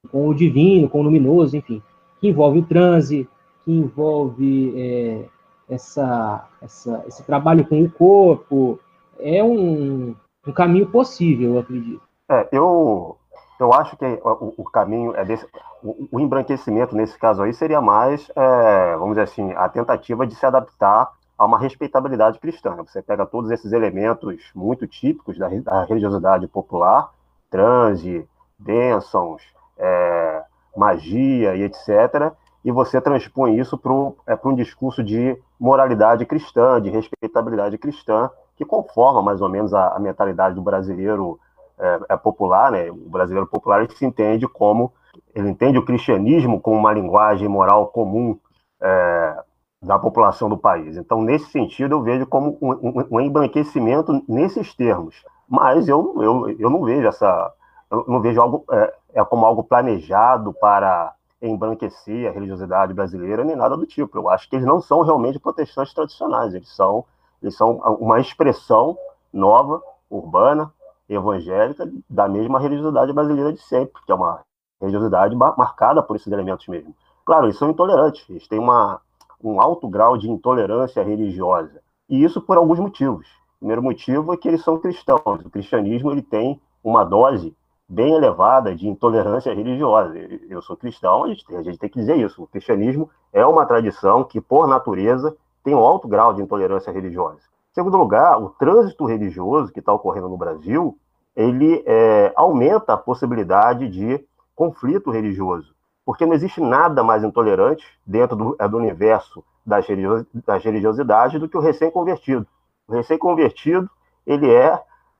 com 0.10 0.30
o 0.30 0.34
divino, 0.34 0.88
com 0.88 1.02
o 1.02 1.04
luminoso, 1.04 1.58
enfim, 1.58 1.84
que 2.22 2.30
envolve 2.30 2.60
o 2.60 2.66
transe, 2.66 3.28
que 3.66 3.72
envolve 3.74 4.74
é, 4.78 5.26
essa, 5.70 6.48
essa, 6.62 7.04
esse 7.10 7.24
trabalho 7.24 7.66
com 7.66 7.84
o 7.84 7.92
corpo, 7.92 8.80
é 9.20 9.44
um, 9.44 10.16
um 10.48 10.52
caminho 10.52 10.88
possível, 10.88 11.56
eu 11.56 11.60
acredito. 11.60 12.02
É, 12.30 12.50
eu, 12.52 13.18
eu 13.60 13.74
acho 13.74 13.96
que 13.98 14.06
o, 14.06 14.54
o 14.58 14.64
caminho 14.64 15.16
é 15.16 15.24
desse. 15.24 15.48
O, 15.84 16.08
o, 16.12 16.20
embranquecimento, 16.20 16.96
nesse 16.96 17.18
caso 17.18 17.44
aí, 17.44 17.54
seria 17.54 17.82
mais, 17.82 18.32
é, 18.36 18.94
vamos 18.94 19.12
dizer 19.12 19.24
assim, 19.24 19.52
a 19.54 19.68
tentativa 19.68 20.26
de 20.26 20.34
se 20.36 20.46
adaptar 20.46 21.12
a 21.38 21.46
uma 21.46 21.60
respeitabilidade 21.60 22.40
cristã. 22.40 22.76
Você 22.78 23.02
pega 23.02 23.26
todos 23.26 23.52
esses 23.52 23.72
elementos 23.72 24.50
muito 24.56 24.88
típicos 24.88 25.38
da, 25.38 25.50
da 25.50 25.84
religiosidade 25.84 26.48
popular, 26.48 27.12
transe, 27.50 28.28
bênçãos, 28.58 29.42
é, 29.78 30.44
magia 30.76 31.56
e 31.56 31.64
etc., 31.64 32.34
e 32.66 32.72
você 32.72 33.02
transpõe 33.02 33.60
isso 33.60 33.78
para 33.78 33.92
é, 34.26 34.40
um 34.46 34.56
discurso 34.56 35.04
de 35.04 35.38
moralidade 35.60 36.26
cristã, 36.26 36.82
de 36.82 36.90
respeitabilidade 36.90 37.78
cristã, 37.78 38.30
que 38.56 38.66
conforma 38.66 39.22
mais 39.22 39.42
ou 39.42 39.50
menos 39.50 39.74
a, 39.74 39.96
a 39.96 40.00
mentalidade 40.00 40.56
do 40.56 40.62
brasileiro 40.62 41.40
é, 41.80 42.00
é, 42.10 42.18
popular, 42.18 42.72
né? 42.72 42.90
O 42.92 43.10
brasileiro 43.10 43.48
popular 43.48 43.90
se 43.90 44.06
entende 44.06 44.48
como 44.48 44.94
ele 45.34 45.50
entende 45.50 45.78
o 45.78 45.86
cristianismo 45.86 46.60
como 46.60 46.78
uma 46.78 46.94
linguagem 46.94 47.48
moral 47.48 47.88
comum 47.88 48.38
é, 48.82 49.44
da 49.82 50.00
população 50.00 50.50
do 50.50 50.58
país. 50.58 50.98
Então, 50.98 51.22
nesse 51.22 51.52
sentido, 51.52 51.96
eu 51.96 52.02
vejo 52.02 52.26
como 52.26 52.58
um, 52.62 52.72
um, 52.72 53.08
um 53.12 53.20
embranquecimento 53.20 54.24
nesses 54.28 54.74
termos. 54.74 55.24
Mas 55.48 55.88
eu, 55.88 56.16
eu, 56.22 56.50
eu 56.58 56.70
não 56.70 56.84
vejo 56.84 57.08
essa, 57.08 57.52
eu 57.92 58.06
não 58.08 58.22
vejo 58.22 58.42
algo 58.42 58.64
é, 58.72 58.94
é 59.14 59.24
como 59.24 59.46
algo 59.46 59.64
planejado 59.64 60.54
para 60.54 61.14
embranquecer 61.42 62.30
a 62.30 62.32
religiosidade 62.32 62.94
brasileira 62.94 63.44
nem 63.44 63.56
nada 63.56 63.76
do 63.76 63.86
tipo. 63.86 64.18
Eu 64.18 64.30
acho 64.30 64.50
que 64.50 64.56
eles 64.56 64.66
não 64.66 64.82
são 64.82 65.02
realmente 65.02 65.40
protestantes 65.40 65.94
tradicionais. 65.94 66.54
Eles 66.54 66.74
são, 66.74 67.06
eles 67.44 67.56
são 67.56 67.74
uma 68.00 68.20
expressão 68.20 68.98
nova, 69.32 69.82
urbana, 70.10 70.72
evangélica 71.10 71.92
da 72.10 72.28
mesma 72.28 72.60
religiosidade 72.60 73.12
brasileira 73.12 73.52
de 73.52 73.62
sempre, 73.62 74.02
que 74.06 74.12
é 74.12 74.16
uma 74.16 74.42
religiosidade 74.80 75.36
marcada 75.36 76.02
por 76.02 76.16
esses 76.16 76.32
elementos 76.32 76.68
mesmo. 76.68 76.96
Claro, 77.26 77.46
eles 77.46 77.58
são 77.58 77.70
intolerantes, 77.70 78.28
eles 78.30 78.48
têm 78.48 78.60
uma, 78.60 79.00
um 79.44 79.62
alto 79.62 79.88
grau 79.88 80.18
de 80.18 80.30
intolerância 80.30 81.04
religiosa. 81.04 81.82
E 82.10 82.24
isso 82.24 82.42
por 82.42 82.58
alguns 82.58 82.80
motivos. 82.80 83.28
O 83.56 83.60
primeiro 83.60 83.84
motivo 83.84 84.34
é 84.34 84.38
que 84.38 84.48
eles 84.48 84.64
são 84.64 84.78
cristãos. 84.78 85.46
O 85.46 85.50
cristianismo 85.50 86.12
ele 86.12 86.22
tem 86.22 86.60
uma 86.84 87.04
dose 87.04 87.56
bem 87.88 88.14
elevada 88.14 88.76
de 88.76 88.88
intolerância 88.88 89.54
religiosa. 89.54 90.18
Eu 90.50 90.62
sou 90.62 90.76
cristão, 90.76 91.24
a 91.24 91.28
gente, 91.30 91.46
tem, 91.46 91.58
a 91.58 91.64
gente 91.64 91.78
tem 91.78 91.90
que 91.90 92.00
dizer 92.00 92.18
isso. 92.18 92.44
O 92.44 92.48
cristianismo 92.48 93.10
é 93.32 93.46
uma 93.46 93.66
tradição 93.66 94.24
que, 94.24 94.42
por 94.42 94.68
natureza, 94.68 95.36
tem 95.64 95.74
um 95.74 95.80
alto 95.80 96.08
grau 96.08 96.34
de 96.34 96.42
intolerância 96.42 96.92
religiosa. 96.92 97.40
Em 97.72 97.76
segundo 97.76 97.98
lugar, 97.98 98.40
o 98.42 98.50
trânsito 98.50 99.06
religioso 99.06 99.72
que 99.72 99.80
está 99.80 99.92
ocorrendo 99.92 100.30
no 100.30 100.38
Brasil, 100.38 100.98
ele 101.36 101.84
é, 101.88 102.32
aumenta 102.36 102.94
a 102.94 102.98
possibilidade 102.98 103.90
de 103.90 104.24
conflito 104.56 105.10
religioso, 105.10 105.74
porque 106.06 106.26
não 106.26 106.34
existe 106.34 106.62
nada 106.62 107.04
mais 107.04 107.24
intolerante 107.24 107.86
dentro 108.06 108.36
do, 108.36 108.56
é, 108.60 108.68
do 108.68 108.78
universo 108.78 109.44
das, 109.66 109.88
religios, 109.88 110.26
religiosidades 110.62 111.40
do 111.40 111.50
que 111.50 111.58
o 111.58 111.62
recém-convertido. 111.62 112.46
O 112.88 112.94
recém-convertido, 112.94 113.90
ele 114.26 114.54
é 114.54 114.76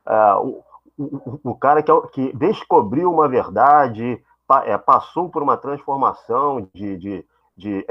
uh, 0.08 0.64
o, 0.98 1.40
o, 1.44 1.56
cara 1.56 1.82
que, 1.82 1.92
é, 1.92 2.02
que, 2.12 2.34
descobriu 2.36 3.12
uma 3.12 3.28
verdade, 3.28 4.22
pa, 4.46 4.64
é, 4.66 4.78
passou 4.78 5.30
por 5.30 5.42
uma 5.42 5.58
transformação 5.58 6.70
de, 6.74 6.98
de, 6.98 7.26
de, 7.58 7.86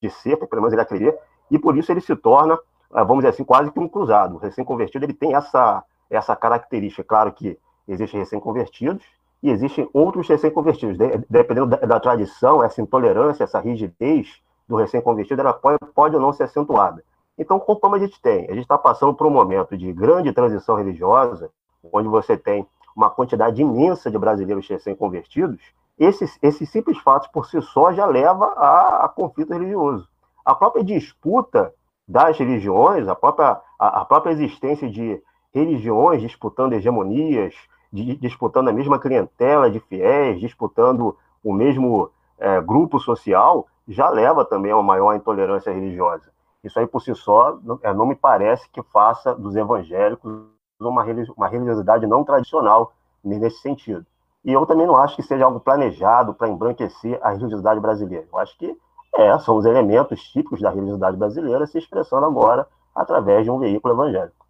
de 0.00 0.10
ser, 0.10 0.36
pelo 0.36 0.62
menos 0.62 0.72
ele 0.72 0.82
acredita, 0.82 1.18
e 1.50 1.58
por 1.58 1.76
isso 1.76 1.92
ele 1.92 2.00
se 2.00 2.14
torna, 2.16 2.54
uh, 2.54 2.60
vamos 2.90 3.18
dizer 3.18 3.28
assim, 3.28 3.44
quase 3.44 3.70
que 3.70 3.78
um 3.78 3.88
cruzado. 3.88 4.36
O 4.36 4.38
recém-convertido, 4.38 5.04
ele 5.04 5.14
tem 5.14 5.34
essa, 5.34 5.84
essa 6.10 6.34
característica. 6.34 7.04
Claro 7.04 7.32
que 7.32 7.58
existem 7.88 8.20
recém-convertidos, 8.20 9.04
e 9.42 9.50
existem 9.50 9.88
outros 9.92 10.28
recém-convertidos. 10.28 10.96
Dependendo 11.28 11.66
da, 11.66 11.76
da, 11.76 12.00
tradição, 12.00 12.64
essa 12.64 12.80
intolerância, 12.80 13.44
essa 13.44 13.60
rigidez 13.60 14.40
do 14.68 14.76
recém-convertido, 14.76 15.40
ela 15.40 15.52
pode, 15.52 15.78
pode 15.94 16.16
ou 16.16 16.20
não 16.20 16.32
ser 16.32 16.44
acentuada. 16.44 17.04
Então, 17.38 17.60
como 17.60 17.94
a 17.94 17.98
gente 17.98 18.20
tem? 18.20 18.46
A 18.46 18.54
gente 18.54 18.62
está 18.62 18.78
passando 18.78 19.14
por 19.14 19.26
um 19.26 19.30
momento 19.30 19.76
de 19.76 19.92
grande 19.92 20.32
transição 20.32 20.74
religiosa, 20.74 21.50
onde 21.92 22.08
você 22.08 22.36
tem 22.36 22.66
uma 22.96 23.10
quantidade 23.10 23.60
imensa 23.60 24.10
de 24.10 24.18
brasileiros 24.18 24.66
recém-convertidos, 24.66 25.60
esses, 25.98 26.38
esses 26.42 26.68
simples 26.70 26.98
fatos 26.98 27.28
por 27.28 27.46
si 27.46 27.60
só 27.60 27.92
já 27.92 28.06
leva 28.06 28.46
a, 28.56 29.04
a 29.04 29.08
conflito 29.08 29.52
religioso. 29.52 30.08
A 30.46 30.54
própria 30.54 30.84
disputa 30.84 31.74
das 32.06 32.38
religiões, 32.38 33.08
a 33.08 33.16
própria, 33.16 33.60
a, 33.78 34.02
a 34.02 34.04
própria 34.04 34.30
existência 34.30 34.88
de 34.88 35.20
religiões 35.52 36.22
disputando 36.22 36.74
hegemonias, 36.74 37.54
disputando 37.92 38.68
a 38.68 38.72
mesma 38.72 38.98
clientela 39.00 39.68
de 39.68 39.80
fiéis, 39.80 40.38
disputando 40.38 41.16
o 41.42 41.52
mesmo 41.52 42.10
é, 42.38 42.60
grupo 42.60 43.00
social, 43.00 43.66
já 43.88 44.08
leva 44.08 44.44
também 44.44 44.70
a 44.70 44.76
uma 44.76 44.82
maior 44.82 45.14
intolerância 45.14 45.72
religiosa. 45.72 46.30
Isso 46.62 46.78
aí 46.78 46.86
por 46.86 47.00
si 47.00 47.14
só 47.14 47.58
não, 47.62 47.78
é, 47.82 47.92
não 47.92 48.06
me 48.06 48.14
parece 48.14 48.68
que 48.70 48.82
faça 48.84 49.34
dos 49.34 49.56
evangélicos 49.56 50.44
uma, 50.80 51.04
uma 51.36 51.48
religiosidade 51.48 52.06
não 52.06 52.22
tradicional 52.22 52.92
nesse 53.24 53.58
sentido. 53.58 54.06
E 54.44 54.52
eu 54.52 54.64
também 54.66 54.86
não 54.86 54.96
acho 54.96 55.16
que 55.16 55.22
seja 55.22 55.44
algo 55.44 55.58
planejado 55.58 56.34
para 56.34 56.48
embranquecer 56.48 57.18
a 57.20 57.30
religiosidade 57.30 57.80
brasileira. 57.80 58.26
Eu 58.32 58.38
acho 58.38 58.56
que 58.56 58.76
é, 59.16 59.38
são 59.38 59.56
os 59.56 59.64
elementos 59.64 60.20
típicos 60.30 60.60
da 60.60 60.70
religiosidade 60.70 61.16
brasileira 61.16 61.66
se 61.66 61.78
expressando 61.78 62.26
agora 62.26 62.66
através 62.94 63.44
de 63.44 63.50
um 63.50 63.58
veículo 63.58 63.94
evangélico. 63.94 64.46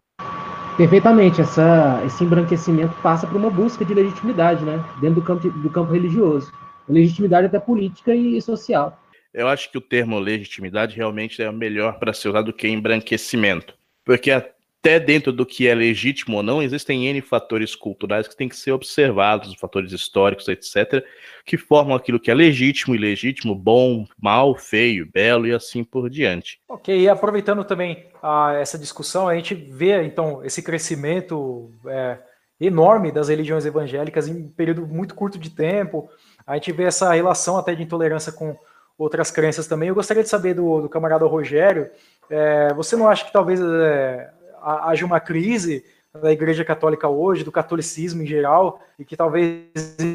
Perfeitamente, 0.77 1.41
essa, 1.41 2.01
esse 2.05 2.23
embranquecimento 2.23 2.95
passa 3.01 3.25
por 3.25 3.35
uma 3.35 3.49
busca 3.49 3.83
de 3.83 3.93
legitimidade, 3.93 4.63
né? 4.63 4.83
Dentro 5.01 5.21
do 5.21 5.25
campo, 5.25 5.49
do 5.49 5.69
campo 5.69 5.91
religioso. 5.91 6.53
Legitimidade 6.87 7.47
até 7.47 7.59
política 7.59 8.13
e 8.13 8.39
social. 8.41 8.97
Eu 9.33 9.47
acho 9.47 9.71
que 9.71 9.77
o 9.77 9.81
termo 9.81 10.19
legitimidade 10.19 10.95
realmente 10.95 11.41
é 11.41 11.51
melhor 11.51 11.97
para 11.99 12.13
ser 12.13 12.29
usado 12.29 12.45
do 12.45 12.53
que 12.53 12.67
embranquecimento. 12.67 13.73
Porque 14.05 14.31
até 14.79 14.99
dentro 14.99 15.33
do 15.33 15.45
que 15.45 15.67
é 15.67 15.75
legítimo 15.75 16.37
ou 16.37 16.43
não, 16.43 16.61
existem 16.61 17.07
N 17.07 17.19
fatores 17.21 17.75
culturais 17.75 18.27
que 18.27 18.37
têm 18.37 18.47
que 18.47 18.55
ser 18.55 18.71
observados, 18.71 19.53
fatores 19.55 19.91
históricos, 19.91 20.47
etc., 20.47 21.03
que 21.45 21.57
formam 21.57 21.95
aquilo 21.95 22.19
que 22.19 22.31
é 22.31 22.33
legítimo, 22.33 22.95
ilegítimo, 22.95 23.55
bom, 23.55 24.05
mal, 24.21 24.55
feio, 24.55 25.09
belo 25.11 25.47
e 25.47 25.53
assim 25.53 25.83
por 25.83 26.09
diante. 26.09 26.59
Ok, 26.69 26.97
e 26.97 27.09
aproveitando 27.09 27.63
também 27.63 28.05
a, 28.21 28.53
essa 28.53 28.77
discussão, 28.77 29.27
a 29.27 29.35
gente 29.35 29.53
vê 29.53 30.03
então 30.03 30.43
esse 30.45 30.61
crescimento 30.61 31.71
é, 31.87 32.19
enorme 32.59 33.11
das 33.11 33.29
religiões 33.29 33.65
evangélicas 33.65 34.27
em 34.27 34.33
um 34.33 34.49
período 34.49 34.85
muito 34.85 35.15
curto 35.15 35.37
de 35.37 35.49
tempo. 35.49 36.09
A 36.45 36.53
gente 36.53 36.71
vê 36.71 36.83
essa 36.83 37.13
relação 37.13 37.57
até 37.57 37.75
de 37.75 37.83
intolerância 37.83 38.31
com 38.31 38.55
outras 38.97 39.31
crenças 39.31 39.67
também. 39.67 39.89
Eu 39.89 39.95
gostaria 39.95 40.23
de 40.23 40.29
saber 40.29 40.53
do, 40.53 40.81
do 40.81 40.89
camarada 40.89 41.25
Rogério, 41.25 41.89
é, 42.29 42.73
você 42.73 42.95
não 42.95 43.07
acha 43.07 43.25
que 43.25 43.31
talvez 43.31 43.61
é, 43.61 44.29
haja 44.67 45.05
uma 45.05 45.19
crise 45.19 45.83
da 46.21 46.31
Igreja 46.31 46.65
Católica 46.65 47.07
hoje, 47.07 47.43
do 47.43 47.51
catolicismo 47.51 48.23
em 48.23 48.25
geral, 48.25 48.81
e 48.97 49.05
que 49.05 49.15
talvez 49.15 49.65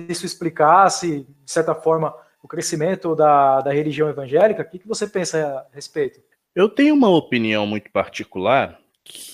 isso 0.09 0.27
explicasse, 0.27 1.27
de 1.45 1.51
certa 1.51 1.75
forma, 1.75 2.15
o 2.43 2.49
crescimento 2.49 3.15
da, 3.15 3.61
da 3.61 3.73
religião 3.73 4.09
evangélica. 4.09 4.63
O 4.63 4.69
que, 4.69 4.81
que 4.81 4.89
você 4.89 5.07
pensa 5.07 5.67
a 5.71 5.75
respeito? 5.75 6.21
Eu 6.55 6.69
tenho 6.69 6.95
uma 6.95 7.09
opinião 7.09 7.67
muito 7.67 7.91
particular 7.91 8.79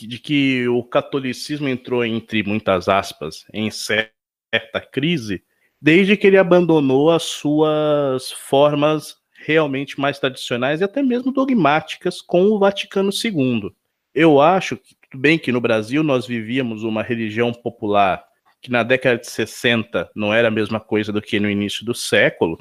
de 0.00 0.18
que 0.18 0.68
o 0.68 0.82
catolicismo 0.84 1.68
entrou, 1.68 2.04
entre 2.04 2.42
muitas 2.42 2.88
aspas, 2.88 3.44
em 3.52 3.70
certa 3.70 4.80
crise, 4.92 5.42
desde 5.80 6.16
que 6.16 6.26
ele 6.26 6.38
abandonou 6.38 7.10
as 7.10 7.24
suas 7.24 8.30
formas 8.32 9.16
realmente 9.44 10.00
mais 10.00 10.18
tradicionais 10.18 10.80
e 10.80 10.84
até 10.84 11.02
mesmo 11.02 11.32
dogmáticas 11.32 12.20
com 12.20 12.44
o 12.46 12.58
Vaticano 12.58 13.10
II. 13.10 13.70
Eu 14.14 14.40
acho 14.40 14.76
que 14.76 14.97
tudo 15.10 15.20
bem 15.20 15.38
que 15.38 15.52
no 15.52 15.60
Brasil 15.60 16.02
nós 16.02 16.26
vivíamos 16.26 16.82
uma 16.82 17.02
religião 17.02 17.52
popular 17.52 18.24
que 18.60 18.70
na 18.70 18.82
década 18.82 19.18
de 19.18 19.30
60 19.30 20.10
não 20.14 20.34
era 20.34 20.48
a 20.48 20.50
mesma 20.50 20.80
coisa 20.80 21.12
do 21.12 21.22
que 21.22 21.38
no 21.38 21.48
início 21.48 21.84
do 21.84 21.94
século. 21.94 22.58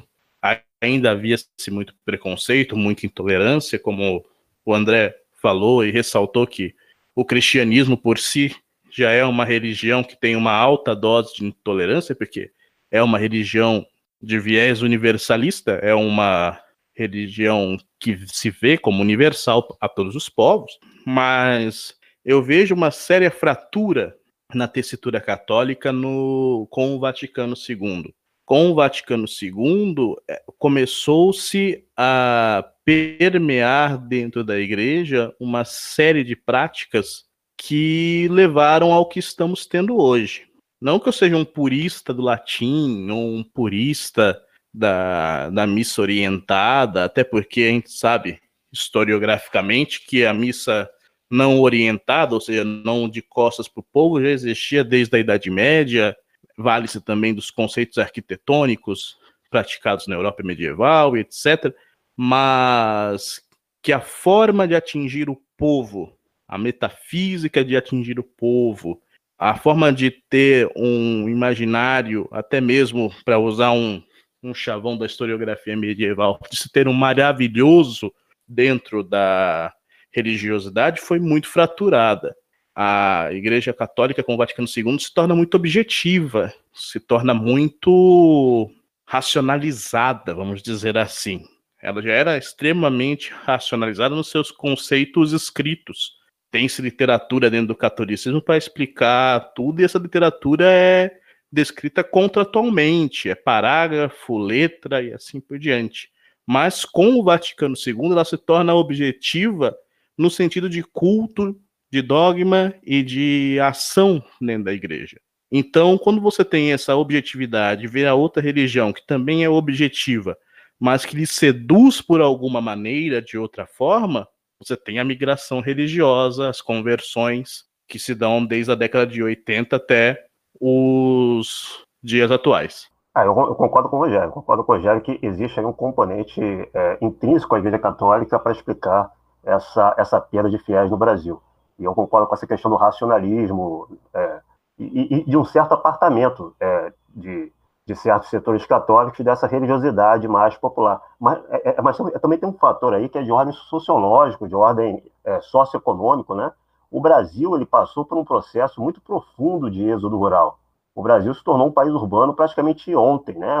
Ainda 0.80 1.10
havia-se 1.10 1.70
muito 1.70 1.94
preconceito, 2.04 2.76
muita 2.76 3.04
intolerância, 3.04 3.78
como 3.78 4.24
o 4.64 4.74
André 4.74 5.14
falou 5.42 5.84
e 5.84 5.90
ressaltou 5.90 6.46
que 6.46 6.74
o 7.16 7.24
cristianismo 7.24 7.96
por 7.96 8.16
si 8.16 8.54
já 8.90 9.10
é 9.10 9.24
uma 9.24 9.44
religião 9.44 10.04
que 10.04 10.18
tem 10.18 10.36
uma 10.36 10.52
alta 10.52 10.94
dose 10.94 11.34
de 11.34 11.44
intolerância, 11.44 12.14
porque 12.14 12.52
é 12.90 13.02
uma 13.02 13.18
religião 13.18 13.84
de 14.22 14.38
viés 14.38 14.82
universalista, 14.82 15.72
é 15.82 15.94
uma 15.94 16.60
religião 16.94 17.76
que 18.00 18.18
se 18.26 18.50
vê 18.50 18.78
como 18.78 19.02
universal 19.02 19.76
a 19.80 19.88
todos 19.88 20.14
os 20.14 20.28
povos, 20.28 20.78
mas 21.04 21.97
eu 22.24 22.42
vejo 22.42 22.74
uma 22.74 22.90
séria 22.90 23.30
fratura 23.30 24.16
na 24.54 24.66
tessitura 24.66 25.20
católica 25.20 25.92
no, 25.92 26.66
com 26.70 26.94
o 26.94 26.98
Vaticano 26.98 27.54
II. 27.56 28.14
Com 28.44 28.70
o 28.70 28.74
Vaticano 28.74 29.26
II, 29.26 30.16
é, 30.28 30.42
começou-se 30.58 31.84
a 31.96 32.64
permear 32.84 33.98
dentro 33.98 34.42
da 34.42 34.58
igreja 34.58 35.34
uma 35.38 35.64
série 35.64 36.24
de 36.24 36.34
práticas 36.34 37.26
que 37.58 38.26
levaram 38.30 38.92
ao 38.92 39.06
que 39.06 39.18
estamos 39.18 39.66
tendo 39.66 40.00
hoje. 40.00 40.48
Não 40.80 40.98
que 40.98 41.08
eu 41.08 41.12
seja 41.12 41.36
um 41.36 41.44
purista 41.44 42.14
do 42.14 42.22
latim 42.22 43.10
ou 43.10 43.34
um 43.34 43.42
purista 43.42 44.40
da, 44.72 45.50
da 45.50 45.66
missa 45.66 46.00
orientada, 46.00 47.04
até 47.04 47.24
porque 47.24 47.62
a 47.62 47.70
gente 47.70 47.90
sabe 47.90 48.40
historiograficamente 48.72 50.06
que 50.06 50.24
a 50.24 50.32
missa 50.32 50.88
não 51.30 51.60
orientada, 51.60 52.34
ou 52.34 52.40
seja, 52.40 52.64
não 52.64 53.08
de 53.08 53.20
costas 53.22 53.68
para 53.68 53.80
o 53.80 53.86
povo, 53.92 54.22
já 54.22 54.30
existia 54.30 54.82
desde 54.82 55.16
a 55.16 55.20
Idade 55.20 55.50
Média, 55.50 56.16
vale-se 56.56 57.00
também 57.00 57.34
dos 57.34 57.50
conceitos 57.50 57.98
arquitetônicos 57.98 59.16
praticados 59.50 60.06
na 60.06 60.14
Europa 60.14 60.42
medieval, 60.42 61.16
etc. 61.16 61.74
Mas 62.16 63.42
que 63.82 63.92
a 63.92 64.00
forma 64.00 64.66
de 64.66 64.74
atingir 64.74 65.30
o 65.30 65.40
povo, 65.56 66.12
a 66.46 66.58
metafísica 66.58 67.64
de 67.64 67.76
atingir 67.76 68.18
o 68.18 68.24
povo, 68.24 69.00
a 69.38 69.56
forma 69.56 69.92
de 69.92 70.10
ter 70.10 70.70
um 70.76 71.28
imaginário, 71.28 72.28
até 72.32 72.60
mesmo 72.60 73.12
para 73.24 73.38
usar 73.38 73.70
um, 73.72 74.02
um 74.42 74.52
chavão 74.52 74.98
da 74.98 75.06
historiografia 75.06 75.76
medieval, 75.76 76.40
de 76.50 76.58
se 76.58 76.70
ter 76.70 76.88
um 76.88 76.92
maravilhoso 76.92 78.12
dentro 78.46 79.04
da 79.04 79.72
religiosidade, 80.10 81.00
foi 81.00 81.18
muito 81.18 81.48
fraturada. 81.48 82.34
A 82.74 83.28
Igreja 83.32 83.72
Católica 83.72 84.22
com 84.22 84.34
o 84.34 84.36
Vaticano 84.36 84.68
II 84.68 84.98
se 85.00 85.12
torna 85.12 85.34
muito 85.34 85.56
objetiva, 85.56 86.52
se 86.72 87.00
torna 87.00 87.34
muito 87.34 88.70
racionalizada, 89.04 90.34
vamos 90.34 90.62
dizer 90.62 90.96
assim. 90.96 91.44
Ela 91.82 92.02
já 92.02 92.12
era 92.12 92.36
extremamente 92.36 93.32
racionalizada 93.44 94.14
nos 94.14 94.30
seus 94.30 94.50
conceitos 94.50 95.32
escritos. 95.32 96.18
Tem-se 96.50 96.82
literatura 96.82 97.50
dentro 97.50 97.68
do 97.68 97.74
catolicismo 97.74 98.40
para 98.40 98.56
explicar 98.56 99.40
tudo, 99.54 99.80
e 99.80 99.84
essa 99.84 99.98
literatura 99.98 100.64
é 100.66 101.18
descrita 101.50 102.04
contratualmente, 102.04 103.30
é 103.30 103.34
parágrafo, 103.34 104.38
letra 104.38 105.02
e 105.02 105.12
assim 105.12 105.40
por 105.40 105.58
diante. 105.58 106.10
Mas 106.46 106.84
com 106.84 107.14
o 107.14 107.22
Vaticano 107.22 107.74
II, 107.74 108.12
ela 108.12 108.24
se 108.24 108.36
torna 108.36 108.74
objetiva 108.74 109.76
no 110.18 110.28
sentido 110.28 110.68
de 110.68 110.82
culto, 110.82 111.56
de 111.90 112.02
dogma 112.02 112.74
e 112.82 113.02
de 113.02 113.58
ação 113.60 114.22
dentro 114.40 114.64
da 114.64 114.72
igreja. 114.72 115.18
Então, 115.50 115.96
quando 115.96 116.20
você 116.20 116.44
tem 116.44 116.72
essa 116.72 116.94
objetividade, 116.96 117.86
vê 117.86 118.06
a 118.06 118.14
outra 118.14 118.42
religião 118.42 118.92
que 118.92 119.06
também 119.06 119.44
é 119.44 119.48
objetiva, 119.48 120.36
mas 120.78 121.06
que 121.06 121.16
lhe 121.16 121.26
seduz 121.26 122.02
por 122.02 122.20
alguma 122.20 122.60
maneira, 122.60 123.22
de 123.22 123.38
outra 123.38 123.66
forma, 123.66 124.28
você 124.60 124.76
tem 124.76 124.98
a 124.98 125.04
migração 125.04 125.60
religiosa, 125.60 126.48
as 126.48 126.60
conversões 126.60 127.64
que 127.88 127.98
se 127.98 128.14
dão 128.14 128.44
desde 128.44 128.72
a 128.72 128.74
década 128.74 129.06
de 129.06 129.22
80 129.22 129.76
até 129.76 130.26
os 130.60 131.82
dias 132.02 132.30
atuais. 132.30 132.88
Ah, 133.14 133.24
eu, 133.24 133.34
concordo 133.34 133.88
com 133.88 133.96
o 133.96 134.00
Rogério, 134.00 134.30
concordo 134.30 134.62
com 134.62 134.72
o 134.72 134.76
Rogério 134.76 135.00
que 135.00 135.18
existe 135.22 135.58
um 135.60 135.72
componente 135.72 136.40
é, 136.74 136.98
intrínseco 137.00 137.54
à 137.54 137.58
Igreja 137.58 137.78
Católica 137.78 138.38
para 138.38 138.52
explicar 138.52 139.10
essa, 139.48 139.94
essa 139.96 140.20
perda 140.20 140.50
de 140.50 140.58
fiéis 140.58 140.90
no 140.90 140.96
Brasil. 140.96 141.40
E 141.78 141.84
eu 141.84 141.94
concordo 141.94 142.26
com 142.26 142.34
essa 142.34 142.46
questão 142.46 142.70
do 142.70 142.76
racionalismo 142.76 143.88
é, 144.12 144.40
e, 144.78 145.16
e, 145.16 145.24
de 145.24 145.36
um 145.36 145.44
certo 145.44 145.72
apartamento 145.72 146.54
é, 146.60 146.92
de, 147.08 147.52
de 147.86 147.96
certos 147.96 148.28
setores 148.28 148.66
católicos 148.66 149.24
dessa 149.24 149.46
religiosidade 149.46 150.28
mais 150.28 150.56
popular. 150.56 151.00
Mas, 151.18 151.42
é, 151.48 151.78
é 151.78 151.82
mas, 151.82 151.96
também 152.20 152.38
tem 152.38 152.48
um 152.48 152.52
fator 152.52 152.92
aí 152.92 153.08
que 153.08 153.18
é 153.18 153.22
de 153.22 153.32
ordem 153.32 153.54
sociológico, 153.54 154.48
de 154.48 154.54
ordem 154.54 155.02
é, 155.24 155.40
socioeconômico, 155.40 156.34
né? 156.34 156.52
O 156.90 157.00
Brasil 157.00 157.54
ele 157.54 157.66
passou 157.66 158.04
por 158.04 158.16
um 158.16 158.24
processo 158.24 158.80
muito 158.80 159.00
profundo 159.00 159.70
de 159.70 159.82
êxodo 159.84 160.16
rural. 160.16 160.58
O 160.94 161.02
Brasil 161.02 161.32
se 161.34 161.44
tornou 161.44 161.68
um 161.68 161.72
país 161.72 161.92
urbano 161.92 162.34
praticamente 162.34 162.94
ontem, 162.94 163.36
né? 163.36 163.56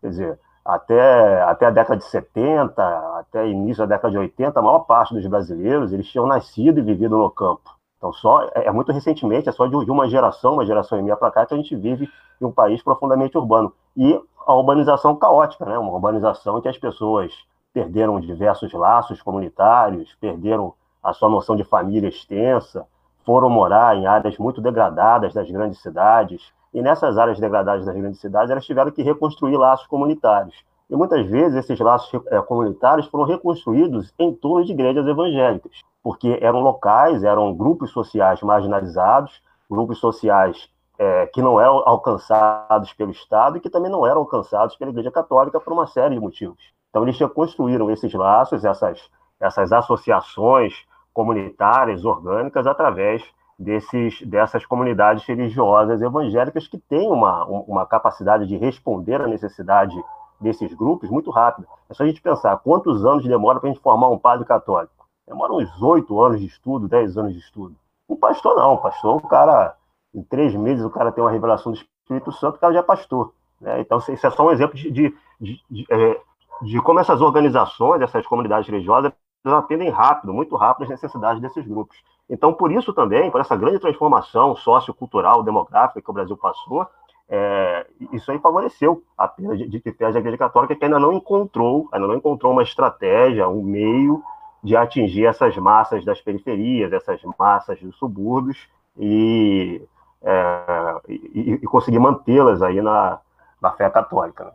Quer 0.00 0.08
dizer, 0.08 0.40
até, 0.64 1.42
até 1.42 1.66
a 1.66 1.70
década 1.70 1.98
de 1.98 2.04
70, 2.04 2.82
até 3.18 3.46
início 3.46 3.86
da 3.86 3.96
década 3.96 4.12
de 4.12 4.18
80, 4.18 4.58
a 4.58 4.62
maior 4.62 4.80
parte 4.80 5.12
dos 5.12 5.26
brasileiros 5.26 5.92
eles 5.92 6.08
tinham 6.08 6.26
nascido 6.26 6.78
e 6.78 6.82
vivido 6.82 7.18
no 7.18 7.30
campo. 7.30 7.70
Então, 7.98 8.12
só 8.12 8.44
é, 8.54 8.66
é 8.66 8.70
muito 8.70 8.90
recentemente, 8.90 9.48
é 9.48 9.52
só 9.52 9.66
de, 9.66 9.84
de 9.84 9.90
uma 9.90 10.08
geração, 10.08 10.54
uma 10.54 10.64
geração 10.64 10.98
e 10.98 11.02
meia 11.02 11.16
para 11.16 11.30
cá, 11.30 11.44
que 11.44 11.54
a 11.54 11.56
gente 11.56 11.76
vive 11.76 12.08
em 12.40 12.44
um 12.44 12.52
país 12.52 12.82
profundamente 12.82 13.36
urbano. 13.36 13.72
E 13.96 14.18
a 14.46 14.54
urbanização 14.54 15.16
caótica, 15.16 15.64
né? 15.64 15.78
uma 15.78 15.92
urbanização 15.92 16.58
em 16.58 16.60
que 16.62 16.68
as 16.68 16.78
pessoas 16.78 17.32
perderam 17.72 18.20
diversos 18.20 18.72
laços 18.72 19.20
comunitários, 19.20 20.14
perderam 20.20 20.74
a 21.02 21.12
sua 21.12 21.28
noção 21.28 21.56
de 21.56 21.64
família 21.64 22.08
extensa, 22.08 22.86
foram 23.24 23.50
morar 23.50 23.96
em 23.96 24.06
áreas 24.06 24.38
muito 24.38 24.60
degradadas 24.60 25.34
das 25.34 25.50
grandes 25.50 25.80
cidades, 25.80 26.52
e 26.74 26.82
nessas 26.82 27.16
áreas 27.16 27.38
degradadas 27.38 27.86
das 27.86 27.94
grandes 27.94 28.20
cidades, 28.20 28.50
elas 28.50 28.66
tiveram 28.66 28.90
que 28.90 29.02
reconstruir 29.02 29.56
laços 29.56 29.86
comunitários. 29.86 30.54
E 30.90 30.96
muitas 30.96 31.24
vezes 31.26 31.56
esses 31.56 31.78
laços 31.78 32.20
é, 32.26 32.42
comunitários 32.42 33.06
foram 33.06 33.24
reconstruídos 33.24 34.12
em 34.18 34.34
torno 34.34 34.64
de 34.66 34.72
igrejas 34.72 35.06
evangélicas 35.06 35.72
porque 36.04 36.38
eram 36.42 36.60
locais, 36.60 37.24
eram 37.24 37.54
grupos 37.54 37.90
sociais 37.90 38.42
marginalizados, 38.42 39.42
grupos 39.70 39.98
sociais 39.98 40.68
é, 40.98 41.26
que 41.28 41.40
não 41.40 41.58
eram 41.58 41.82
alcançados 41.88 42.92
pelo 42.92 43.10
Estado 43.10 43.56
e 43.56 43.60
que 43.60 43.70
também 43.70 43.90
não 43.90 44.06
eram 44.06 44.20
alcançados 44.20 44.76
pela 44.76 44.90
Igreja 44.90 45.10
Católica 45.10 45.58
por 45.58 45.72
uma 45.72 45.86
série 45.86 46.14
de 46.14 46.20
motivos. 46.20 46.74
Então, 46.90 47.02
eles 47.02 47.16
já 47.16 47.26
construíram 47.26 47.90
esses 47.90 48.12
laços, 48.12 48.66
essas, 48.66 49.00
essas 49.40 49.72
associações 49.72 50.74
comunitárias, 51.14 52.04
orgânicas, 52.04 52.66
através 52.66 53.24
desses, 53.58 54.22
dessas 54.22 54.66
comunidades 54.66 55.24
religiosas 55.24 56.02
evangélicas 56.02 56.66
que 56.66 56.78
têm 56.78 57.10
uma, 57.10 57.44
uma 57.44 57.86
capacidade 57.86 58.46
de 58.46 58.56
responder 58.56 59.20
à 59.20 59.26
necessidade 59.26 59.94
desses 60.40 60.72
grupos 60.74 61.08
muito 61.10 61.30
rápida. 61.30 61.66
É 61.88 61.94
só 61.94 62.02
a 62.02 62.06
gente 62.06 62.20
pensar 62.20 62.56
quantos 62.58 63.04
anos 63.04 63.24
demora 63.24 63.60
para 63.60 63.70
a 63.70 63.72
gente 63.72 63.82
formar 63.82 64.08
um 64.08 64.18
padre 64.18 64.44
católico 64.44 65.04
demora 65.26 65.52
uns 65.52 65.82
oito 65.82 66.20
anos 66.20 66.40
de 66.40 66.46
estudo, 66.46 66.88
dez 66.88 67.16
anos 67.16 67.32
de 67.32 67.38
estudo. 67.38 67.74
O 68.06 68.16
pastor 68.16 68.56
não, 68.56 68.74
o 68.74 68.78
pastor, 68.78 69.16
o 69.16 69.28
cara, 69.28 69.74
em 70.14 70.22
três 70.22 70.54
meses, 70.54 70.84
o 70.84 70.90
cara 70.90 71.10
tem 71.10 71.24
uma 71.24 71.30
revelação 71.30 71.72
do 71.72 71.78
Espírito 71.78 72.32
Santo, 72.32 72.56
o 72.56 72.58
cara 72.58 72.72
já 72.72 72.80
é 72.80 72.82
pastor. 72.82 73.32
Né? 73.60 73.80
Então, 73.80 73.98
isso 73.98 74.26
é 74.26 74.30
só 74.30 74.46
um 74.46 74.52
exemplo 74.52 74.76
de, 74.76 74.90
de, 74.90 75.14
de, 75.40 75.60
de, 75.70 75.86
é, 75.90 76.20
de 76.62 76.80
como 76.82 77.00
essas 77.00 77.20
organizações, 77.20 78.02
essas 78.02 78.26
comunidades 78.26 78.68
religiosas, 78.68 79.12
atendem 79.44 79.90
rápido, 79.90 80.32
muito 80.32 80.56
rápido, 80.56 80.84
as 80.84 80.90
necessidades 80.90 81.40
desses 81.40 81.66
grupos. 81.66 81.96
Então, 82.28 82.52
por 82.52 82.72
isso 82.72 82.92
também, 82.92 83.30
por 83.30 83.40
essa 83.40 83.56
grande 83.56 83.78
transformação 83.78 84.56
sociocultural, 84.56 85.42
demográfica 85.42 86.00
que 86.00 86.10
o 86.10 86.14
Brasil 86.14 86.36
passou, 86.36 86.86
é, 87.28 87.86
isso 88.12 88.30
aí 88.30 88.38
favoreceu 88.38 89.02
a 89.16 89.26
perda 89.26 89.56
de, 89.56 89.68
de 89.68 89.80
da 89.80 90.18
Igreja 90.18 90.38
Católica, 90.38 90.74
que 90.74 90.84
ainda 90.84 90.98
não 90.98 91.12
encontrou, 91.12 91.88
ainda 91.92 92.06
não 92.06 92.16
encontrou 92.16 92.52
uma 92.52 92.62
estratégia, 92.62 93.48
um 93.48 93.62
meio 93.62 94.22
de 94.62 94.76
atingir 94.76 95.26
essas 95.26 95.56
massas 95.56 96.04
das 96.04 96.20
periferias, 96.20 96.92
essas 96.92 97.20
massas 97.38 97.78
dos 97.80 97.96
subúrbios 97.96 98.68
e, 98.98 99.82
é, 100.22 101.00
e, 101.08 101.52
e 101.62 101.66
conseguir 101.66 101.98
mantê-las 101.98 102.62
aí 102.62 102.80
na, 102.80 103.20
na 103.60 103.70
fé 103.72 103.90
católica. 103.90 104.44
Né? 104.44 104.50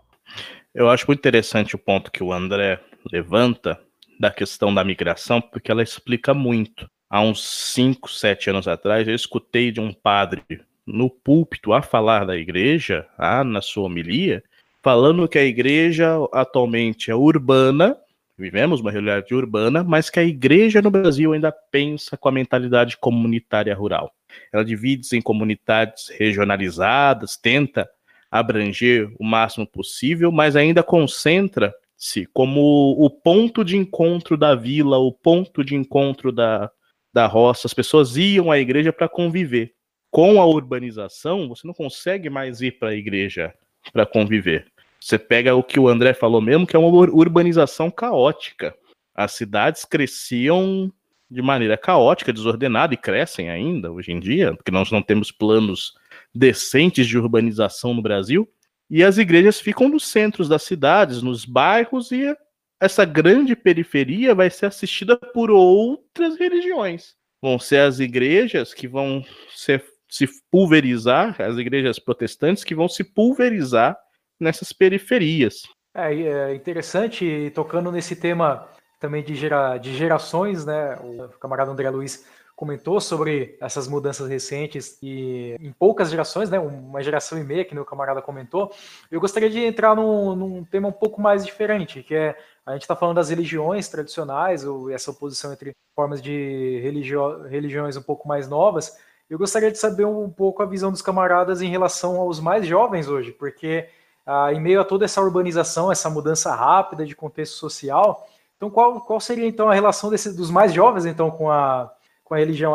Eu 0.74 0.90
acho 0.90 1.06
muito 1.08 1.20
interessante 1.20 1.76
o 1.76 1.80
ponto 1.80 2.12
que 2.12 2.24
o 2.24 2.32
André 2.32 2.80
levanta 3.12 3.80
da 4.20 4.32
questão 4.32 4.74
da 4.74 4.84
migração, 4.84 5.42
porque 5.42 5.72
ela 5.72 5.82
explica 5.82 6.34
muito. 6.34 6.90
Há 7.10 7.22
uns 7.22 7.44
5, 7.74 8.10
7 8.10 8.52
anos 8.52 8.68
atrás, 8.68 9.08
eu 9.08 9.16
escutei 9.16 9.72
de 9.72 9.80
um 9.80 9.92
padre 9.92 10.44
no 10.86 11.10
púlpito 11.10 11.74
a 11.74 11.82
falar 11.82 12.26
da 12.26 12.38
igreja, 12.38 13.08
ah, 13.18 13.44
na 13.44 13.62
sua 13.62 13.86
homilia, 13.86 14.44
falando 14.82 15.28
que 15.28 15.38
a 15.38 15.44
igreja 15.44 16.16
atualmente 16.32 17.10
é 17.10 17.16
urbana 17.16 17.98
Vivemos 18.40 18.80
uma 18.80 18.90
realidade 18.90 19.36
urbana, 19.36 19.84
mas 19.84 20.10
que 20.10 20.18
a 20.18 20.24
igreja 20.24 20.82
no 20.82 20.90
Brasil 20.90 21.34
ainda 21.34 21.52
pensa 21.52 22.16
com 22.16 22.30
a 22.30 22.32
mentalidade 22.32 22.96
comunitária 22.96 23.76
rural. 23.76 24.14
Ela 24.54 24.64
divide-se 24.64 25.18
em 25.18 25.22
comunidades 25.22 26.08
regionalizadas, 26.18 27.36
tenta 27.36 27.90
abranger 28.32 29.12
o 29.20 29.26
máximo 29.26 29.68
possível, 29.68 30.32
mas 30.32 30.56
ainda 30.56 30.82
concentra-se 30.82 32.28
como 32.28 32.96
o 32.98 33.10
ponto 33.10 33.62
de 33.66 33.76
encontro 33.76 34.38
da 34.38 34.56
vila, 34.56 34.98
o 34.98 35.12
ponto 35.12 35.62
de 35.62 35.76
encontro 35.76 36.32
da, 36.32 36.72
da 37.14 37.26
roça. 37.28 37.68
As 37.68 37.74
pessoas 37.74 38.18
iam 38.18 38.52
à 38.52 38.60
igreja 38.60 38.94
para 38.94 39.10
conviver. 39.10 39.74
Com 40.12 40.42
a 40.42 40.46
urbanização, 40.46 41.48
você 41.48 41.68
não 41.68 41.74
consegue 41.74 42.30
mais 42.30 42.62
ir 42.62 42.80
para 42.80 42.90
a 42.90 42.96
igreja 42.96 43.54
para 43.94 44.06
conviver. 44.06 44.66
Você 45.00 45.18
pega 45.18 45.56
o 45.56 45.64
que 45.64 45.80
o 45.80 45.88
André 45.88 46.14
falou 46.14 46.42
mesmo, 46.42 46.66
que 46.66 46.76
é 46.76 46.80
uma 46.80 46.90
urbanização 46.90 47.92
caótica. 47.92 48.76
As 49.16 49.34
cidades 49.34 49.86
cresciam 49.86 50.92
de 51.30 51.42
maneira 51.42 51.78
caótica, 51.78 52.34
desordenada, 52.34 52.94
e 52.94 52.98
crescem 52.98 53.50
ainda 53.50 53.92
hoje 53.92 54.12
em 54.12 54.20
dia, 54.20 54.56
porque 54.56 54.72
nós 54.72 54.92
não 54.92 55.02
temos 55.02 55.32
planos 55.32 55.94
decentes 56.34 57.08
de 57.08 57.18
urbanização 57.18 57.94
no 57.94 58.02
Brasil. 58.02 58.50
E 58.90 59.04
as 59.04 59.20
igrejas 59.20 59.60
ficam 59.60 59.88
nos 59.88 60.08
centros 60.08 60.50
das 60.50 60.64
cidades, 60.64 61.22
nos 61.22 61.46
bairros, 61.46 62.12
e 62.12 62.36
essa 62.80 63.04
grande 63.06 63.56
periferia 63.56 64.34
vai 64.34 64.50
ser 64.50 64.68
assistida 64.68 65.18
por 65.18 65.52
outras 65.52 66.38
religiões. 66.38 67.16
Vão 67.42 67.60
ser 67.60 67.82
as 67.82 68.00
igrejas 68.00 68.74
que 68.74 68.88
vão 68.88 69.24
ser, 69.56 69.84
se 70.10 70.28
pulverizar, 70.52 71.42
as 71.42 71.58
igrejas 71.58 72.00
protestantes 72.00 72.64
que 72.64 72.76
vão 72.76 72.88
se 72.88 73.04
pulverizar 73.04 73.98
nessas 74.40 74.72
periferias. 74.72 75.64
É, 75.94 76.14
é 76.14 76.56
interessante, 76.56 77.52
tocando 77.54 77.92
nesse 77.92 78.16
tema 78.16 78.68
também 79.00 79.24
de, 79.24 79.36
gera, 79.36 79.78
de 79.78 79.96
gerações, 79.96 80.66
né? 80.66 80.96
O 80.98 81.30
camarada 81.40 81.72
André 81.72 81.90
Luiz 81.90 82.26
comentou 82.60 83.00
sobre 83.00 83.56
essas 83.62 83.88
mudanças 83.88 84.28
recentes 84.28 85.00
e 85.02 85.56
em 85.62 85.72
poucas 85.72 86.10
gerações, 86.12 86.50
né, 86.50 86.60
uma 86.60 87.02
geração 87.02 87.38
e 87.38 87.44
meia 87.44 87.64
que 87.64 87.74
meu 87.74 87.86
camarada 87.86 88.22
comentou, 88.22 88.70
eu 89.10 89.18
gostaria 89.22 89.50
de 89.50 89.64
entrar 89.64 89.96
num, 89.96 90.36
num 90.36 90.66
tema 90.66 90.90
um 90.90 90.92
pouco 90.92 91.22
mais 91.22 91.46
diferente, 91.46 92.04
que 92.04 92.14
é 92.14 92.38
a 92.66 92.74
gente 92.74 92.82
está 92.82 92.98
falando 92.98 93.16
das 93.16 93.30
religiões 93.30 93.88
tradicionais, 93.88 94.66
ou 94.66 94.92
essa 94.92 95.10
oposição 95.10 95.54
entre 95.54 95.72
formas 95.96 96.22
de 96.22 96.82
religio, 96.84 97.44
religiões 97.44 97.96
um 97.96 98.02
pouco 98.02 98.28
mais 98.28 98.50
novas. 98.50 98.98
Eu 99.30 99.38
gostaria 99.38 99.72
de 99.72 99.78
saber 99.78 100.04
um 100.04 100.30
pouco 100.30 100.62
a 100.62 100.66
visão 100.66 100.92
dos 100.92 101.02
camaradas 101.02 101.62
em 101.62 101.70
relação 101.70 102.20
aos 102.20 102.42
mais 102.42 102.68
jovens 102.68 103.08
hoje, 103.08 103.32
porque 103.32 103.88
ah, 104.26 104.52
em 104.52 104.60
meio 104.60 104.82
a 104.82 104.84
toda 104.84 105.06
essa 105.06 105.22
urbanização, 105.22 105.90
essa 105.90 106.10
mudança 106.10 106.54
rápida 106.54 107.06
de 107.06 107.16
contexto 107.16 107.54
social, 107.54 108.28
então 108.58 108.70
qual, 108.70 109.00
qual 109.00 109.22
seria 109.22 109.48
então 109.48 109.70
a 109.70 109.74
relação 109.74 110.10
desse, 110.10 110.36
dos 110.36 110.52
mais 110.52 110.74
jovens 110.74 111.06
então 111.06 111.32
com 111.32 111.50
a 111.50 111.90
com 112.30 112.36
a 112.36 112.38
religião. 112.38 112.74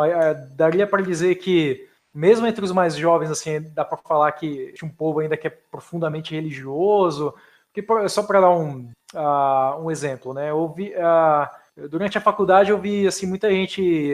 Daria 0.51 0.85
para 0.85 1.01
dizer 1.01 1.35
que, 1.35 1.87
mesmo 2.13 2.45
entre 2.45 2.63
os 2.63 2.73
mais 2.73 2.95
jovens, 2.95 3.31
assim, 3.31 3.61
dá 3.73 3.85
para 3.85 3.97
falar 3.97 4.33
que 4.33 4.73
tinha 4.73 4.87
um 4.87 4.93
povo 4.93 5.21
ainda 5.21 5.37
que 5.37 5.47
é 5.47 5.57
profundamente 5.71 6.35
religioso. 6.35 7.33
Porque, 7.73 8.09
só 8.09 8.21
para 8.23 8.41
dar 8.41 8.49
um, 8.49 8.91
uh, 9.13 9.81
um 9.81 9.89
exemplo, 9.89 10.33
né? 10.33 10.49
Eu 10.49 10.65
uh, 10.65 11.87
durante 11.89 12.17
a 12.17 12.21
faculdade 12.21 12.69
eu 12.69 12.77
vi 12.77 13.07
assim, 13.07 13.25
muita 13.25 13.49
gente 13.49 14.11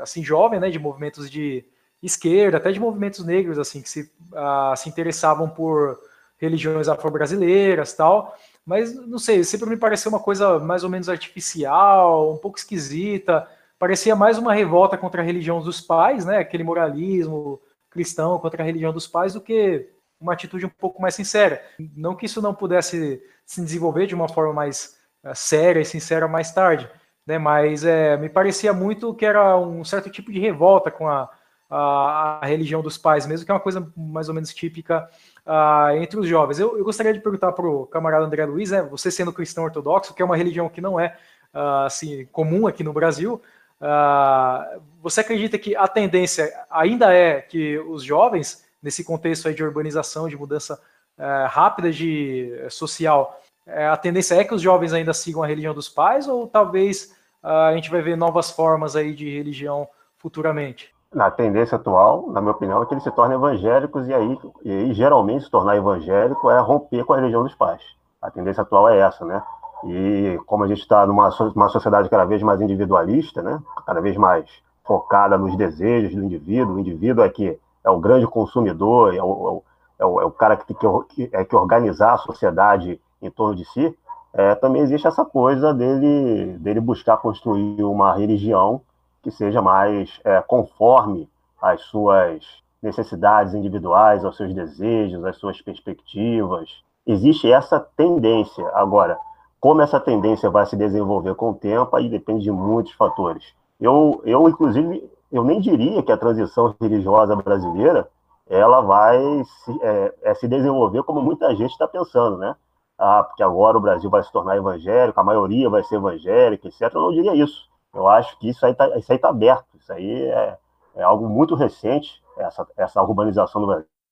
assim 0.00 0.22
jovem, 0.22 0.60
né, 0.60 0.70
de 0.70 0.78
movimentos 0.78 1.30
de 1.30 1.64
esquerda, 2.02 2.56
até 2.56 2.72
de 2.72 2.80
movimentos 2.80 3.24
negros, 3.24 3.58
assim, 3.58 3.82
que 3.82 3.88
se, 3.88 4.10
uh, 4.32 4.76
se 4.76 4.88
interessavam 4.88 5.48
por 5.48 6.00
religiões 6.38 6.88
afro-brasileiras 6.88 7.92
tal. 7.92 8.36
Mas, 8.66 8.94
não 8.94 9.18
sei, 9.18 9.44
sempre 9.44 9.68
me 9.68 9.76
pareceu 9.76 10.10
uma 10.10 10.20
coisa 10.20 10.58
mais 10.58 10.82
ou 10.82 10.90
menos 10.90 11.08
artificial, 11.08 12.32
um 12.32 12.38
pouco 12.38 12.58
esquisita 12.58 13.46
parecia 13.80 14.14
mais 14.14 14.36
uma 14.36 14.52
revolta 14.52 14.98
contra 14.98 15.22
a 15.22 15.24
religião 15.24 15.62
dos 15.62 15.80
pais, 15.80 16.26
né? 16.26 16.36
Aquele 16.36 16.62
moralismo 16.62 17.58
cristão 17.88 18.38
contra 18.38 18.62
a 18.62 18.66
religião 18.66 18.92
dos 18.92 19.08
pais, 19.08 19.32
do 19.32 19.40
que 19.40 19.88
uma 20.20 20.34
atitude 20.34 20.66
um 20.66 20.70
pouco 20.70 21.00
mais 21.00 21.14
sincera. 21.14 21.64
Não 21.96 22.14
que 22.14 22.26
isso 22.26 22.42
não 22.42 22.54
pudesse 22.54 23.22
se 23.46 23.62
desenvolver 23.62 24.06
de 24.06 24.14
uma 24.14 24.28
forma 24.28 24.52
mais 24.52 24.98
uh, 25.24 25.34
séria 25.34 25.80
e 25.80 25.84
sincera 25.84 26.28
mais 26.28 26.52
tarde, 26.52 26.88
né? 27.26 27.38
Mas 27.38 27.82
é, 27.82 28.18
me 28.18 28.28
parecia 28.28 28.70
muito 28.74 29.14
que 29.14 29.24
era 29.24 29.56
um 29.56 29.82
certo 29.82 30.10
tipo 30.10 30.30
de 30.30 30.38
revolta 30.38 30.90
com 30.90 31.08
a, 31.08 31.30
a, 31.70 32.40
a 32.42 32.46
religião 32.46 32.82
dos 32.82 32.98
pais, 32.98 33.26
mesmo 33.26 33.46
que 33.46 33.50
é 33.50 33.54
uma 33.54 33.60
coisa 33.60 33.90
mais 33.96 34.28
ou 34.28 34.34
menos 34.34 34.52
típica 34.52 35.08
uh, 35.46 35.96
entre 35.96 36.20
os 36.20 36.28
jovens. 36.28 36.60
Eu, 36.60 36.76
eu 36.76 36.84
gostaria 36.84 37.14
de 37.14 37.20
perguntar 37.20 37.52
para 37.52 37.66
o 37.66 37.86
camarada 37.86 38.26
André 38.26 38.44
Luiz, 38.44 38.72
né? 38.72 38.82
Você 38.82 39.10
sendo 39.10 39.32
cristão 39.32 39.64
ortodoxo, 39.64 40.12
que 40.12 40.20
é 40.20 40.24
uma 40.24 40.36
religião 40.36 40.68
que 40.68 40.82
não 40.82 41.00
é 41.00 41.16
uh, 41.54 41.86
assim 41.86 42.26
comum 42.26 42.66
aqui 42.66 42.84
no 42.84 42.92
Brasil, 42.92 43.40
Uh, 43.80 44.80
você 45.02 45.20
acredita 45.20 45.58
que 45.58 45.74
a 45.74 45.88
tendência 45.88 46.52
ainda 46.70 47.12
é 47.14 47.40
que 47.40 47.78
os 47.78 48.02
jovens, 48.02 48.64
nesse 48.82 49.02
contexto 49.02 49.48
aí 49.48 49.54
de 49.54 49.64
urbanização, 49.64 50.28
de 50.28 50.36
mudança 50.36 50.80
uh, 51.18 51.48
rápida 51.48 51.90
de 51.90 52.60
uh, 52.66 52.70
social, 52.70 53.40
eh, 53.66 53.86
a 53.86 53.96
tendência 53.96 54.34
é 54.34 54.44
que 54.44 54.54
os 54.54 54.60
jovens 54.60 54.92
ainda 54.92 55.14
sigam 55.14 55.42
a 55.42 55.46
religião 55.46 55.72
dos 55.72 55.88
pais 55.88 56.26
ou 56.26 56.46
talvez 56.46 57.14
ah, 57.42 57.68
a 57.68 57.74
gente 57.74 57.90
vai 57.90 58.02
ver 58.02 58.16
novas 58.16 58.50
formas 58.50 58.96
aí 58.96 59.14
de 59.14 59.28
religião 59.28 59.88
futuramente? 60.18 60.92
Na 61.12 61.30
tendência 61.30 61.76
atual, 61.76 62.30
na 62.30 62.40
minha 62.40 62.52
opinião, 62.52 62.82
é 62.82 62.86
que 62.86 62.94
eles 62.94 63.02
se 63.02 63.10
tornem 63.10 63.36
evangélicos 63.36 64.06
e 64.06 64.14
aí, 64.14 64.38
e 64.62 64.70
aí 64.70 64.92
geralmente 64.92 65.44
se 65.44 65.50
tornar 65.50 65.76
evangélico 65.76 66.50
é 66.50 66.60
romper 66.60 67.04
com 67.04 67.14
a 67.14 67.16
religião 67.16 67.42
dos 67.42 67.54
pais. 67.54 67.82
A 68.22 68.30
tendência 68.30 68.62
atual 68.62 68.88
é 68.88 68.98
essa, 68.98 69.24
né? 69.24 69.42
E 69.84 70.38
como 70.46 70.64
a 70.64 70.68
gente 70.68 70.80
está 70.80 71.06
numa 71.06 71.30
uma 71.54 71.68
sociedade 71.68 72.08
cada 72.08 72.24
vez 72.24 72.42
mais 72.42 72.60
individualista, 72.60 73.42
né? 73.42 73.60
cada 73.86 74.00
vez 74.00 74.16
mais 74.16 74.46
focada 74.84 75.38
nos 75.38 75.56
desejos 75.56 76.14
do 76.14 76.24
indivíduo, 76.24 76.74
o 76.74 76.78
indivíduo 76.78 77.24
é 77.24 77.28
que 77.28 77.58
é 77.84 77.90
o 77.90 77.98
grande 77.98 78.26
consumidor, 78.26 79.14
é 79.14 79.22
o, 79.22 79.62
é 79.98 80.04
o, 80.04 80.20
é 80.20 80.24
o 80.24 80.30
cara 80.30 80.56
que 80.56 80.66
tem 80.66 80.76
que, 81.08 81.30
é 81.32 81.44
que 81.44 81.56
organizar 81.56 82.14
a 82.14 82.18
sociedade 82.18 83.00
em 83.22 83.30
torno 83.30 83.54
de 83.54 83.64
si, 83.66 83.96
é, 84.32 84.54
também 84.54 84.82
existe 84.82 85.06
essa 85.06 85.24
coisa 85.24 85.74
dele, 85.74 86.56
dele 86.58 86.80
buscar 86.80 87.16
construir 87.16 87.82
uma 87.82 88.14
religião 88.14 88.80
que 89.22 89.30
seja 89.30 89.60
mais 89.60 90.20
é, 90.24 90.40
conforme 90.40 91.28
às 91.60 91.82
suas 91.82 92.44
necessidades 92.82 93.54
individuais, 93.54 94.24
aos 94.24 94.36
seus 94.36 94.54
desejos, 94.54 95.24
às 95.24 95.36
suas 95.36 95.60
perspectivas. 95.60 96.82
Existe 97.06 97.50
essa 97.50 97.78
tendência. 97.78 98.66
Agora, 98.74 99.18
como 99.60 99.82
essa 99.82 100.00
tendência 100.00 100.48
vai 100.48 100.64
se 100.64 100.74
desenvolver 100.74 101.34
com 101.34 101.50
o 101.50 101.54
tempo, 101.54 101.94
aí 101.94 102.08
depende 102.08 102.44
de 102.44 102.50
muitos 102.50 102.92
fatores. 102.94 103.44
Eu, 103.78 104.22
eu 104.24 104.48
inclusive, 104.48 105.10
eu 105.30 105.44
nem 105.44 105.60
diria 105.60 106.02
que 106.02 106.10
a 106.10 106.16
transição 106.16 106.74
religiosa 106.80 107.36
brasileira 107.36 108.08
ela 108.48 108.80
vai 108.80 109.18
se, 109.44 109.82
é, 109.82 110.14
é, 110.22 110.34
se 110.34 110.48
desenvolver 110.48 111.02
como 111.04 111.20
muita 111.20 111.54
gente 111.54 111.70
está 111.70 111.86
pensando, 111.86 112.36
né? 112.38 112.56
Ah, 112.98 113.22
porque 113.22 113.42
agora 113.42 113.78
o 113.78 113.80
Brasil 113.80 114.10
vai 114.10 114.22
se 114.22 114.32
tornar 114.32 114.56
evangélico, 114.56 115.20
a 115.20 115.24
maioria 115.24 115.70
vai 115.70 115.82
ser 115.84 115.96
evangélica, 115.96 116.68
etc. 116.68 116.92
Eu 116.94 117.00
não 117.02 117.12
diria 117.12 117.34
isso. 117.34 117.68
Eu 117.94 118.08
acho 118.08 118.38
que 118.38 118.48
isso 118.48 118.64
aí 118.66 118.72
está 118.72 119.18
tá 119.18 119.28
aberto. 119.28 119.66
Isso 119.78 119.92
aí 119.92 120.22
é, 120.22 120.58
é 120.96 121.02
algo 121.02 121.28
muito 121.28 121.54
recente, 121.54 122.22
essa, 122.36 122.66
essa 122.76 123.02
urbanização 123.02 123.60
do 123.60 123.66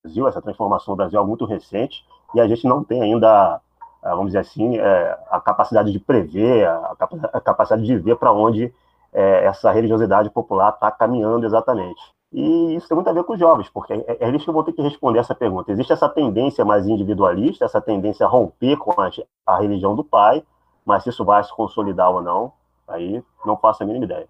Brasil, 0.05 0.29
essa 0.29 0.41
transformação 0.41 0.95
do 0.95 0.97
Brasil 0.97 1.17
é 1.17 1.19
algo 1.19 1.29
muito 1.29 1.45
recente, 1.45 2.05
e 2.35 2.41
a 2.41 2.47
gente 2.47 2.67
não 2.67 2.85
tem 2.85 3.03
ainda 3.03 3.61
vamos 4.03 4.27
dizer 4.27 4.39
assim, 4.39 4.79
é, 4.79 5.19
a 5.31 5.41
capacidade 5.41 5.93
de 5.93 5.99
prever, 5.99 6.67
a, 6.67 7.41
capacidade 7.45 7.85
de 7.85 7.97
ver 7.97 8.17
para 8.17 8.33
onde 8.33 8.73
é, 9.13 9.45
essa 9.45 9.71
religiosidade 9.71 10.31
popular 10.31 10.71
está 10.71 10.91
caminhando 10.91 11.47
exatamente. 11.47 12.01
E 12.33 12.77
isso 12.77 12.87
tem 12.87 12.95
muito 12.95 13.09
a 13.09 13.13
ver 13.13 13.25
com 13.25 13.33
os 13.33 13.39
jovens, 13.39 13.71
porque 13.71 13.95
é, 13.95 14.19
é 14.21 14.29
eles 14.29 14.45
que 14.45 14.51
vão 14.51 14.63
ter 14.63 14.73
que 14.73 14.83
responder 14.83 15.19
essa 15.19 15.35
pergunta. 15.35 15.73
Existe 15.73 15.93
essa 15.93 16.09
tendência 16.09 16.65
mais 16.65 16.87
individualista, 16.87 17.65
essa 17.65 17.81
tendência 17.81 18.27
a 18.27 18.29
romper 18.29 18.77
com 18.77 18.95
a, 19.47 19.59
religião 19.59 19.95
do 19.95 20.05
pai, 20.05 20.43
mas 20.85 21.03
se 21.03 21.09
isso 21.09 21.25
vai 21.25 21.43
se 21.43 21.55
consolidar 21.55 22.11
ou 22.11 22.21
não, 22.23 22.53
aí 22.87 23.23
não 23.45 23.57
faço 23.57 23.83
a 23.83 23.87
mínima 23.87 24.05
ideia. 24.05 24.29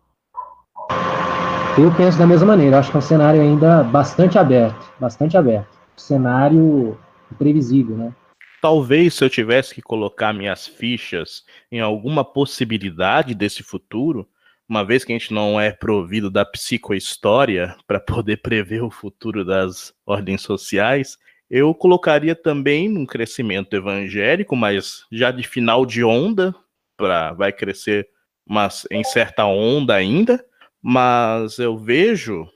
Eu 1.76 1.94
penso 1.96 2.18
da 2.18 2.26
mesma 2.26 2.46
maneira, 2.46 2.78
acho 2.78 2.90
que 2.90 2.96
é 2.96 2.98
um 2.98 3.02
cenário 3.02 3.40
ainda 3.40 3.84
bastante 3.84 4.38
aberto, 4.38 4.92
bastante 4.98 5.36
aberto. 5.36 5.78
Cenário 5.96 6.96
imprevisível, 7.32 7.96
né? 7.96 8.12
Talvez 8.60 9.14
se 9.14 9.24
eu 9.24 9.30
tivesse 9.30 9.74
que 9.74 9.82
colocar 9.82 10.32
minhas 10.32 10.66
fichas 10.66 11.44
em 11.70 11.80
alguma 11.80 12.24
possibilidade 12.24 13.34
desse 13.34 13.62
futuro, 13.62 14.28
uma 14.68 14.84
vez 14.84 15.04
que 15.04 15.12
a 15.12 15.18
gente 15.18 15.32
não 15.32 15.60
é 15.60 15.70
provido 15.70 16.30
da 16.30 16.44
psicohistória 16.44 17.76
para 17.86 18.00
poder 18.00 18.38
prever 18.38 18.82
o 18.82 18.90
futuro 18.90 19.44
das 19.44 19.94
ordens 20.04 20.42
sociais, 20.42 21.16
eu 21.48 21.72
colocaria 21.74 22.34
também 22.34 22.94
um 22.96 23.06
crescimento 23.06 23.74
evangélico, 23.74 24.54
mas 24.54 25.06
já 25.10 25.30
de 25.30 25.42
final 25.42 25.86
de 25.86 26.04
onda, 26.04 26.54
para 26.96 27.32
vai 27.32 27.52
crescer 27.52 28.08
mas 28.48 28.86
em 28.90 29.04
certa 29.04 29.44
onda 29.44 29.94
ainda, 29.94 30.42
mas 30.82 31.58
eu 31.58 31.76
vejo 31.76 32.48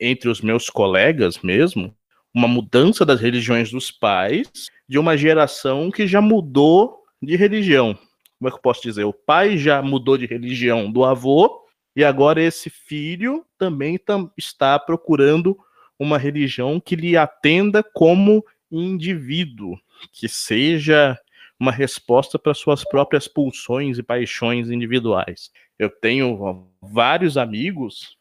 entre 0.00 0.28
os 0.28 0.40
meus 0.40 0.68
colegas 0.68 1.38
mesmo 1.38 1.94
uma 2.34 2.48
mudança 2.48 3.04
das 3.04 3.20
religiões 3.20 3.70
dos 3.70 3.90
pais 3.90 4.50
de 4.88 4.98
uma 4.98 5.16
geração 5.16 5.90
que 5.90 6.06
já 6.06 6.20
mudou 6.20 7.02
de 7.22 7.36
religião. 7.36 7.94
Como 8.38 8.48
é 8.48 8.50
que 8.50 8.56
eu 8.56 8.62
posso 8.62 8.82
dizer? 8.82 9.04
O 9.04 9.12
pai 9.12 9.58
já 9.58 9.82
mudou 9.82 10.16
de 10.16 10.26
religião 10.26 10.90
do 10.90 11.04
avô 11.04 11.64
e 11.94 12.04
agora 12.04 12.42
esse 12.42 12.70
filho 12.70 13.44
também 13.58 13.98
tam, 13.98 14.30
está 14.36 14.78
procurando 14.78 15.58
uma 15.98 16.16
religião 16.16 16.80
que 16.80 16.96
lhe 16.96 17.16
atenda 17.16 17.82
como 17.82 18.44
indivíduo, 18.70 19.78
que 20.12 20.28
seja 20.28 21.18
uma 21.58 21.70
resposta 21.70 22.38
para 22.38 22.54
suas 22.54 22.82
próprias 22.82 23.28
pulsões 23.28 23.98
e 23.98 24.02
paixões 24.02 24.70
individuais. 24.70 25.50
Eu 25.78 25.90
tenho 25.90 26.66
vários 26.80 27.36
amigos 27.36 28.16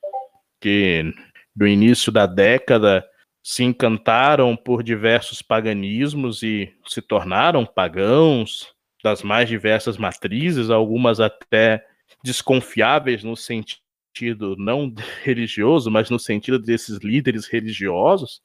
que 0.60 1.14
no 1.56 1.66
início 1.66 2.12
da 2.12 2.26
década 2.26 3.06
se 3.50 3.64
encantaram 3.64 4.56
por 4.56 4.84
diversos 4.84 5.42
paganismos 5.42 6.44
e 6.44 6.72
se 6.86 7.02
tornaram 7.02 7.66
pagãos 7.66 8.76
das 9.04 9.24
mais 9.24 9.50
diversas 9.50 9.98
matrizes, 9.98 10.70
algumas 10.70 11.20
até 11.20 11.84
desconfiáveis 12.24 13.24
no 13.24 13.36
sentido 13.36 14.56
não 14.56 14.94
religioso, 15.24 15.90
mas 15.90 16.12
no 16.12 16.20
sentido 16.20 16.60
desses 16.60 17.00
líderes 17.00 17.48
religiosos. 17.48 18.40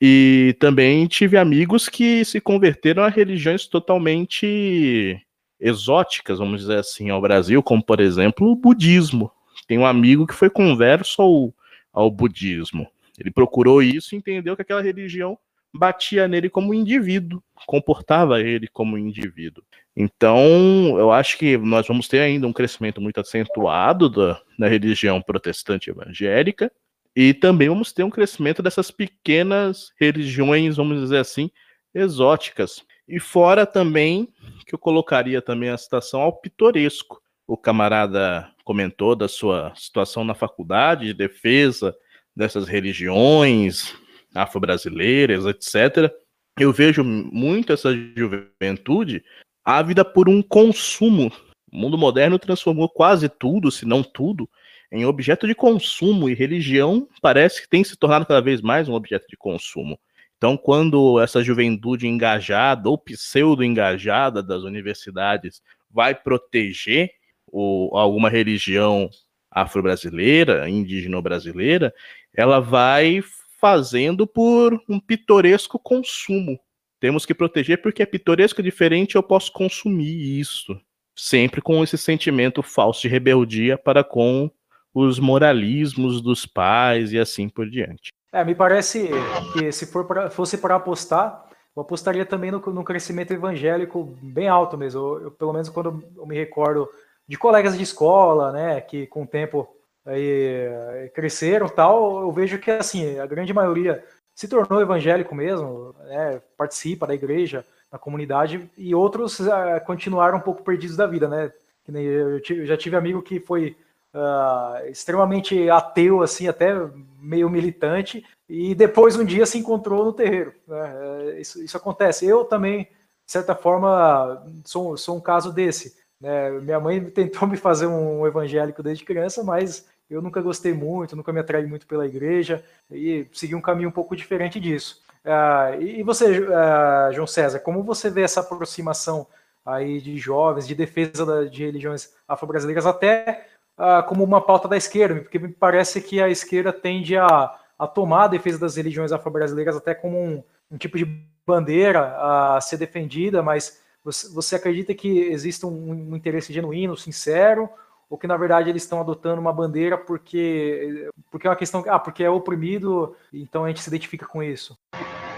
E 0.00 0.56
também 0.58 1.06
tive 1.06 1.36
amigos 1.36 1.86
que 1.86 2.24
se 2.24 2.40
converteram 2.40 3.02
a 3.02 3.10
religiões 3.10 3.66
totalmente 3.66 5.20
exóticas, 5.60 6.38
vamos 6.38 6.62
dizer 6.62 6.78
assim, 6.78 7.10
ao 7.10 7.20
Brasil, 7.20 7.62
como 7.62 7.84
por 7.84 8.00
exemplo 8.00 8.50
o 8.50 8.56
budismo. 8.56 9.30
Tem 9.68 9.76
um 9.76 9.84
amigo 9.84 10.26
que 10.26 10.34
foi 10.34 10.48
converso 10.48 11.20
ao, 11.20 11.54
ao 11.92 12.10
budismo. 12.10 12.90
Ele 13.18 13.30
procurou 13.30 13.82
isso 13.82 14.14
e 14.14 14.18
entendeu 14.18 14.56
que 14.56 14.62
aquela 14.62 14.82
religião 14.82 15.38
batia 15.74 16.28
nele 16.28 16.50
como 16.50 16.74
indivíduo, 16.74 17.42
comportava 17.66 18.40
ele 18.40 18.68
como 18.68 18.98
indivíduo. 18.98 19.64
Então, 19.96 20.98
eu 20.98 21.10
acho 21.10 21.38
que 21.38 21.56
nós 21.56 21.86
vamos 21.86 22.08
ter 22.08 22.20
ainda 22.20 22.46
um 22.46 22.52
crescimento 22.52 23.00
muito 23.00 23.20
acentuado 23.20 24.08
da, 24.08 24.40
da 24.58 24.68
religião 24.68 25.20
protestante 25.22 25.90
evangélica, 25.90 26.70
e 27.14 27.34
também 27.34 27.68
vamos 27.68 27.92
ter 27.92 28.04
um 28.04 28.10
crescimento 28.10 28.62
dessas 28.62 28.90
pequenas 28.90 29.92
religiões, 30.00 30.76
vamos 30.76 31.00
dizer 31.00 31.18
assim, 31.18 31.50
exóticas. 31.94 32.84
E 33.06 33.20
fora 33.20 33.66
também, 33.66 34.28
que 34.66 34.74
eu 34.74 34.78
colocaria 34.78 35.42
também 35.42 35.68
a 35.68 35.76
citação 35.76 36.22
ao 36.22 36.32
pitoresco. 36.32 37.20
O 37.46 37.56
camarada 37.56 38.50
comentou 38.64 39.14
da 39.14 39.28
sua 39.28 39.74
situação 39.74 40.24
na 40.24 40.34
faculdade, 40.34 41.06
de 41.06 41.14
defesa 41.14 41.94
dessas 42.34 42.66
religiões 42.66 43.94
afro-brasileiras, 44.34 45.44
etc. 45.46 46.12
Eu 46.58 46.72
vejo 46.72 47.04
muito 47.04 47.72
essa 47.72 47.90
juventude 48.16 49.22
ávida 49.64 50.04
por 50.04 50.28
um 50.28 50.42
consumo. 50.42 51.32
O 51.72 51.76
mundo 51.76 51.96
moderno 51.96 52.38
transformou 52.38 52.88
quase 52.88 53.28
tudo, 53.28 53.70
se 53.70 53.86
não 53.86 54.02
tudo, 54.02 54.48
em 54.90 55.06
objeto 55.06 55.46
de 55.46 55.54
consumo 55.54 56.28
e 56.28 56.34
religião 56.34 57.08
parece 57.22 57.62
que 57.62 57.68
tem 57.68 57.82
se 57.82 57.96
tornado 57.96 58.26
cada 58.26 58.42
vez 58.42 58.60
mais 58.60 58.88
um 58.88 58.94
objeto 58.94 59.26
de 59.26 59.36
consumo. 59.36 59.98
Então, 60.36 60.56
quando 60.56 61.20
essa 61.20 61.42
juventude 61.42 62.06
engajada 62.06 62.90
ou 62.90 62.98
pseudo-engajada 62.98 64.42
das 64.42 64.64
universidades 64.64 65.62
vai 65.90 66.14
proteger 66.14 67.10
o, 67.46 67.96
alguma 67.96 68.28
religião 68.28 69.08
afro-brasileira, 69.50 70.68
indígena-brasileira, 70.68 71.94
ela 72.34 72.60
vai 72.60 73.22
fazendo 73.60 74.26
por 74.26 74.80
um 74.88 74.98
pitoresco 74.98 75.78
consumo. 75.78 76.58
Temos 76.98 77.26
que 77.26 77.34
proteger 77.34 77.82
porque 77.82 78.02
é 78.02 78.06
pitoresco 78.06 78.62
diferente, 78.62 79.16
eu 79.16 79.22
posso 79.22 79.52
consumir 79.52 80.38
isso. 80.38 80.78
Sempre 81.16 81.60
com 81.60 81.82
esse 81.82 81.98
sentimento 81.98 82.62
falso 82.62 83.02
de 83.02 83.08
rebeldia 83.08 83.76
para 83.76 84.02
com 84.02 84.50
os 84.94 85.18
moralismos 85.18 86.20
dos 86.20 86.46
pais 86.46 87.12
e 87.12 87.18
assim 87.18 87.48
por 87.48 87.68
diante. 87.68 88.12
É, 88.32 88.44
me 88.44 88.54
parece 88.54 89.10
que 89.52 89.70
se 89.72 89.86
pra, 89.86 90.30
fosse 90.30 90.58
para 90.58 90.76
apostar, 90.76 91.44
eu 91.74 91.82
apostaria 91.82 92.24
também 92.24 92.50
no, 92.50 92.60
no, 92.60 92.84
crescimento 92.84 93.32
evangélico 93.32 94.16
bem 94.22 94.48
alto 94.48 94.76
mesmo. 94.76 95.00
Eu, 95.00 95.22
eu, 95.24 95.30
pelo 95.30 95.52
menos 95.52 95.68
quando 95.68 96.02
eu 96.16 96.26
me 96.26 96.36
recordo 96.36 96.88
de 97.26 97.36
colegas 97.36 97.76
de 97.76 97.82
escola, 97.82 98.52
né, 98.52 98.80
que 98.80 99.06
com 99.06 99.22
o 99.22 99.26
tempo 99.26 99.68
aí, 100.04 101.10
cresceram 101.14 101.68
tal, 101.68 102.22
eu 102.22 102.32
vejo 102.32 102.58
que 102.58 102.70
assim 102.70 103.18
a 103.18 103.26
grande 103.26 103.52
maioria 103.52 104.04
se 104.34 104.48
tornou 104.48 104.80
evangélico 104.80 105.34
mesmo, 105.34 105.94
né, 106.04 106.40
participa 106.56 107.06
da 107.06 107.14
igreja, 107.14 107.64
da 107.90 107.98
comunidade, 107.98 108.70
e 108.76 108.94
outros 108.94 109.38
uh, 109.40 109.52
continuaram 109.84 110.38
um 110.38 110.40
pouco 110.40 110.62
perdidos 110.62 110.96
da 110.96 111.06
vida, 111.06 111.28
né? 111.28 111.52
Eu, 111.86 112.38
eu 112.38 112.66
já 112.66 112.76
tive 112.76 112.96
amigo 112.96 113.20
que 113.20 113.38
foi 113.38 113.76
uh, 114.14 114.86
extremamente 114.88 115.68
ateu, 115.68 116.22
assim, 116.22 116.48
até 116.48 116.74
meio 117.20 117.50
militante, 117.50 118.24
e 118.48 118.74
depois 118.74 119.16
um 119.16 119.24
dia 119.24 119.44
se 119.44 119.58
encontrou 119.58 120.04
no 120.04 120.12
terreiro. 120.12 120.54
Né? 120.66 120.94
É, 121.34 121.40
isso, 121.40 121.62
isso 121.62 121.76
acontece. 121.76 122.26
Eu 122.26 122.44
também, 122.44 122.84
de 123.26 123.32
certa 123.32 123.54
forma, 123.54 124.42
sou, 124.64 124.96
sou 124.96 125.16
um 125.16 125.20
caso 125.20 125.52
desse. 125.52 126.01
Né? 126.22 126.50
Minha 126.60 126.78
mãe 126.78 127.04
tentou 127.10 127.48
me 127.48 127.56
fazer 127.56 127.88
um 127.88 128.24
evangélico 128.24 128.82
desde 128.82 129.04
criança, 129.04 129.42
mas 129.42 129.88
eu 130.08 130.22
nunca 130.22 130.40
gostei 130.40 130.72
muito, 130.72 131.16
nunca 131.16 131.32
me 131.32 131.40
atraí 131.40 131.66
muito 131.66 131.86
pela 131.86 132.06
igreja 132.06 132.62
e 132.90 133.26
segui 133.32 133.56
um 133.56 133.60
caminho 133.60 133.88
um 133.88 133.92
pouco 133.92 134.14
diferente 134.14 134.60
disso. 134.60 135.02
Uh, 135.24 135.82
e 135.82 136.02
você, 136.02 136.40
uh, 136.40 137.12
João 137.12 137.26
César, 137.26 137.58
como 137.58 137.82
você 137.82 138.08
vê 138.08 138.22
essa 138.22 138.40
aproximação 138.40 139.26
aí 139.64 140.00
de 140.00 140.16
jovens, 140.18 140.66
de 140.66 140.74
defesa 140.74 141.48
de 141.48 141.64
religiões 141.64 142.12
afro-brasileiras, 142.26 142.86
até 142.86 143.46
uh, 143.78 144.06
como 144.06 144.24
uma 144.24 144.40
pauta 144.40 144.68
da 144.68 144.76
esquerda, 144.76 145.20
porque 145.20 145.38
me 145.38 145.48
parece 145.48 146.00
que 146.00 146.20
a 146.20 146.28
esquerda 146.28 146.72
tende 146.72 147.16
a, 147.16 147.54
a 147.78 147.86
tomar 147.86 148.24
a 148.24 148.28
defesa 148.28 148.58
das 148.58 148.76
religiões 148.76 149.12
afro-brasileiras 149.12 149.76
até 149.76 149.94
como 149.94 150.18
um, 150.18 150.42
um, 150.70 150.76
tipo 150.76 150.98
de 150.98 151.04
bandeira 151.46 152.16
a 152.18 152.60
ser 152.60 152.76
defendida, 152.76 153.42
mas 153.42 153.81
você, 154.04 154.32
você 154.32 154.56
acredita 154.56 154.94
que 154.94 155.08
existe 155.08 155.64
um, 155.64 156.10
um 156.10 156.16
interesse 156.16 156.52
genuíno, 156.52 156.96
sincero, 156.96 157.68
ou 158.10 158.18
que 158.18 158.26
na 158.26 158.36
verdade 158.36 158.68
eles 158.68 158.82
estão 158.82 159.00
adotando 159.00 159.40
uma 159.40 159.52
bandeira 159.52 159.96
porque 159.96 161.08
porque 161.30 161.46
é 161.46 161.50
uma 161.50 161.56
questão 161.56 161.82
ah 161.88 161.98
porque 161.98 162.22
é 162.22 162.28
oprimido 162.28 163.14
então 163.32 163.64
a 163.64 163.68
gente 163.68 163.80
se 163.80 163.88
identifica 163.88 164.26
com 164.26 164.42
isso? 164.42 164.76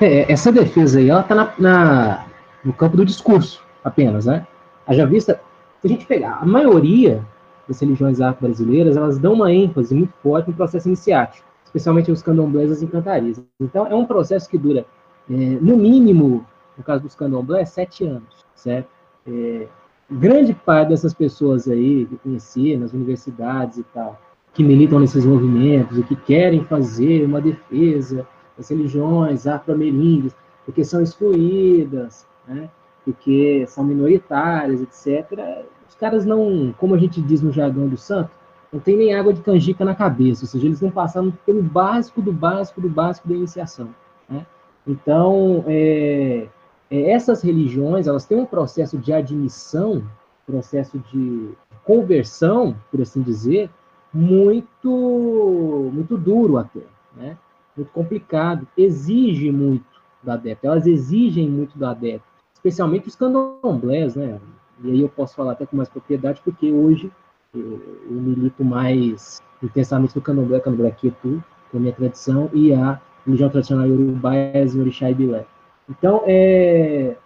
É, 0.00 0.30
essa 0.32 0.50
defesa 0.50 0.98
aí 0.98 1.08
ela 1.08 1.20
está 1.20 1.36
na, 1.36 1.54
na, 1.56 2.26
no 2.64 2.72
campo 2.72 2.96
do 2.96 3.04
discurso 3.04 3.64
apenas 3.84 4.26
né? 4.26 4.44
Haja 4.86 5.06
vista 5.06 5.40
se 5.80 5.86
a 5.86 5.90
gente 5.90 6.06
pegar 6.06 6.38
a 6.40 6.46
maioria 6.46 7.22
das 7.68 7.80
religiões 7.80 8.20
afro-brasileiras, 8.20 8.96
elas 8.96 9.18
dão 9.18 9.34
uma 9.34 9.52
ênfase 9.52 9.94
muito 9.94 10.12
forte 10.22 10.48
no 10.48 10.56
processo 10.56 10.88
iniciático, 10.88 11.46
especialmente 11.64 12.10
os 12.10 12.22
candomblés 12.22 12.70
e 12.70 12.72
as 12.72 12.82
encantarias. 12.82 13.42
Então, 13.60 13.86
é 13.86 13.94
um 13.94 14.06
processo 14.06 14.48
que 14.48 14.58
dura, 14.58 14.86
é, 15.30 15.34
no 15.34 15.76
mínimo, 15.76 16.46
no 16.76 16.84
caso 16.84 17.02
dos 17.02 17.14
candomblés, 17.14 17.70
sete 17.70 18.04
anos, 18.04 18.43
certo? 18.54 18.88
É, 19.26 19.66
grande 20.10 20.52
parte 20.52 20.90
dessas 20.90 21.14
pessoas 21.14 21.68
aí 21.68 22.06
que 22.06 22.16
conheci 22.16 22.76
nas 22.76 22.92
universidades 22.92 23.78
e 23.78 23.82
tal, 23.84 24.20
que 24.52 24.62
militam 24.62 25.00
nesses 25.00 25.24
movimentos 25.24 25.98
e 25.98 26.02
que 26.02 26.16
querem 26.16 26.64
fazer 26.64 27.24
uma 27.24 27.40
defesa 27.40 28.26
das 28.56 28.68
religiões 28.68 29.46
afro-ameríndias, 29.46 30.34
porque 30.64 30.84
são 30.84 31.02
excluídas, 31.02 32.26
né? 32.46 32.70
porque 33.04 33.64
são 33.66 33.84
minoritárias, 33.84 34.80
etc., 34.80 35.66
os 35.88 35.94
caras 35.94 36.24
não, 36.24 36.74
como 36.78 36.94
a 36.94 36.98
gente 36.98 37.20
diz 37.20 37.40
no 37.42 37.52
jargão 37.52 37.88
do 37.88 37.96
santo, 37.96 38.30
não 38.72 38.80
tem 38.80 38.96
nem 38.96 39.14
água 39.14 39.32
de 39.32 39.40
canjica 39.40 39.84
na 39.84 39.94
cabeça, 39.94 40.44
ou 40.44 40.48
seja, 40.48 40.66
eles 40.66 40.80
não 40.80 40.90
passaram 40.90 41.32
pelo 41.46 41.62
básico 41.62 42.20
do 42.20 42.32
básico 42.32 42.80
do 42.80 42.88
básico 42.88 43.28
da 43.28 43.34
iniciação. 43.34 43.94
Né? 44.28 44.44
Então, 44.84 45.64
é, 45.68 46.48
é, 46.94 47.10
essas 47.10 47.42
religiões, 47.42 48.06
elas 48.06 48.24
têm 48.24 48.38
um 48.38 48.46
processo 48.46 48.96
de 48.96 49.12
admissão, 49.12 50.04
processo 50.46 50.96
de 51.12 51.50
conversão, 51.84 52.76
por 52.90 53.00
assim 53.00 53.20
dizer, 53.20 53.68
muito, 54.12 55.90
muito 55.92 56.16
duro 56.16 56.56
até, 56.56 56.82
né? 57.16 57.36
muito 57.76 57.90
complicado, 57.90 58.66
exige 58.78 59.50
muito 59.50 59.84
do 60.22 60.30
adepto, 60.30 60.66
elas 60.66 60.86
exigem 60.86 61.50
muito 61.50 61.76
do 61.76 61.84
adepto, 61.84 62.26
especialmente 62.54 63.08
os 63.08 63.16
candomblés, 63.16 64.14
né? 64.14 64.40
E 64.82 64.92
aí 64.92 65.00
eu 65.00 65.08
posso 65.08 65.34
falar 65.34 65.52
até 65.52 65.66
com 65.66 65.76
mais 65.76 65.88
propriedade, 65.88 66.40
porque 66.44 66.70
hoje 66.70 67.10
eu, 67.52 67.80
milito 68.08 68.64
mais 68.64 69.42
intensamente 69.60 70.14
no 70.14 70.22
candomblé, 70.22 70.60
candomblé 70.60 70.92
quietu, 70.92 71.42
que 71.70 71.76
é 71.76 71.78
a 71.78 71.80
minha 71.80 71.92
tradição, 71.92 72.48
e 72.52 72.72
a 72.72 73.00
religião 73.26 73.50
tradicional 73.50 73.86
iorubá 73.86 74.34
é 74.34 74.64
Orixá 74.78 75.10
e 75.10 75.14
Bilé. 75.14 75.44
Então, 75.88 76.22
é, 76.26 77.16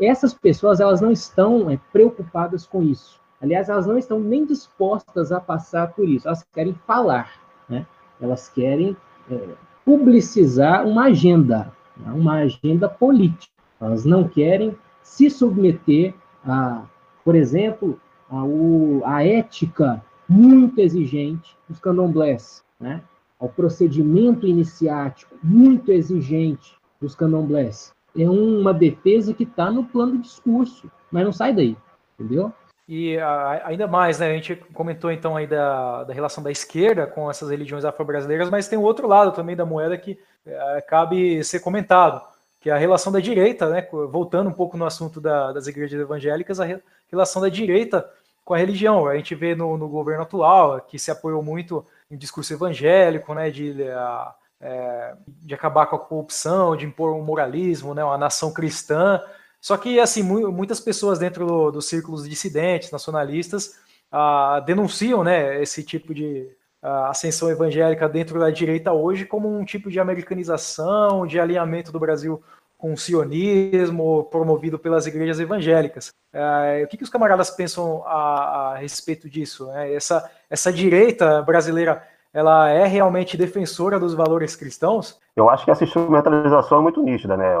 essas 0.00 0.32
pessoas 0.32 0.80
elas 0.80 1.00
não 1.00 1.10
estão 1.10 1.70
é, 1.70 1.78
preocupadas 1.92 2.66
com 2.66 2.82
isso. 2.82 3.20
Aliás, 3.40 3.68
elas 3.68 3.86
não 3.86 3.96
estão 3.96 4.18
nem 4.18 4.44
dispostas 4.44 5.30
a 5.30 5.40
passar 5.40 5.92
por 5.92 6.08
isso. 6.08 6.26
Elas 6.26 6.44
querem 6.52 6.74
falar, 6.86 7.32
né? 7.68 7.86
Elas 8.20 8.48
querem 8.48 8.96
é, 9.30 9.48
publicizar 9.84 10.86
uma 10.86 11.04
agenda, 11.04 11.72
né? 11.96 12.12
uma 12.12 12.34
agenda 12.38 12.88
política. 12.88 13.52
Elas 13.80 14.04
não 14.04 14.26
querem 14.26 14.76
se 15.02 15.30
submeter 15.30 16.14
a, 16.44 16.82
por 17.24 17.34
exemplo, 17.36 18.00
a, 18.28 18.44
o, 18.44 19.02
a 19.04 19.24
ética 19.24 20.02
muito 20.28 20.80
exigente 20.80 21.56
dos 21.68 21.78
candomblés, 21.78 22.64
né? 22.78 23.02
ao 23.38 23.48
procedimento 23.48 24.46
iniciático 24.46 25.36
muito 25.42 25.92
exigente 25.92 26.76
dos 27.00 27.14
candomblés. 27.14 27.94
É 28.18 28.28
uma 28.28 28.74
defesa 28.74 29.32
que 29.32 29.44
está 29.44 29.70
no 29.70 29.84
plano 29.84 30.12
de 30.12 30.22
discurso, 30.22 30.90
mas 31.10 31.24
não 31.24 31.32
sai 31.32 31.52
daí, 31.52 31.76
entendeu? 32.18 32.52
E 32.88 33.18
ainda 33.64 33.86
mais, 33.86 34.18
né? 34.18 34.30
A 34.30 34.34
gente 34.34 34.56
comentou 34.72 35.10
então 35.12 35.36
aí 35.36 35.46
da, 35.46 36.04
da 36.04 36.14
relação 36.14 36.42
da 36.42 36.50
esquerda 36.50 37.06
com 37.06 37.30
essas 37.30 37.50
religiões 37.50 37.84
afro-brasileiras, 37.84 38.48
mas 38.48 38.66
tem 38.66 38.78
o 38.78 38.82
outro 38.82 39.06
lado 39.06 39.32
também 39.32 39.54
da 39.54 39.66
moeda 39.66 39.96
que 39.96 40.18
é, 40.46 40.80
cabe 40.80 41.44
ser 41.44 41.60
comentado 41.60 42.22
que 42.60 42.70
é 42.70 42.72
a 42.72 42.78
relação 42.78 43.12
da 43.12 43.20
direita, 43.20 43.68
né, 43.68 43.86
voltando 44.10 44.50
um 44.50 44.52
pouco 44.52 44.76
no 44.76 44.84
assunto 44.84 45.20
da, 45.20 45.52
das 45.52 45.66
igrejas 45.66 46.00
evangélicas, 46.00 46.58
a 46.60 46.66
relação 47.10 47.40
da 47.40 47.48
direita 47.48 48.08
com 48.44 48.54
a 48.54 48.58
religião. 48.58 49.06
A 49.06 49.16
gente 49.16 49.34
vê 49.34 49.54
no, 49.54 49.76
no 49.78 49.88
governo 49.88 50.22
atual 50.22 50.80
que 50.80 50.98
se 50.98 51.10
apoiou 51.10 51.42
muito 51.42 51.86
em 52.10 52.16
discurso 52.16 52.52
evangélico, 52.52 53.32
né, 53.34 53.50
de, 53.50 53.82
a, 53.90 54.34
é, 54.60 55.14
de 55.26 55.54
acabar 55.54 55.86
com 55.86 55.96
a 55.96 55.98
corrupção, 55.98 56.76
de 56.76 56.86
impor 56.86 57.14
um 57.14 57.22
moralismo, 57.22 57.94
né, 57.94 58.04
uma 58.04 58.18
nação 58.18 58.52
cristã. 58.52 59.20
Só 59.60 59.76
que 59.76 59.98
assim 59.98 60.22
muitas 60.22 60.80
pessoas 60.80 61.18
dentro 61.18 61.70
dos 61.70 61.86
círculos 61.86 62.28
dissidentes, 62.28 62.90
nacionalistas, 62.90 63.76
ah, 64.10 64.62
denunciam 64.64 65.24
né, 65.24 65.60
esse 65.60 65.82
tipo 65.82 66.14
de 66.14 66.48
ascensão 66.80 67.50
evangélica 67.50 68.08
dentro 68.08 68.38
da 68.38 68.50
direita 68.50 68.92
hoje 68.92 69.26
como 69.26 69.52
um 69.52 69.64
tipo 69.64 69.90
de 69.90 69.98
americanização, 69.98 71.26
de 71.26 71.40
alinhamento 71.40 71.90
do 71.90 71.98
Brasil 71.98 72.42
com 72.76 72.92
o 72.92 72.96
sionismo 72.96 74.24
promovido 74.30 74.78
pelas 74.78 75.04
igrejas 75.04 75.40
evangélicas. 75.40 76.12
É, 76.32 76.82
o 76.84 76.88
que, 76.88 76.96
que 76.96 77.02
os 77.02 77.10
camaradas 77.10 77.50
pensam 77.50 78.04
a, 78.06 78.72
a 78.72 78.76
respeito 78.76 79.28
disso? 79.28 79.66
Né? 79.66 79.92
Essa, 79.92 80.30
essa 80.48 80.72
direita 80.72 81.42
brasileira, 81.42 82.06
ela 82.32 82.68
é 82.68 82.86
realmente 82.86 83.36
defensora 83.36 83.98
dos 83.98 84.14
valores 84.14 84.54
cristãos? 84.54 85.18
Eu 85.34 85.48
acho 85.48 85.64
que 85.64 85.70
essa 85.70 85.84
instrumentalização 85.84 86.78
é 86.78 86.82
muito 86.82 87.02
nítida, 87.02 87.36
né? 87.36 87.54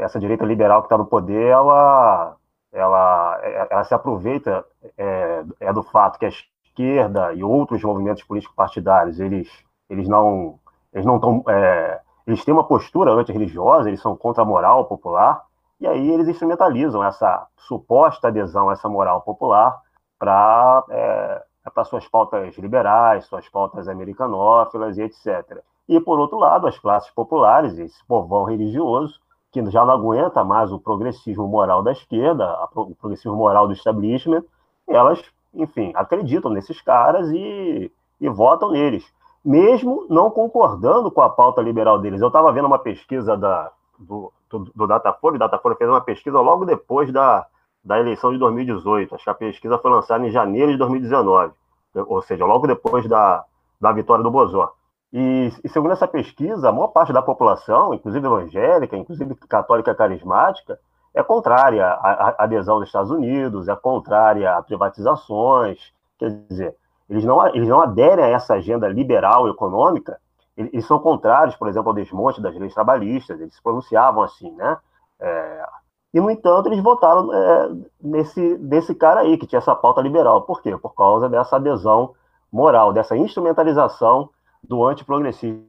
Essa 0.00 0.20
direita 0.20 0.44
liberal 0.44 0.82
que 0.82 0.86
está 0.86 0.98
no 0.98 1.06
poder, 1.06 1.48
ela, 1.48 2.36
ela, 2.72 3.40
ela 3.70 3.84
se 3.84 3.94
aproveita 3.94 4.64
é, 4.96 5.44
é 5.60 5.72
do 5.72 5.82
fato 5.82 6.18
que 6.18 6.26
a 6.26 6.28
esquerda 6.28 7.32
e 7.32 7.42
outros 7.42 7.82
movimentos 7.82 8.22
políticos 8.22 8.56
partidários, 8.56 9.20
eles, 9.20 9.48
eles 9.88 10.08
não 10.08 10.58
eles 10.92 11.06
não 11.06 11.16
estão 11.16 11.44
é, 11.48 12.00
eles 12.26 12.44
têm 12.44 12.54
uma 12.54 12.64
postura 12.64 13.12
antirreligiosa, 13.12 13.88
eles 13.88 14.00
são 14.00 14.16
contra 14.16 14.42
a 14.42 14.46
moral 14.46 14.84
popular, 14.84 15.42
e 15.80 15.86
aí 15.86 16.10
eles 16.10 16.28
instrumentalizam 16.28 17.02
essa 17.02 17.46
suposta 17.56 18.28
adesão 18.28 18.68
a 18.68 18.74
essa 18.74 18.88
moral 18.88 19.22
popular 19.22 19.80
para 20.18 20.84
é, 20.90 21.42
para 21.70 21.84
suas 21.84 22.06
pautas 22.08 22.56
liberais, 22.58 23.26
suas 23.26 23.48
pautas 23.48 23.88
americanófilas 23.88 24.98
e 24.98 25.02
etc. 25.02 25.62
E, 25.88 26.00
por 26.00 26.18
outro 26.18 26.38
lado, 26.38 26.66
as 26.66 26.78
classes 26.78 27.10
populares, 27.10 27.78
esse 27.78 28.04
povão 28.06 28.44
religioso, 28.44 29.20
que 29.50 29.64
já 29.70 29.84
não 29.84 29.94
aguenta 29.94 30.42
mais 30.42 30.72
o 30.72 30.78
progressismo 30.78 31.46
moral 31.46 31.82
da 31.82 31.92
esquerda, 31.92 32.56
o 32.74 32.94
progressismo 32.94 33.36
moral 33.36 33.66
do 33.66 33.74
establishment, 33.74 34.44
elas, 34.88 35.22
enfim, 35.54 35.92
acreditam 35.94 36.50
nesses 36.50 36.80
caras 36.80 37.30
e, 37.30 37.92
e 38.20 38.28
votam 38.28 38.70
neles 38.70 39.04
mesmo 39.44 40.06
não 40.08 40.30
concordando 40.30 41.10
com 41.10 41.20
a 41.20 41.28
pauta 41.28 41.60
liberal 41.60 41.98
deles. 41.98 42.20
Eu 42.20 42.28
estava 42.28 42.52
vendo 42.52 42.66
uma 42.66 42.78
pesquisa 42.78 43.36
da, 43.36 43.72
do, 43.98 44.32
do, 44.48 44.58
do 44.74 44.86
Datafolha, 44.86 45.36
o 45.36 45.38
Datafolha 45.38 45.76
fez 45.76 45.90
uma 45.90 46.00
pesquisa 46.00 46.40
logo 46.40 46.64
depois 46.64 47.12
da, 47.12 47.46
da 47.84 47.98
eleição 47.98 48.32
de 48.32 48.38
2018. 48.38 49.14
Acho 49.14 49.24
que 49.24 49.30
a 49.30 49.34
pesquisa 49.34 49.78
foi 49.78 49.90
lançada 49.90 50.26
em 50.26 50.30
janeiro 50.30 50.72
de 50.72 50.78
2019, 50.78 51.52
ou 51.94 52.22
seja, 52.22 52.44
logo 52.44 52.66
depois 52.66 53.08
da, 53.08 53.44
da 53.80 53.92
vitória 53.92 54.22
do 54.22 54.30
Bozó. 54.30 54.72
E, 55.12 55.52
e, 55.62 55.68
segundo 55.68 55.92
essa 55.92 56.08
pesquisa, 56.08 56.68
a 56.68 56.72
maior 56.72 56.88
parte 56.88 57.12
da 57.12 57.20
população, 57.20 57.92
inclusive 57.92 58.26
evangélica, 58.26 58.96
inclusive 58.96 59.34
católica 59.48 59.94
carismática, 59.94 60.78
é 61.14 61.22
contrária 61.22 61.86
à 61.86 62.44
adesão 62.44 62.78
dos 62.78 62.88
Estados 62.88 63.10
Unidos, 63.10 63.68
é 63.68 63.76
contrária 63.76 64.56
a 64.56 64.62
privatizações. 64.62 65.92
Quer 66.18 66.30
dizer, 66.48 66.74
eles 67.10 67.24
não, 67.24 67.46
eles 67.48 67.68
não 67.68 67.82
aderem 67.82 68.24
a 68.24 68.28
essa 68.28 68.54
agenda 68.54 68.88
liberal 68.88 69.46
econômica, 69.48 70.18
eles 70.56 70.86
são 70.86 70.98
contrários, 70.98 71.56
por 71.56 71.68
exemplo, 71.68 71.90
ao 71.90 71.94
desmonte 71.94 72.40
das 72.40 72.54
leis 72.54 72.74
trabalhistas, 72.74 73.40
eles 73.40 73.54
se 73.54 73.62
pronunciavam 73.62 74.22
assim, 74.22 74.50
né? 74.52 74.78
É, 75.20 75.66
e, 76.14 76.20
no 76.20 76.30
entanto, 76.30 76.68
eles 76.68 76.82
votaram 76.82 77.32
é, 77.32 77.70
nesse, 78.02 78.40
nesse 78.58 78.94
cara 78.94 79.20
aí, 79.20 79.38
que 79.38 79.46
tinha 79.46 79.58
essa 79.58 79.74
pauta 79.74 80.00
liberal. 80.00 80.42
Por 80.42 80.60
quê? 80.60 80.76
Por 80.76 80.94
causa 80.94 81.28
dessa 81.28 81.56
adesão 81.56 82.14
moral, 82.52 82.92
dessa 82.92 83.16
instrumentalização 83.16 84.28
do 84.62 84.84
antiprogressismo 84.84 85.64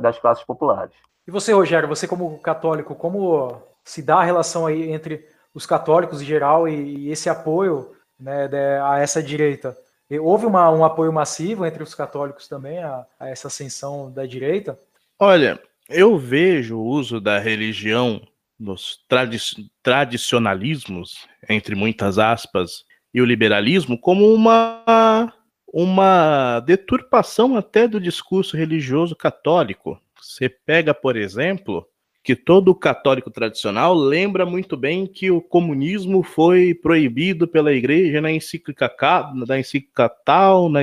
das 0.00 0.18
classes 0.18 0.44
populares. 0.44 0.94
E 1.26 1.30
você, 1.30 1.52
Rogério, 1.52 1.88
você 1.88 2.06
como 2.06 2.38
católico, 2.38 2.94
como 2.94 3.60
se 3.84 4.02
dá 4.02 4.18
a 4.18 4.24
relação 4.24 4.66
aí 4.66 4.90
entre 4.90 5.26
os 5.52 5.66
católicos 5.66 6.22
em 6.22 6.24
geral 6.24 6.68
e, 6.68 7.10
esse 7.10 7.28
apoio 7.28 7.90
né, 8.18 8.48
a 8.82 9.00
essa 9.00 9.22
direita? 9.22 9.76
Houve 10.20 10.46
uma, 10.46 10.70
um 10.70 10.84
apoio 10.84 11.12
massivo 11.12 11.66
entre 11.66 11.82
os 11.82 11.94
católicos 11.94 12.46
também 12.46 12.82
a, 12.82 13.04
a 13.18 13.28
essa 13.28 13.48
ascensão 13.48 14.12
da 14.12 14.26
direita? 14.26 14.78
Olha, 15.18 15.58
eu 15.88 16.18
vejo 16.18 16.78
o 16.78 16.84
uso 16.84 17.20
da 17.20 17.38
religião 17.38 18.20
nos 18.62 19.00
tradi 19.08 19.38
tradicionalismos, 19.82 21.26
entre 21.48 21.74
muitas 21.74 22.18
aspas, 22.18 22.84
e 23.12 23.20
o 23.20 23.24
liberalismo 23.24 23.98
como 23.98 24.32
uma, 24.32 25.32
uma 25.66 26.60
deturpação 26.60 27.56
até 27.56 27.88
do 27.88 28.00
discurso 28.00 28.56
religioso 28.56 29.16
católico. 29.16 30.00
Você 30.20 30.48
pega, 30.48 30.94
por 30.94 31.16
exemplo, 31.16 31.86
que 32.22 32.36
todo 32.36 32.74
católico 32.74 33.30
tradicional 33.30 33.94
lembra 33.94 34.46
muito 34.46 34.76
bem 34.76 35.06
que 35.06 35.30
o 35.30 35.42
comunismo 35.42 36.22
foi 36.22 36.72
proibido 36.72 37.48
pela 37.48 37.72
igreja 37.72 38.20
na 38.20 38.30
encíclica, 38.30 38.94
na 39.46 39.58
encíclica 39.58 40.08
tal, 40.08 40.68
na 40.68 40.80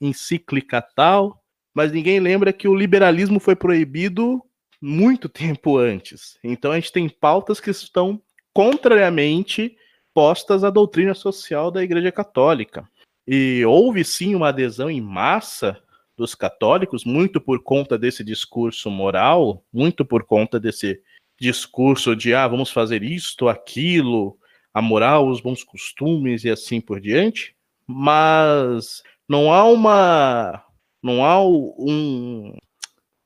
encíclica 0.00 0.80
tal, 0.80 1.42
mas 1.74 1.92
ninguém 1.92 2.18
lembra 2.18 2.52
que 2.52 2.66
o 2.66 2.74
liberalismo 2.74 3.38
foi 3.38 3.54
proibido 3.54 4.42
muito 4.82 5.28
tempo 5.28 5.78
antes. 5.78 6.36
Então 6.42 6.72
a 6.72 6.74
gente 6.74 6.90
tem 6.90 7.08
pautas 7.08 7.60
que 7.60 7.70
estão 7.70 8.20
contrariamente 8.52 9.76
postas 10.12 10.64
à 10.64 10.70
doutrina 10.70 11.14
social 11.14 11.70
da 11.70 11.84
Igreja 11.84 12.10
Católica. 12.10 12.88
E 13.26 13.64
houve 13.64 14.04
sim 14.04 14.34
uma 14.34 14.48
adesão 14.48 14.90
em 14.90 15.00
massa 15.00 15.80
dos 16.16 16.34
católicos, 16.34 17.04
muito 17.04 17.40
por 17.40 17.62
conta 17.62 17.96
desse 17.96 18.24
discurso 18.24 18.90
moral, 18.90 19.64
muito 19.72 20.04
por 20.04 20.24
conta 20.24 20.58
desse 20.58 21.00
discurso 21.40 22.14
de 22.14 22.34
ah, 22.34 22.46
vamos 22.46 22.70
fazer 22.70 23.02
isto, 23.02 23.48
aquilo, 23.48 24.36
a 24.74 24.82
moral, 24.82 25.28
os 25.28 25.40
bons 25.40 25.62
costumes 25.62 26.44
e 26.44 26.50
assim 26.50 26.80
por 26.80 27.00
diante, 27.00 27.54
mas 27.86 29.02
não 29.28 29.52
há 29.52 29.64
uma 29.64 30.64
não 31.02 31.24
há 31.24 31.42
um 31.42 32.54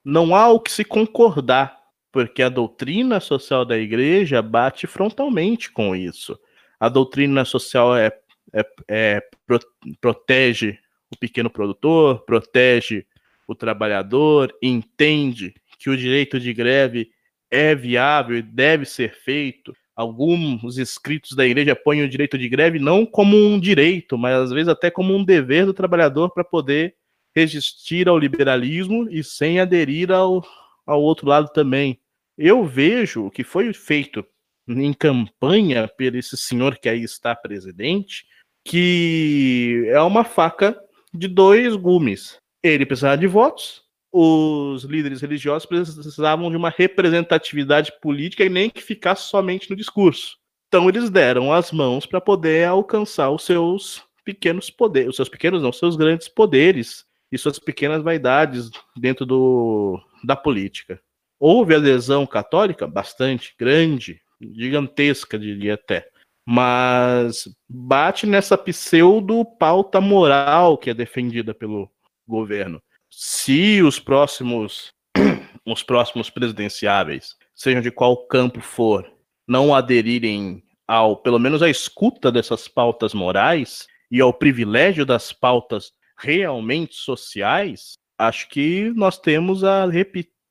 não 0.08 0.36
há 0.36 0.48
o 0.48 0.60
que 0.60 0.70
se 0.70 0.84
concordar, 0.84 1.76
porque 2.12 2.40
a 2.40 2.48
doutrina 2.48 3.18
social 3.18 3.64
da 3.64 3.76
igreja 3.76 4.40
bate 4.40 4.86
frontalmente 4.86 5.68
com 5.72 5.96
isso. 5.96 6.38
A 6.78 6.88
doutrina 6.88 7.44
social 7.44 7.96
é, 7.96 8.12
é, 8.54 8.64
é 8.86 9.22
pro, 9.44 9.58
protege 10.00 10.78
o 11.12 11.18
pequeno 11.18 11.50
produtor, 11.50 12.24
protege 12.24 13.04
o 13.48 13.54
trabalhador, 13.54 14.54
entende 14.62 15.52
que 15.76 15.90
o 15.90 15.96
direito 15.96 16.38
de 16.38 16.54
greve 16.54 17.10
é 17.50 17.74
viável 17.74 18.38
e 18.38 18.42
deve 18.42 18.84
ser 18.84 19.12
feito. 19.12 19.74
Alguns 19.96 20.78
escritos 20.78 21.32
da 21.32 21.44
igreja 21.44 21.74
põem 21.74 22.02
o 22.02 22.08
direito 22.08 22.38
de 22.38 22.48
greve 22.48 22.78
não 22.78 23.04
como 23.04 23.36
um 23.36 23.58
direito, 23.58 24.16
mas 24.16 24.36
às 24.36 24.50
vezes 24.52 24.68
até 24.68 24.88
como 24.88 25.16
um 25.16 25.24
dever 25.24 25.66
do 25.66 25.74
trabalhador 25.74 26.30
para 26.32 26.44
poder 26.44 26.94
resistir 27.36 28.08
ao 28.08 28.18
liberalismo 28.18 29.06
e 29.10 29.22
sem 29.22 29.60
aderir 29.60 30.10
ao, 30.10 30.42
ao 30.86 31.02
outro 31.02 31.28
lado 31.28 31.52
também. 31.52 32.00
Eu 32.38 32.64
vejo 32.64 33.26
o 33.26 33.30
que 33.30 33.44
foi 33.44 33.74
feito 33.74 34.24
em 34.66 34.92
campanha 34.94 35.86
por 35.86 36.14
esse 36.14 36.34
senhor 36.34 36.78
que 36.78 36.88
aí 36.88 37.02
está 37.02 37.36
presidente, 37.36 38.26
que 38.64 39.84
é 39.88 40.00
uma 40.00 40.24
faca 40.24 40.80
de 41.12 41.28
dois 41.28 41.76
gumes. 41.76 42.38
Ele 42.62 42.86
precisava 42.86 43.18
de 43.18 43.26
votos, 43.26 43.84
os 44.10 44.84
líderes 44.84 45.20
religiosos 45.20 45.66
precisavam 45.66 46.50
de 46.50 46.56
uma 46.56 46.70
representatividade 46.70 47.92
política 48.00 48.44
e 48.44 48.48
nem 48.48 48.70
que 48.70 48.82
ficasse 48.82 49.28
somente 49.28 49.68
no 49.68 49.76
discurso. 49.76 50.38
Então 50.68 50.88
eles 50.88 51.10
deram 51.10 51.52
as 51.52 51.70
mãos 51.70 52.06
para 52.06 52.20
poder 52.20 52.66
alcançar 52.66 53.30
os 53.30 53.44
seus 53.44 54.02
pequenos 54.24 54.70
poderes, 54.70 55.10
os 55.10 55.16
seus 55.16 55.28
pequenos 55.28 55.62
não, 55.62 55.68
os 55.70 55.78
seus 55.78 55.96
grandes 55.96 56.28
poderes 56.28 57.04
e 57.36 57.38
suas 57.38 57.58
pequenas 57.58 58.02
vaidades 58.02 58.70
dentro 58.96 59.24
do, 59.24 60.00
da 60.24 60.34
política. 60.34 61.00
Houve 61.38 61.74
adesão 61.74 62.26
católica 62.26 62.86
bastante 62.86 63.54
grande, 63.58 64.20
gigantesca, 64.40 65.38
diria 65.38 65.74
até 65.74 66.08
mas 66.48 67.48
bate 67.68 68.24
nessa 68.24 68.56
pseudo 68.56 69.44
pauta 69.44 70.00
moral 70.00 70.78
que 70.78 70.90
é 70.90 70.94
defendida 70.94 71.52
pelo 71.52 71.90
governo. 72.26 72.80
Se 73.10 73.82
os 73.82 73.98
próximos 73.98 74.92
os 75.66 75.82
próximos 75.82 76.30
presidenciáveis, 76.30 77.34
sejam 77.52 77.82
de 77.82 77.90
qual 77.90 78.28
campo 78.28 78.60
for, 78.60 79.10
não 79.48 79.74
aderirem 79.74 80.62
ao, 80.86 81.16
pelo 81.16 81.40
menos 81.40 81.60
à 81.60 81.68
escuta 81.68 82.30
dessas 82.30 82.68
pautas 82.68 83.12
morais 83.12 83.88
e 84.08 84.20
ao 84.20 84.32
privilégio 84.32 85.04
das 85.04 85.32
pautas 85.32 85.90
realmente 86.18 86.94
sociais, 86.94 87.94
acho 88.18 88.48
que 88.48 88.92
nós 88.96 89.18
temos 89.18 89.62
a 89.64 89.86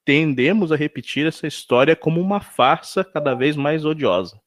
tendemos 0.06 0.72
a 0.72 0.76
repetir 0.76 1.26
essa 1.26 1.48
história 1.48 1.96
como 1.96 2.22
uma 2.22 2.40
farsa 2.40 3.04
cada 3.04 3.34
vez 3.34 3.56
mais 3.56 3.84
odiosa. 3.84 4.40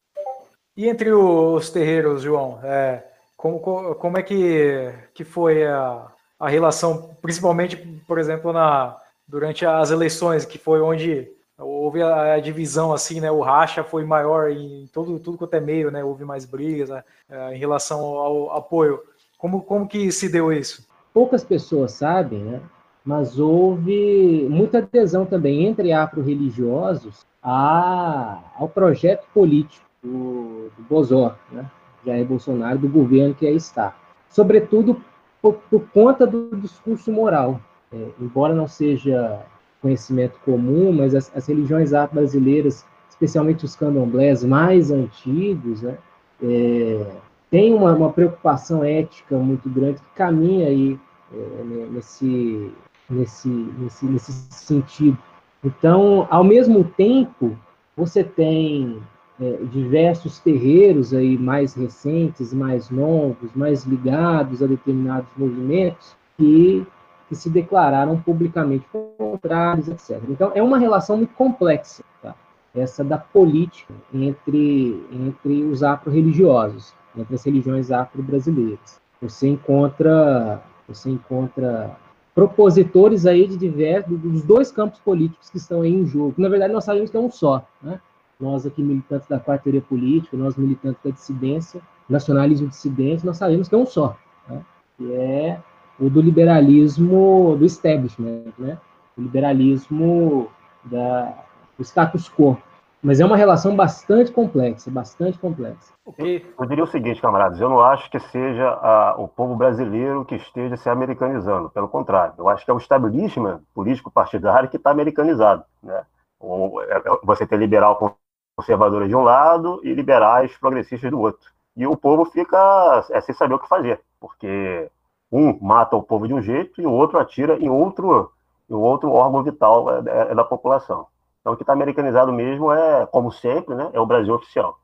E 0.77 0.89
entre 0.89 1.11
os 1.13 1.71
terreiros, 1.71 2.23
João, 2.23 2.61
é, 2.63 3.05
como, 3.37 3.59
como 3.97 4.19
é 4.19 4.23
que, 4.23 4.95
que 5.13 5.25
foi 5.25 5.67
a, 5.67 6.07
a 6.39 6.49
relação, 6.49 7.17
principalmente, 7.21 7.77
por 8.07 8.21
exemplo, 8.21 8.53
na, 8.53 8.97
durante 9.27 9.67
as 9.67 9.91
eleições, 9.91 10.45
que 10.45 10.57
foi 10.57 10.81
onde 10.81 11.29
houve 11.59 12.03
a, 12.03 12.35
a 12.35 12.41
divisão, 12.41 12.93
assim, 12.93 13.21
né? 13.21 13.31
O 13.31 13.41
racha 13.41 13.83
foi 13.83 14.05
maior 14.05 14.51
em 14.51 14.89
todo, 14.93 15.19
tudo 15.19 15.37
quanto 15.37 15.55
é 15.55 15.61
meio, 15.61 15.91
né? 15.91 16.05
Houve 16.05 16.25
mais 16.25 16.45
brigas 16.45 16.89
né, 16.89 17.03
é, 17.29 17.57
em 17.57 17.59
relação 17.59 18.01
ao 18.01 18.57
apoio. 18.57 19.03
Como, 19.37 19.63
como 19.63 19.89
que 19.89 20.13
se 20.13 20.29
deu 20.29 20.53
isso? 20.53 20.88
Poucas 21.13 21.45
pessoas 21.45 21.93
sabem, 21.93 22.41
né? 22.41 22.61
Mas 23.05 23.39
houve 23.39 24.47
muita 24.51 24.79
adesão 24.79 25.25
também 25.25 25.67
entre 25.67 25.93
afro-religiosos 25.93 27.27
ao 27.43 28.69
projeto 28.69 29.27
político 29.33 29.87
do, 30.03 30.71
do 30.77 30.83
Bozó, 30.89 31.35
né? 31.51 31.71
Jair 32.05 32.27
Bolsonaro, 32.27 32.79
do 32.79 32.89
governo 32.89 33.35
que 33.35 33.47
aí 33.47 33.57
está. 33.57 33.97
Sobretudo 34.29 35.01
por, 35.41 35.55
por 35.71 35.89
conta 35.89 36.27
do 36.27 36.57
discurso 36.57 37.11
moral. 37.11 37.61
É, 37.93 38.09
embora 38.21 38.55
não 38.55 38.69
seja 38.69 39.41
conhecimento 39.81 40.39
comum, 40.45 40.93
mas 40.93 41.15
as, 41.15 41.35
as 41.35 41.47
religiões 41.47 41.91
brasileiras, 42.13 42.85
especialmente 43.09 43.65
os 43.65 43.75
candomblés 43.75 44.45
mais 44.45 44.91
antigos, 44.91 45.83
né, 45.83 45.97
é, 46.43 47.07
tem 47.51 47.75
uma, 47.75 47.93
uma, 47.95 48.13
preocupação 48.13 48.85
ética 48.85 49.37
muito 49.37 49.69
grande 49.69 50.01
que 50.01 50.15
caminha 50.15 50.69
aí 50.69 50.99
é, 51.33 51.87
nesse, 51.91 52.73
nesse, 53.09 53.49
nesse, 53.49 54.07
nesse 54.07 54.33
sentido. 54.51 55.19
Então, 55.65 56.27
ao 56.31 56.45
mesmo 56.45 56.85
tempo, 56.85 57.57
você 57.97 58.23
tem 58.23 59.01
é, 59.41 59.59
diversos 59.73 60.39
terreiros 60.41 61.15
aí 61.15 61.39
mais 61.39 61.75
recentes, 61.75 62.53
mais 62.53 62.91
novos, 62.91 63.51
mais 63.55 63.85
ligados 63.85 64.63
a 64.63 64.67
determinados 64.67 65.31
movimentos 65.37 66.17
que, 66.37 66.87
que 67.29 67.35
se 67.35 67.49
declararam 67.49 68.21
publicamente 68.21 68.87
contrários, 69.19 69.89
etc. 69.89 70.23
Então, 70.29 70.53
é 70.55 70.63
uma 70.63 70.79
relação 70.79 71.17
muito 71.17 71.35
complexa, 71.35 72.05
tá? 72.23 72.35
essa 72.75 73.03
da 73.03 73.19
política 73.19 73.93
entre, 74.13 75.05
entre 75.11 75.65
os 75.65 75.83
afro-religiosos, 75.83 76.95
entre 77.17 77.35
as 77.35 77.45
religiões 77.45 77.91
afro-brasileiras. 77.91 79.01
Você 79.21 79.49
encontra, 79.49 80.63
você 80.87 81.11
encontra 81.11 81.97
propositores 82.35 83.27
aí 83.27 83.47
de 83.47 83.57
diversos, 83.57 84.19
dos 84.19 84.43
dois 84.43 84.71
campos 84.71 85.01
políticos 85.01 85.51
que 85.51 85.57
estão 85.57 85.83
aí 85.83 85.93
em 85.93 86.07
jogo. 86.07 86.35
Na 86.39 86.49
verdade, 86.49 86.73
nós 86.73 86.85
sabemos 86.85 87.11
que 87.11 87.17
é 87.17 87.21
um 87.21 87.31
só, 87.31 87.67
né? 87.83 88.01
Nós 88.39 88.65
aqui, 88.65 88.81
militantes 88.81 89.27
da 89.27 89.41
quarta 89.41 89.69
política, 89.81 90.37
nós 90.37 90.57
militantes 90.57 91.03
da 91.03 91.11
dissidência, 91.11 91.81
nacionalismo 92.09 92.69
dissidente, 92.69 93.27
nós 93.27 93.37
sabemos 93.37 93.69
que 93.69 93.75
é 93.75 93.79
um 93.79 93.87
só, 93.87 94.17
né? 94.49 94.65
que 94.97 95.13
é 95.13 95.61
o 95.99 96.09
do 96.09 96.21
liberalismo 96.21 97.57
do 97.59 97.67
establishment, 97.67 98.53
né? 98.57 98.79
o 99.17 99.23
liberalismo 99.23 100.49
da, 100.85 101.35
do 101.77 101.85
status 101.85 102.31
quo. 102.31 102.57
Mas 103.03 103.21
é 103.21 103.25
uma 103.25 103.37
relação 103.37 103.77
bastante 103.77 104.33
complexa, 104.33 104.91
bastante 104.91 105.39
complexa. 105.39 105.93
Eu 106.19 106.67
diria 106.67 106.83
o 106.83 106.87
seguinte, 106.87 107.21
camaradas, 107.21 107.61
eu 107.61 107.69
não 107.69 107.81
acho 107.81 108.11
que 108.11 108.19
seja 108.19 108.69
a, 108.69 109.15
o 109.19 109.29
povo 109.29 109.55
brasileiro 109.55 110.25
que 110.25 110.35
esteja 110.35 110.77
se 110.77 110.89
americanizando, 110.89 111.71
pelo 111.71 111.89
contrário, 111.89 112.35
eu 112.37 112.49
acho 112.49 112.65
que 112.65 112.71
é 112.71 112.75
o 112.75 112.79
establishment 112.79 113.61
político 113.73 114.11
partidário 114.11 114.69
que 114.69 114.77
está 114.77 114.91
americanizado. 114.91 115.65
Né? 115.83 116.05
Ou, 116.41 116.83
é, 116.83 116.97
é, 116.97 117.03
você 117.23 117.47
tem 117.47 117.59
liberal 117.59 118.19
conservadores 118.57 119.09
de 119.09 119.15
um 119.15 119.23
lado 119.23 119.81
e 119.85 119.93
liberais 119.95 120.57
progressistas 120.57 121.11
do 121.11 121.21
outro. 121.21 121.51
E 121.77 121.87
o 121.87 121.97
povo 121.97 122.25
fica 122.25 123.07
é, 123.11 123.21
sem 123.21 123.35
saber 123.35 123.55
o 123.55 123.59
que 123.61 123.69
fazer, 123.69 124.01
porque 124.19 124.91
um 125.31 125.57
mata 125.61 125.95
o 125.95 126.03
povo 126.03 126.27
de 126.27 126.35
um 126.35 126.43
jeito 126.43 126.81
e 126.81 126.87
o 126.87 126.91
outro 126.91 127.19
atira 127.19 127.57
em 127.59 127.69
outro, 127.69 128.33
em 128.69 128.75
outro 128.75 129.13
órgão 129.13 129.45
vital 129.45 129.89
é 130.05 130.35
da 130.35 130.43
população. 130.43 131.07
Então, 131.41 131.53
o 131.53 131.57
que 131.57 131.63
está 131.63 131.73
americanizado 131.73 132.33
mesmo 132.33 132.73
é, 132.73 133.07
como 133.07 133.31
sempre, 133.31 133.75
né, 133.75 133.91
é 133.93 134.01
o 134.01 134.07
Brasil 134.07 134.35
oficial. 134.35 134.79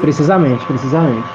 Precisamente, 0.00 0.64
precisamente. 0.66 1.28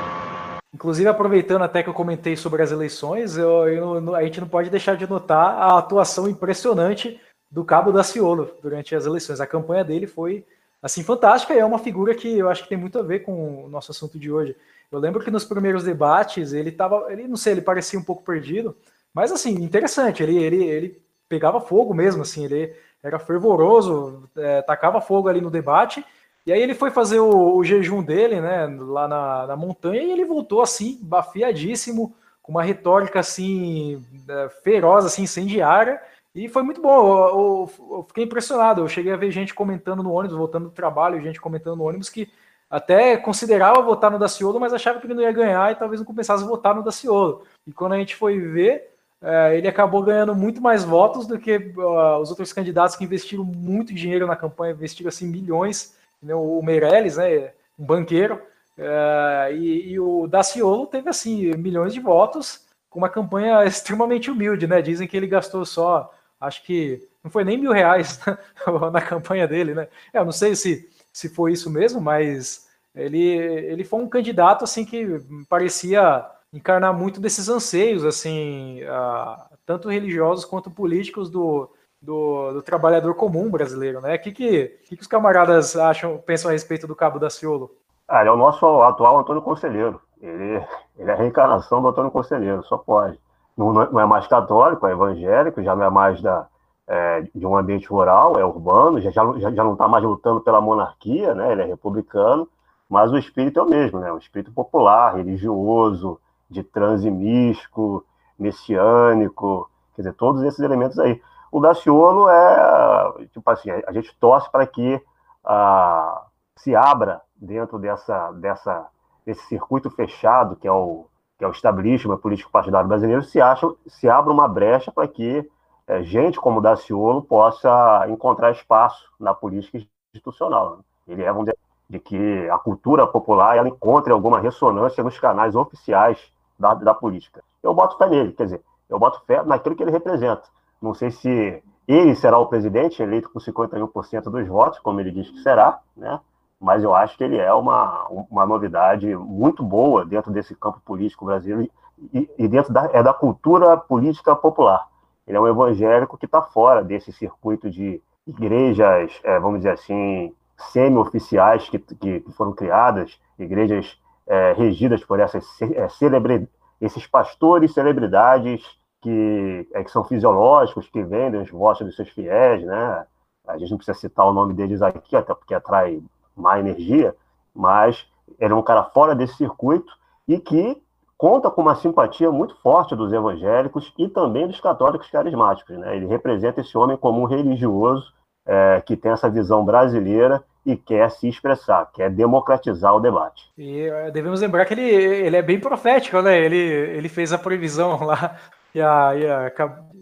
Inclusive, 0.73 1.07
aproveitando 1.07 1.61
até 1.61 1.83
que 1.83 1.89
eu 1.89 1.93
comentei 1.93 2.35
sobre 2.35 2.63
as 2.63 2.71
eleições, 2.71 3.37
eu, 3.37 3.67
eu, 3.67 4.15
a 4.15 4.23
gente 4.23 4.41
não 4.41 4.47
pode 4.47 4.69
deixar 4.69 4.97
de 4.97 5.07
notar 5.07 5.55
a 5.55 5.77
atuação 5.77 6.27
impressionante 6.27 7.19
do 7.49 7.63
Cabo 7.63 7.91
Daciolo 7.91 8.49
durante 8.61 8.95
as 8.95 9.05
eleições. 9.05 9.39
A 9.39 9.45
campanha 9.45 9.83
dele 9.83 10.07
foi 10.07 10.43
assim 10.81 11.03
fantástica 11.03 11.53
e 11.53 11.59
é 11.59 11.65
uma 11.65 11.77
figura 11.77 12.15
que 12.15 12.39
eu 12.39 12.49
acho 12.49 12.63
que 12.63 12.69
tem 12.69 12.77
muito 12.77 12.97
a 12.97 13.03
ver 13.03 13.19
com 13.19 13.65
o 13.65 13.69
nosso 13.69 13.91
assunto 13.91 14.17
de 14.17 14.31
hoje. 14.31 14.55
Eu 14.91 14.97
lembro 14.97 15.23
que 15.23 15.29
nos 15.29 15.45
primeiros 15.45 15.83
debates 15.83 16.53
ele 16.53 16.69
estava, 16.69 17.05
ele 17.09 17.27
não 17.27 17.37
sei, 17.37 17.53
ele 17.53 17.61
parecia 17.61 17.99
um 17.99 18.03
pouco 18.03 18.23
perdido, 18.23 18.75
mas 19.13 19.31
assim 19.31 19.51
interessante. 19.51 20.23
Ele 20.23 20.37
ele, 20.37 20.63
ele 20.63 21.01
pegava 21.29 21.61
fogo 21.61 21.93
mesmo, 21.93 22.23
assim, 22.23 22.45
ele 22.45 22.75
era 23.03 23.19
fervoroso, 23.19 24.29
é, 24.37 24.61
tacava 24.61 25.01
fogo 25.01 25.27
ali 25.27 25.41
no 25.41 25.51
debate. 25.51 26.03
E 26.45 26.51
aí 26.51 26.61
ele 26.61 26.73
foi 26.73 26.89
fazer 26.89 27.19
o, 27.19 27.55
o 27.55 27.63
jejum 27.63 28.01
dele, 28.01 28.39
né, 28.41 28.65
lá 28.79 29.07
na, 29.07 29.47
na, 29.47 29.55
montanha, 29.55 30.01
e 30.01 30.11
ele 30.11 30.25
voltou 30.25 30.61
assim, 30.61 30.99
bafiadíssimo, 31.01 32.15
com 32.41 32.51
uma 32.51 32.63
retórica 32.63 33.19
assim, 33.19 34.03
é, 34.27 34.49
feroz, 34.63 35.05
assim, 35.05 35.23
incendiária, 35.23 36.01
e 36.35 36.49
foi 36.49 36.63
muito 36.63 36.81
bom. 36.81 36.89
Eu, 36.89 37.69
eu, 37.79 37.97
eu, 37.97 38.03
fiquei 38.03 38.23
impressionado. 38.23 38.81
Eu 38.81 38.87
cheguei 38.87 39.13
a 39.13 39.17
ver 39.17 39.29
gente 39.31 39.53
comentando 39.53 40.01
no 40.01 40.11
ônibus, 40.11 40.35
voltando 40.35 40.65
do 40.65 40.71
trabalho, 40.71 41.21
gente 41.21 41.39
comentando 41.39 41.77
no 41.77 41.83
ônibus 41.83 42.09
que 42.09 42.29
até 42.69 43.15
considerava 43.17 43.81
votar 43.83 44.09
no 44.09 44.17
Daciolo, 44.17 44.59
mas 44.59 44.73
achava 44.73 44.99
que 44.99 45.05
ele 45.05 45.13
não 45.13 45.21
ia 45.21 45.31
ganhar 45.31 45.71
e 45.71 45.75
talvez 45.75 46.01
não 46.01 46.07
começasse 46.07 46.43
a 46.43 46.47
votar 46.47 46.73
no 46.73 46.83
Daciolo. 46.83 47.43
E 47.67 47.71
quando 47.71 47.93
a 47.93 47.97
gente 47.99 48.15
foi 48.15 48.39
ver, 48.39 48.92
é, 49.24 49.57
ele 49.57 49.69
acabou 49.69 50.03
ganhando 50.03 50.36
muito 50.36 50.61
mais 50.61 50.84
votos 50.84 51.26
do 51.26 51.39
que 51.39 51.55
uh, 51.55 52.17
os 52.17 52.30
outros 52.30 52.51
candidatos 52.51 52.97
que 52.97 53.05
investiram 53.05 53.45
muito 53.45 53.93
dinheiro 53.93 54.28
na 54.28 54.36
campanha, 54.36 54.74
investiram 54.74 55.07
assim 55.07 55.26
milhões, 55.26 55.95
né, 56.21 56.36
o 56.36 56.61
Meirelles, 56.61 57.15
né, 57.15 57.53
um 57.80 57.86
banqueiro, 57.86 58.41
é, 58.78 59.51
e, 59.53 59.91
e, 59.91 59.99
o 59.99 60.28
Daciolo 60.28 60.88
teve 60.88 61.09
assim 61.09 61.53
milhões 61.55 61.93
de 61.93 61.99
votos 61.99 62.65
com 62.89 62.99
uma 62.99 63.09
campanha 63.09 63.63
extremamente 63.65 64.30
humilde, 64.30 64.67
né? 64.67 64.82
Dizem 64.82 65.07
que 65.07 65.15
ele 65.15 65.28
gastou 65.28 65.63
só, 65.63 66.11
acho 66.41 66.63
que 66.63 67.07
não 67.24 67.32
foi 67.32 67.43
nem 67.43 67.57
mil 67.57 67.71
reais 67.71 68.19
na 68.91 69.01
campanha 69.01 69.47
dele, 69.47 69.74
né? 69.74 69.88
É, 70.11 70.19
eu 70.19 70.26
não 70.26 70.32
sei 70.32 70.55
se, 70.55 70.89
se 71.11 71.30
foi 71.30 71.53
isso 71.53 71.69
mesmo, 71.69 72.01
mas 72.01 72.67
ele, 72.95 73.24
ele 73.24 73.84
foi 73.84 74.01
um 74.01 74.09
candidato 74.09 74.63
assim 74.63 74.84
que 74.84 75.21
parecia 75.47 76.26
encarnar 76.53 76.93
muito 76.93 77.19
desses 77.19 77.49
anseios, 77.49 78.05
assim, 78.05 78.81
uh, 78.83 79.57
tanto 79.65 79.89
religiosos 79.89 80.45
quanto 80.45 80.69
políticos 80.69 81.29
do, 81.29 81.69
do, 81.99 82.53
do, 82.53 82.61
trabalhador 82.61 83.15
comum 83.15 83.49
brasileiro, 83.49 83.99
né? 83.99 84.15
O 84.15 84.19
que, 84.19 84.31
que, 84.31 84.67
que, 84.85 85.01
os 85.01 85.07
camaradas 85.07 85.75
acham, 85.75 86.19
pensam 86.19 86.49
a 86.49 86.53
respeito 86.53 86.85
do 86.85 86.95
Cabo 86.95 87.17
da 87.17 87.29
Ciolo? 87.29 87.71
Ah, 88.07 88.21
ele 88.21 88.29
é 88.29 88.31
o 88.31 88.37
nosso 88.37 88.65
atual 88.83 89.17
Antônio 89.17 89.41
Conselheiro. 89.41 89.99
Ele, 90.21 90.63
ele 90.97 91.09
é 91.09 91.13
a 91.13 91.17
reencarnação 91.17 91.81
do 91.81 91.87
Antônio 91.87 92.11
Conselheiro, 92.11 92.63
só 92.63 92.77
pode. 92.77 93.19
Não, 93.57 93.73
não 93.73 93.99
é 93.99 94.05
mais 94.05 94.27
católico, 94.27 94.85
é 94.85 94.91
evangélico, 94.91 95.63
já 95.63 95.75
não 95.75 95.83
é 95.83 95.89
mais 95.89 96.21
da, 96.21 96.47
é, 96.87 97.21
de 97.33 97.45
um 97.45 97.57
ambiente 97.57 97.87
rural, 97.87 98.37
é 98.37 98.45
urbano, 98.45 98.99
já, 99.01 99.11
já, 99.11 99.51
já 99.51 99.63
não 99.63 99.73
está 99.73 99.87
mais 99.87 100.03
lutando 100.03 100.41
pela 100.41 100.61
monarquia, 100.61 101.33
né? 101.33 101.51
Ele 101.51 101.61
é 101.61 101.65
republicano, 101.65 102.47
mas 102.89 103.11
o 103.11 103.17
espírito 103.17 103.59
é 103.59 103.63
o 103.63 103.69
mesmo, 103.69 103.99
né? 103.99 104.11
O 104.11 104.17
espírito 104.17 104.51
popular, 104.51 105.15
religioso, 105.15 106.19
de 106.49 106.64
transe 106.64 107.10
místico, 107.10 108.06
messiânico, 108.38 109.70
quer 109.95 110.03
dizer, 110.03 110.14
todos 110.14 110.44
esses 110.44 110.60
elementos 110.60 110.99
aí. 110.99 111.22
O 111.52 111.60
Daciolo 111.60 112.30
é, 112.30 113.28
tipo 113.32 113.49
assim, 113.49 113.70
a 113.70 113.91
gente 113.91 114.15
torce 114.20 114.49
para 114.52 114.65
que 114.65 115.02
ah, 115.44 116.26
se 116.56 116.76
abra 116.76 117.22
dentro 117.36 117.78
dessa, 117.78 118.32
dessa, 118.32 118.88
desse 119.26 119.45
circuito 119.48 119.90
fechado 119.90 120.56
que 120.56 120.68
é 120.68 120.72
o, 120.72 121.06
que 121.38 121.45
é 121.45 121.48
o 121.48 121.52
establishment 121.52 122.18
político 122.18 122.52
partidário 122.52 122.88
brasileiro, 122.88 123.22
se, 123.24 123.40
acha, 123.41 123.68
se 123.88 124.10
abra 124.10 124.32
uma 124.32 124.48
brecha 124.48 124.91
para 124.91 125.07
que 125.07 125.48
é, 125.86 126.02
gente 126.03 126.40
como 126.40 126.60
o 126.60 126.61
Daciolo 126.61 127.22
possa 127.22 128.06
encontrar 128.07 128.52
espaço 128.52 129.10
na 129.20 129.34
política 129.34 129.80
institucional. 130.14 130.78
Né? 130.78 130.84
Ele 131.07 131.24
é, 131.24 131.34
dizer, 131.34 131.57
de 131.90 131.99
que 131.99 132.49
a 132.49 132.57
cultura 132.57 133.06
popular 133.06 133.57
ela 133.57 133.68
encontre 133.68 134.11
alguma 134.11 134.40
ressonância 134.40 135.03
nos 135.03 135.20
canais 135.20 135.56
oficiais 135.56 136.32
da, 136.64 136.73
da 136.73 136.94
política. 136.94 137.44
Eu 137.61 137.73
boto 137.73 137.98
fé 137.98 138.07
nele, 138.07 138.31
quer 138.31 138.45
dizer, 138.45 138.61
eu 138.90 138.98
boto 138.98 139.22
fé 139.26 139.44
naquilo 139.44 139.76
que 139.76 139.84
ele 139.84 139.91
representa. 139.91 140.44
Não 140.81 140.94
sei 140.94 141.11
se 141.11 141.61
ele 141.88 142.15
será 142.15 142.38
o 142.38 142.48
presidente 142.48 143.03
eleito 143.03 143.30
com 143.30 143.40
51% 143.40 144.23
dos 144.23 144.48
votos, 144.48 144.80
como 144.80 144.99
ele 144.99 145.11
diz 145.11 145.30
que 145.30 145.40
será, 145.40 145.80
né? 145.95 146.19
mas 146.60 146.84
eu 146.84 146.95
acho 146.95 147.18
que 147.18 147.23
ele 147.23 147.38
é 147.38 147.53
uma, 147.53 148.07
uma 148.30 148.45
novidade 148.45 149.14
muito 149.15 149.61
boa 149.61 150.06
dentro 150.06 150.31
desse 150.31 150.56
campo 150.56 150.80
político 150.85 151.26
brasileiro 151.26 151.69
e, 152.14 152.30
e 152.38 152.48
dentro 152.48 152.72
da, 152.72 152.90
é 152.94 153.03
da 153.03 153.14
cultura 153.14 153.76
política 153.76 154.34
popular. 154.35 154.88
Ele 155.27 155.38
é 155.38 155.41
um 155.41 155.48
evangélico 155.48 156.18
que 156.18 156.26
está 156.26 156.41
fora 156.41 156.84
desse 156.84 157.11
circuito 157.11 157.69
de 157.69 158.02
igrejas, 158.26 159.19
é, 159.23 159.40
vamos 159.40 159.60
dizer 159.60 159.72
assim, 159.72 160.34
semi-oficiais 160.72 161.68
que, 161.69 161.80
que, 161.80 162.23
foram 162.31 162.53
criadas, 162.53 163.19
igrejas 163.38 163.98
é, 164.27 164.53
regidas 164.53 165.03
por 165.03 165.19
essas 165.19 165.45
é, 165.61 165.87
celebridades, 165.89 166.49
esses 166.79 167.07
pastores 167.07 167.73
celebridades 167.73 168.63
que, 169.01 169.67
é, 169.73 169.83
que 169.83 169.91
são 169.91 170.03
fisiológicos, 170.03 170.87
que 170.87 171.03
vendem 171.03 171.41
os 171.41 171.49
votos 171.49 171.85
dos 171.85 171.95
seus 171.95 172.09
fiéis, 172.09 172.63
né? 172.63 173.05
A 173.47 173.57
gente 173.57 173.71
não 173.71 173.77
precisa 173.77 173.97
citar 173.97 174.25
o 174.25 174.33
nome 174.33 174.53
deles 174.53 174.81
aqui, 174.81 175.15
até 175.15 175.33
porque 175.33 175.53
atrai 175.53 176.01
má 176.35 176.59
energia, 176.59 177.15
mas 177.53 178.05
ele 178.39 178.53
é 178.53 178.55
um 178.55 178.63
cara 178.63 178.83
fora 178.83 179.13
desse 179.13 179.35
circuito 179.35 179.91
e 180.27 180.39
que 180.39 180.81
conta 181.17 181.51
com 181.51 181.61
uma 181.61 181.75
simpatia 181.75 182.31
muito 182.31 182.55
forte 182.61 182.95
dos 182.95 183.11
evangélicos 183.13 183.93
e 183.97 184.07
também 184.07 184.47
dos 184.47 184.59
católicos 184.59 185.09
carismáticos. 185.09 185.77
Né? 185.77 185.95
Ele 185.95 186.05
representa 186.05 186.61
esse 186.61 186.77
homem 186.77 186.97
como 186.97 187.21
um 187.21 187.25
religioso 187.25 188.11
é, 188.45 188.81
que 188.85 188.97
tem 188.97 189.11
essa 189.11 189.29
visão 189.29 189.63
brasileira 189.63 190.43
e 190.65 190.77
quer 190.77 191.11
se 191.11 191.27
expressar, 191.27 191.90
quer 191.94 192.10
democratizar 192.10 192.95
o 192.95 192.99
debate. 192.99 193.52
E 193.57 193.81
é, 193.81 194.11
devemos 194.11 194.41
lembrar 194.41 194.65
que 194.65 194.73
ele, 194.73 194.81
ele 194.81 195.35
é 195.35 195.41
bem 195.41 195.60
profético, 195.60 196.22
né? 196.22 196.40
Ele, 196.40 196.57
ele 196.57 197.10
fez 197.10 197.34
a 197.34 197.38
previsão 197.38 197.99
lá, 198.06 198.38
ia, 198.73 199.15
ia, 199.15 199.53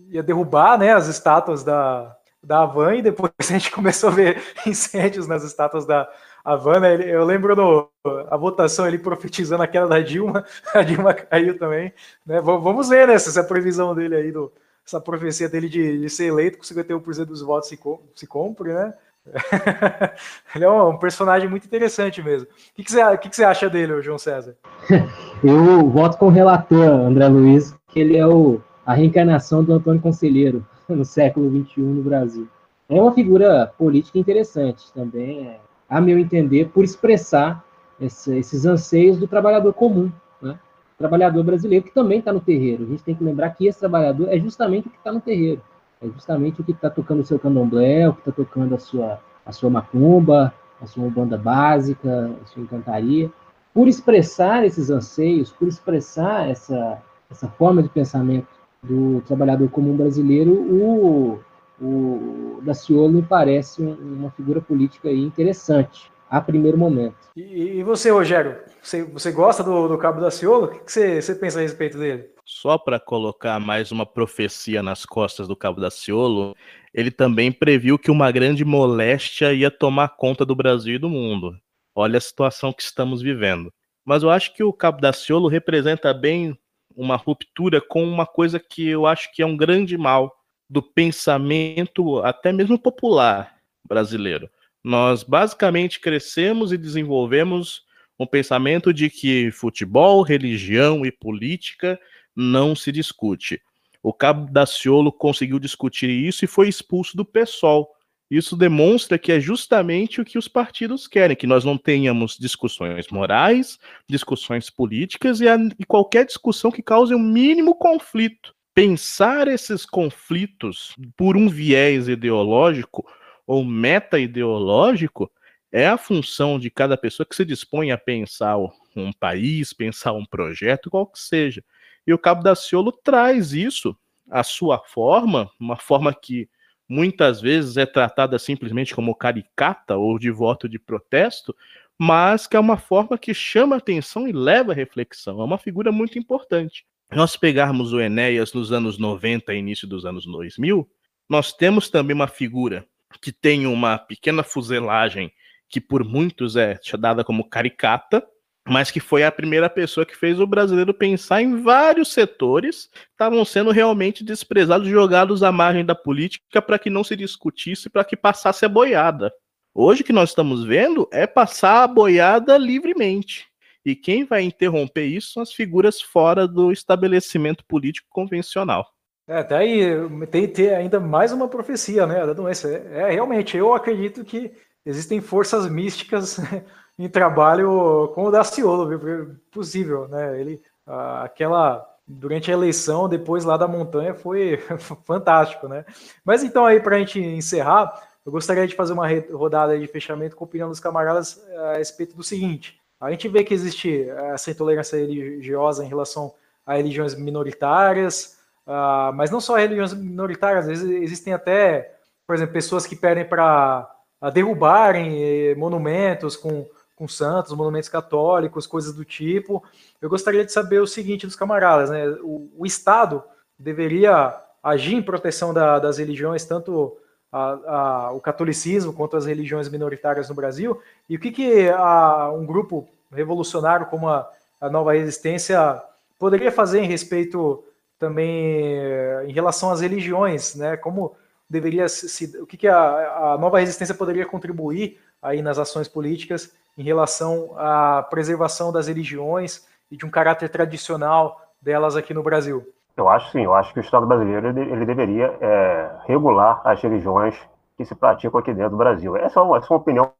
ia 0.09 0.23
derrubar 0.23 0.77
né, 0.77 0.93
as 0.93 1.07
estátuas 1.07 1.63
da, 1.63 2.15
da 2.43 2.59
Havan 2.59 2.95
e 2.95 3.01
depois 3.01 3.31
a 3.39 3.43
gente 3.43 3.71
começou 3.71 4.09
a 4.09 4.13
ver 4.13 4.41
incêndios 4.65 5.27
nas 5.27 5.43
estátuas 5.43 5.85
da 5.85 6.09
Havan. 6.43 6.79
Né? 6.79 7.09
Eu 7.09 7.25
lembro 7.25 7.55
no, 7.55 7.89
a 8.29 8.37
votação 8.37 8.87
ele 8.87 8.99
profetizando 8.99 9.63
aquela 9.63 9.87
da 9.87 9.99
Dilma, 9.99 10.45
a 10.73 10.81
Dilma 10.81 11.13
caiu 11.13 11.57
também. 11.57 11.93
Né? 12.25 12.39
Vamos 12.41 12.89
ver 12.89 13.07
né, 13.07 13.17
se 13.17 13.43
previsão 13.47 13.95
dele 13.95 14.15
aí, 14.15 14.31
do, 14.31 14.51
essa 14.85 14.99
profecia 14.99 15.47
dele 15.47 15.69
de, 15.69 16.01
de 16.01 16.09
ser 16.09 16.25
eleito 16.25 16.57
com 16.57 16.63
51% 16.63 17.25
dos 17.25 17.41
votos 17.41 17.69
se, 17.69 17.79
se 18.15 18.27
cumpre, 18.27 18.73
né? 18.73 18.93
ele 20.55 20.65
é 20.65 20.69
um 20.69 20.97
personagem 20.97 21.49
muito 21.49 21.65
interessante 21.65 22.21
mesmo. 22.21 22.47
O 22.47 22.75
que, 22.75 22.83
que, 22.83 22.91
você, 22.91 23.17
que, 23.17 23.29
que 23.29 23.35
você 23.35 23.43
acha 23.43 23.69
dele, 23.69 24.01
João 24.01 24.17
César? 24.17 24.55
Eu 25.43 25.89
voto 25.89 26.17
com 26.17 26.27
o 26.27 26.31
relator, 26.31 26.83
André 26.83 27.27
Luiz, 27.27 27.75
que 27.87 27.99
ele 27.99 28.17
é 28.17 28.25
o, 28.25 28.61
a 28.85 28.93
reencarnação 28.93 29.63
do 29.63 29.73
Antônio 29.73 30.01
Conselheiro 30.01 30.65
no 30.87 31.05
século 31.05 31.49
XXI 31.49 31.81
no 31.81 32.01
Brasil. 32.01 32.47
É 32.89 33.01
uma 33.01 33.13
figura 33.13 33.71
política 33.77 34.19
interessante 34.19 34.91
também, 34.93 35.47
é, 35.47 35.59
a 35.89 36.01
meu 36.01 36.17
entender, 36.17 36.69
por 36.69 36.83
expressar 36.83 37.63
esse, 37.99 38.37
esses 38.37 38.65
anseios 38.65 39.17
do 39.17 39.27
trabalhador 39.27 39.73
comum, 39.73 40.11
né? 40.41 40.57
trabalhador 40.97 41.43
brasileiro 41.43 41.85
que 41.85 41.93
também 41.93 42.19
está 42.19 42.31
no 42.31 42.39
terreiro. 42.39 42.83
A 42.83 42.87
gente 42.87 43.03
tem 43.03 43.15
que 43.15 43.23
lembrar 43.23 43.49
que 43.51 43.65
esse 43.65 43.79
trabalhador 43.79 44.29
é 44.29 44.39
justamente 44.39 44.87
o 44.87 44.91
que 44.91 44.97
está 44.97 45.11
no 45.11 45.21
terreiro. 45.21 45.61
É 46.01 46.07
justamente 46.07 46.61
o 46.61 46.63
que 46.63 46.71
está 46.71 46.89
tocando 46.89 47.21
o 47.21 47.25
seu 47.25 47.37
candomblé, 47.37 48.09
o 48.09 48.13
que 48.13 48.21
está 48.21 48.31
tocando 48.31 48.75
a 48.75 48.79
sua, 48.79 49.19
a 49.45 49.51
sua 49.51 49.69
macumba, 49.69 50.53
a 50.81 50.87
sua 50.87 51.09
banda 51.09 51.37
básica, 51.37 52.31
a 52.41 52.45
sua 52.47 52.63
encantaria. 52.63 53.31
Por 53.73 53.87
expressar 53.87 54.65
esses 54.65 54.89
anseios, 54.89 55.51
por 55.51 55.67
expressar 55.67 56.49
essa, 56.49 57.01
essa 57.29 57.47
forma 57.47 57.83
de 57.83 57.89
pensamento 57.89 58.47
do 58.81 59.21
trabalhador 59.21 59.69
comum 59.69 59.95
brasileiro, 59.95 60.51
o, 60.51 61.39
o 61.79 62.59
Daciolo 62.63 63.13
me 63.13 63.21
parece 63.21 63.83
uma 63.83 64.31
figura 64.31 64.59
política 64.59 65.11
interessante 65.11 66.11
a 66.31 66.39
primeiro 66.39 66.77
momento. 66.77 67.17
E, 67.35 67.41
e 67.41 67.83
você, 67.83 68.09
Rogério, 68.09 68.57
você, 68.81 69.03
você 69.03 69.33
gosta 69.33 69.61
do, 69.61 69.89
do 69.89 69.97
Cabo 69.97 70.21
Daciolo? 70.21 70.67
O 70.67 70.69
que, 70.69 70.79
que 70.85 70.91
você, 70.91 71.21
você 71.21 71.35
pensa 71.35 71.59
a 71.59 71.61
respeito 71.61 71.97
dele? 71.97 72.29
Só 72.45 72.77
para 72.77 73.01
colocar 73.01 73.59
mais 73.59 73.91
uma 73.91 74.05
profecia 74.05 74.81
nas 74.81 75.05
costas 75.05 75.45
do 75.45 75.57
Cabo 75.57 75.81
Daciolo, 75.81 76.55
ele 76.93 77.11
também 77.11 77.51
previu 77.51 77.99
que 77.99 78.09
uma 78.09 78.31
grande 78.31 78.63
moléstia 78.63 79.51
ia 79.51 79.69
tomar 79.69 80.15
conta 80.15 80.45
do 80.45 80.55
Brasil 80.55 80.95
e 80.95 80.99
do 80.99 81.09
mundo. 81.09 81.59
Olha 81.93 82.17
a 82.17 82.21
situação 82.21 82.71
que 82.71 82.81
estamos 82.81 83.21
vivendo. 83.21 83.71
Mas 84.05 84.23
eu 84.23 84.29
acho 84.29 84.53
que 84.53 84.63
o 84.63 84.71
Cabo 84.71 85.01
Daciolo 85.01 85.49
representa 85.49 86.13
bem 86.13 86.57
uma 86.95 87.17
ruptura 87.17 87.81
com 87.81 88.05
uma 88.05 88.25
coisa 88.25 88.57
que 88.57 88.87
eu 88.87 89.05
acho 89.05 89.33
que 89.33 89.41
é 89.41 89.45
um 89.45 89.57
grande 89.57 89.97
mal 89.97 90.33
do 90.69 90.81
pensamento, 90.81 92.19
até 92.19 92.53
mesmo 92.53 92.79
popular 92.79 93.57
brasileiro. 93.85 94.49
Nós 94.83 95.23
basicamente 95.23 95.99
crescemos 95.99 96.71
e 96.71 96.77
desenvolvemos 96.77 97.83
um 98.19 98.25
pensamento 98.25 98.93
de 98.93 99.09
que 99.09 99.51
futebol, 99.51 100.21
religião 100.21 101.05
e 101.05 101.11
política 101.11 101.99
não 102.35 102.75
se 102.75 102.91
discute. 102.91 103.61
O 104.03 104.13
Cabo 104.13 104.51
Daciolo 104.51 105.11
conseguiu 105.11 105.59
discutir 105.59 106.09
isso 106.09 106.43
e 106.43 106.47
foi 106.47 106.67
expulso 106.67 107.15
do 107.15 107.23
PSOL. 107.23 107.89
Isso 108.29 108.55
demonstra 108.55 109.19
que 109.19 109.31
é 109.31 109.39
justamente 109.39 110.21
o 110.21 110.25
que 110.25 110.37
os 110.37 110.47
partidos 110.47 111.05
querem, 111.05 111.35
que 111.35 111.45
nós 111.45 111.65
não 111.65 111.77
tenhamos 111.77 112.37
discussões 112.37 113.07
morais, 113.11 113.77
discussões 114.07 114.69
políticas 114.69 115.41
e, 115.41 115.49
a, 115.49 115.57
e 115.77 115.85
qualquer 115.85 116.25
discussão 116.25 116.71
que 116.71 116.81
cause 116.81 117.13
um 117.13 117.19
mínimo 117.19 117.75
conflito. 117.75 118.55
Pensar 118.73 119.49
esses 119.49 119.85
conflitos 119.85 120.95
por 121.17 121.35
um 121.35 121.49
viés 121.49 122.07
ideológico 122.07 123.05
ou 123.51 123.65
meta-ideológico 123.65 125.29
é 125.73 125.85
a 125.85 125.97
função 125.97 126.57
de 126.57 126.69
cada 126.69 126.95
pessoa 126.95 127.25
que 127.27 127.35
se 127.35 127.43
dispõe 127.43 127.91
a 127.91 127.97
pensar 127.97 128.57
um 128.95 129.11
país, 129.11 129.73
pensar 129.73 130.13
um 130.13 130.25
projeto, 130.25 130.89
qual 130.89 131.05
que 131.05 131.19
seja. 131.19 131.61
E 132.07 132.13
o 132.13 132.17
Cabo 132.17 132.41
da 132.41 132.55
Ciolo 132.55 132.93
traz 132.93 133.51
isso, 133.51 133.93
a 134.29 134.41
sua 134.41 134.79
forma, 134.79 135.51
uma 135.59 135.75
forma 135.75 136.13
que 136.13 136.47
muitas 136.87 137.41
vezes 137.41 137.75
é 137.75 137.85
tratada 137.85 138.39
simplesmente 138.39 138.95
como 138.95 139.13
caricata 139.13 139.97
ou 139.97 140.17
de 140.17 140.31
voto 140.31 140.69
de 140.69 140.79
protesto, 140.79 141.53
mas 141.99 142.47
que 142.47 142.55
é 142.55 142.59
uma 142.59 142.77
forma 142.77 143.17
que 143.17 143.33
chama 143.33 143.75
atenção 143.75 144.29
e 144.29 144.31
leva 144.31 144.71
a 144.71 144.75
reflexão. 144.75 145.41
É 145.41 145.43
uma 145.43 145.57
figura 145.57 145.91
muito 145.91 146.17
importante. 146.17 146.85
Nós 147.11 147.35
pegarmos 147.35 147.91
o 147.91 147.99
Enéas 147.99 148.53
nos 148.53 148.71
anos 148.71 148.97
90 148.97 149.53
e 149.53 149.57
início 149.57 149.85
dos 149.85 150.05
anos 150.05 150.25
2000, 150.25 150.89
nós 151.27 151.51
temos 151.51 151.89
também 151.89 152.15
uma 152.15 152.29
figura 152.29 152.87
que 153.21 153.31
tem 153.31 153.65
uma 153.65 153.97
pequena 153.97 154.43
fuselagem 154.43 155.31
que 155.69 155.79
por 155.79 156.03
muitos 156.03 156.55
é 156.55 156.77
dada 156.99 157.23
como 157.23 157.49
caricata, 157.49 158.23
mas 158.67 158.91
que 158.91 158.99
foi 158.99 159.23
a 159.23 159.31
primeira 159.31 159.69
pessoa 159.69 160.05
que 160.05 160.15
fez 160.15 160.39
o 160.39 160.45
brasileiro 160.45 160.93
pensar 160.93 161.41
em 161.41 161.61
vários 161.61 162.13
setores 162.13 162.87
que 162.91 162.99
estavam 163.11 163.43
sendo 163.43 163.71
realmente 163.71 164.23
desprezados, 164.23 164.87
jogados 164.87 165.41
à 165.41 165.51
margem 165.51 165.85
da 165.85 165.95
política 165.95 166.61
para 166.61 166.77
que 166.77 166.89
não 166.89 167.03
se 167.03 167.15
discutisse, 167.15 167.89
para 167.89 168.03
que 168.03 168.15
passasse 168.15 168.65
a 168.65 168.69
boiada. 168.69 169.31
Hoje 169.73 170.01
o 170.01 170.05
que 170.05 170.13
nós 170.13 170.29
estamos 170.29 170.65
vendo 170.65 171.07
é 171.11 171.25
passar 171.25 171.83
a 171.83 171.87
boiada 171.87 172.57
livremente. 172.57 173.47
E 173.83 173.95
quem 173.95 174.25
vai 174.25 174.43
interromper 174.43 175.05
isso 175.05 175.33
são 175.33 175.43
as 175.43 175.53
figuras 175.53 176.01
fora 176.01 176.47
do 176.47 176.71
estabelecimento 176.71 177.65
político 177.65 178.07
convencional. 178.11 178.85
É, 179.27 179.37
até 179.39 179.57
aí 179.57 180.25
tem, 180.27 180.47
tem 180.47 180.69
ainda 180.69 180.99
mais 180.99 181.31
uma 181.31 181.47
profecia, 181.47 182.05
né, 182.05 182.25
da 182.25 182.33
doença. 182.33 182.69
É, 182.69 183.01
é 183.01 183.11
realmente, 183.11 183.55
eu 183.55 183.73
acredito 183.73 184.23
que 184.23 184.51
existem 184.85 185.21
forças 185.21 185.69
místicas 185.69 186.39
em 186.97 187.09
trabalho 187.09 188.11
com 188.13 188.25
o 188.25 188.31
Daciolo, 188.31 188.87
viu? 188.87 189.35
possível, 189.51 190.07
né? 190.07 190.39
Ele, 190.39 190.61
aquela 190.85 191.87
durante 192.07 192.51
a 192.51 192.53
eleição, 192.53 193.07
depois 193.07 193.45
lá 193.45 193.57
da 193.57 193.67
montanha, 193.67 194.13
foi 194.13 194.57
fantástico, 195.05 195.67
né? 195.67 195.85
Mas 196.25 196.43
então 196.43 196.65
aí 196.65 196.79
para 196.79 196.95
a 196.95 196.99
gente 196.99 197.19
encerrar, 197.19 198.01
eu 198.25 198.31
gostaria 198.31 198.67
de 198.67 198.75
fazer 198.75 198.93
uma 198.93 199.07
rodada 199.31 199.77
de 199.79 199.87
fechamento 199.87 200.35
com 200.35 200.43
a 200.43 200.47
opinião 200.47 200.69
dos 200.69 200.79
camaradas 200.79 201.41
eh, 201.47 201.57
a 201.57 201.77
respeito 201.77 202.15
do 202.15 202.23
seguinte: 202.23 202.79
a 202.99 203.09
gente 203.09 203.27
vê 203.27 203.43
que 203.43 203.53
existe 203.53 204.07
essa 204.33 204.51
intolerância 204.51 204.97
religiosa 204.97 205.83
em 205.83 205.87
relação 205.87 206.33
a 206.65 206.75
religiões 206.75 207.15
minoritárias, 207.15 208.37
uh, 208.71 209.13
mas 209.13 209.29
não 209.29 209.41
só 209.41 209.55
religiões 209.57 209.93
minoritárias, 209.93 210.65
às 210.65 210.69
vezes 210.69 211.01
existem 211.01 211.33
até, 211.33 211.95
por 212.25 212.35
exemplo, 212.35 212.53
pessoas 212.53 212.85
que 212.85 212.95
pedem 212.95 213.25
para 213.25 213.89
derrubarem 214.33 215.23
eh, 215.23 215.55
monumentos 215.55 216.35
com 216.35 216.67
com 217.01 217.07
santos, 217.07 217.51
monumentos 217.53 217.89
católicos, 217.89 218.67
coisas 218.67 218.93
do 218.93 219.03
tipo. 219.03 219.63
Eu 219.99 220.07
gostaria 220.07 220.45
de 220.45 220.51
saber 220.51 220.79
o 220.79 220.85
seguinte 220.85 221.25
dos 221.25 221.35
camaradas, 221.35 221.89
né? 221.89 222.07
O, 222.21 222.51
o 222.55 222.63
Estado 222.63 223.23
deveria 223.57 224.39
agir 224.61 224.93
em 224.93 225.01
proteção 225.01 225.51
da, 225.51 225.79
das 225.79 225.97
religiões, 225.97 226.45
tanto 226.45 226.95
a, 227.31 227.39
a, 227.41 228.11
o 228.11 228.21
catolicismo 228.21 228.93
quanto 228.93 229.17
as 229.17 229.25
religiões 229.25 229.67
minoritárias 229.67 230.29
no 230.29 230.35
Brasil, 230.35 230.79
e 231.09 231.15
o 231.15 231.19
que, 231.19 231.31
que 231.31 231.69
a, 231.69 232.31
um 232.31 232.45
grupo 232.45 232.87
revolucionário 233.11 233.87
como 233.87 234.07
a 234.07 234.29
Nova 234.69 234.93
Resistência 234.93 235.81
poderia 236.19 236.51
fazer 236.51 236.81
em 236.81 236.87
respeito 236.87 237.63
também 238.01 238.67
eh, 238.67 239.25
em 239.27 239.31
relação 239.31 239.69
às 239.69 239.79
religiões, 239.79 240.55
né? 240.55 240.75
Como 240.75 241.15
deveria 241.47 241.87
se, 241.87 242.35
o 242.41 242.47
que, 242.47 242.57
que 242.57 242.67
a, 242.67 243.33
a 243.33 243.37
Nova 243.37 243.59
Resistência 243.59 243.93
poderia 243.93 244.25
contribuir 244.25 244.99
aí 245.21 245.39
nas 245.39 245.59
ações 245.59 245.87
políticas 245.87 246.51
em 246.75 246.81
relação 246.81 247.53
à 247.57 248.01
preservação 248.01 248.71
das 248.71 248.87
religiões 248.87 249.67
e 249.91 249.95
de 249.95 250.03
um 250.03 250.09
caráter 250.09 250.49
tradicional 250.49 251.39
delas 251.61 251.95
aqui 251.95 252.11
no 252.11 252.23
Brasil? 252.23 252.65
Eu 252.97 253.07
acho 253.07 253.31
sim, 253.31 253.43
eu 253.43 253.53
acho 253.53 253.71
que 253.71 253.79
o 253.79 253.81
Estado 253.81 254.07
brasileiro 254.07 254.47
ele, 254.47 254.85
deveria 254.85 255.37
é, 255.39 255.91
regular 256.07 256.59
as 256.65 256.81
religiões 256.81 257.39
que 257.77 257.85
se 257.85 257.93
praticam 257.93 258.39
aqui 258.39 258.51
dentro 258.51 258.71
do 258.71 258.77
Brasil. 258.77 259.15
Essa 259.15 259.39
é 259.39 259.43
uma, 259.43 259.57
essa 259.57 259.67
é 259.67 259.69
uma 259.73 259.79
opinião 259.79 260.11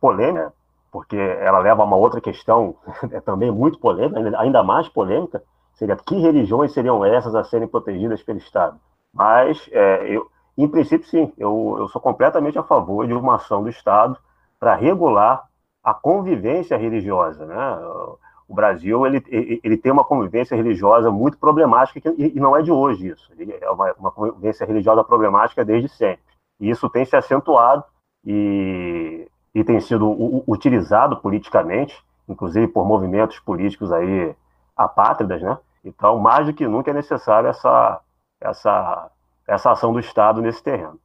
polêmica, 0.00 0.52
porque 0.92 1.16
ela 1.16 1.58
leva 1.58 1.82
a 1.82 1.84
uma 1.84 1.96
outra 1.96 2.20
questão 2.20 2.76
é 3.10 3.20
também 3.20 3.50
muito 3.50 3.80
polêmica, 3.80 4.38
ainda 4.38 4.62
mais 4.62 4.88
polêmica, 4.88 5.42
seria 5.76 5.96
que 5.96 6.16
religiões 6.16 6.72
seriam 6.72 7.04
essas 7.04 7.34
a 7.34 7.44
serem 7.44 7.68
protegidas 7.68 8.22
pelo 8.22 8.38
Estado? 8.38 8.78
Mas, 9.12 9.68
é, 9.70 10.08
eu, 10.08 10.28
em 10.58 10.66
princípio, 10.66 11.06
sim, 11.06 11.32
eu, 11.38 11.76
eu 11.78 11.88
sou 11.88 12.00
completamente 12.00 12.58
a 12.58 12.62
favor 12.62 13.06
de 13.06 13.14
uma 13.14 13.36
ação 13.36 13.62
do 13.62 13.68
Estado 13.68 14.18
para 14.58 14.74
regular 14.74 15.46
a 15.84 15.94
convivência 15.94 16.76
religiosa, 16.76 17.46
né? 17.46 17.56
O 18.48 18.54
Brasil 18.54 19.06
ele, 19.06 19.22
ele 19.62 19.76
tem 19.76 19.90
uma 19.90 20.04
convivência 20.04 20.56
religiosa 20.56 21.10
muito 21.10 21.36
problemática 21.36 22.14
e 22.16 22.38
não 22.40 22.56
é 22.56 22.62
de 22.62 22.70
hoje 22.70 23.08
isso. 23.08 23.30
É 23.60 23.70
uma, 23.70 23.92
uma 23.94 24.10
convivência 24.10 24.64
religiosa 24.64 25.02
problemática 25.04 25.64
desde 25.64 25.88
sempre. 25.88 26.20
E 26.60 26.70
isso 26.70 26.88
tem 26.88 27.04
se 27.04 27.16
acentuado 27.16 27.84
e, 28.24 29.28
e 29.54 29.64
tem 29.64 29.80
sido 29.80 30.42
utilizado 30.46 31.16
politicamente, 31.16 32.02
inclusive 32.28 32.68
por 32.68 32.86
movimentos 32.86 33.38
políticos 33.40 33.92
aí 33.92 34.34
apátridas, 34.76 35.40
né? 35.40 35.56
Então, 35.84 36.18
mais 36.18 36.46
do 36.46 36.52
que 36.52 36.66
nunca 36.66 36.90
é 36.90 36.94
necessário 36.94 37.48
essa, 37.48 38.00
essa, 38.40 39.10
essa 39.46 39.70
ação 39.70 39.92
do 39.92 40.00
Estado 40.00 40.42
nesse 40.42 40.62
terreno. 40.62 40.98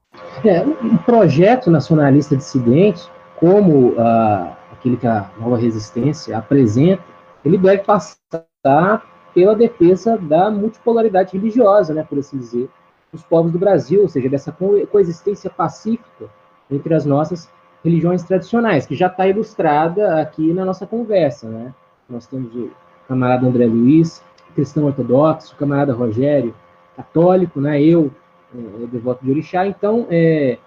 É, 0.43 0.61
um 0.61 0.97
projeto 0.97 1.69
nacionalista 1.69 2.35
dissidente, 2.35 3.09
como 3.39 3.93
ah, 3.97 4.55
aquele 4.73 4.97
que 4.97 5.07
a 5.07 5.29
Nova 5.37 5.57
Resistência 5.57 6.37
apresenta, 6.37 7.03
ele 7.45 7.57
deve 7.57 7.83
passar 7.83 9.03
pela 9.33 9.55
defesa 9.55 10.17
da 10.17 10.51
multipolaridade 10.51 11.37
religiosa, 11.37 11.93
né, 11.93 12.03
por 12.03 12.19
assim 12.19 12.37
dizer, 12.37 12.69
dos 13.11 13.23
povos 13.23 13.51
do 13.51 13.59
Brasil, 13.59 14.01
ou 14.01 14.09
seja, 14.09 14.29
dessa 14.29 14.51
coexistência 14.51 15.49
pacífica 15.49 16.29
entre 16.69 16.93
as 16.93 17.05
nossas 17.05 17.49
religiões 17.83 18.23
tradicionais, 18.23 18.85
que 18.85 18.95
já 18.95 19.07
está 19.07 19.27
ilustrada 19.27 20.21
aqui 20.21 20.53
na 20.53 20.63
nossa 20.63 20.85
conversa. 20.85 21.47
Né? 21.49 21.73
Nós 22.09 22.27
temos 22.27 22.55
o 22.55 22.71
camarada 23.07 23.47
André 23.47 23.65
Luiz, 23.65 24.23
cristão 24.55 24.85
ortodoxo, 24.85 25.55
camarada 25.55 25.93
Rogério, 25.93 26.53
católico, 26.95 27.59
né? 27.59 27.81
eu, 27.81 28.11
é, 28.53 28.85
devoto 28.87 29.23
de 29.23 29.31
orixá. 29.31 29.65
Então, 29.65 30.07
é, 30.09 30.57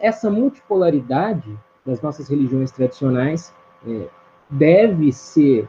essa 0.00 0.30
multipolaridade 0.30 1.56
das 1.84 2.00
nossas 2.00 2.28
religiões 2.28 2.70
tradicionais 2.70 3.54
é, 3.86 4.06
deve 4.48 5.12
ser 5.12 5.68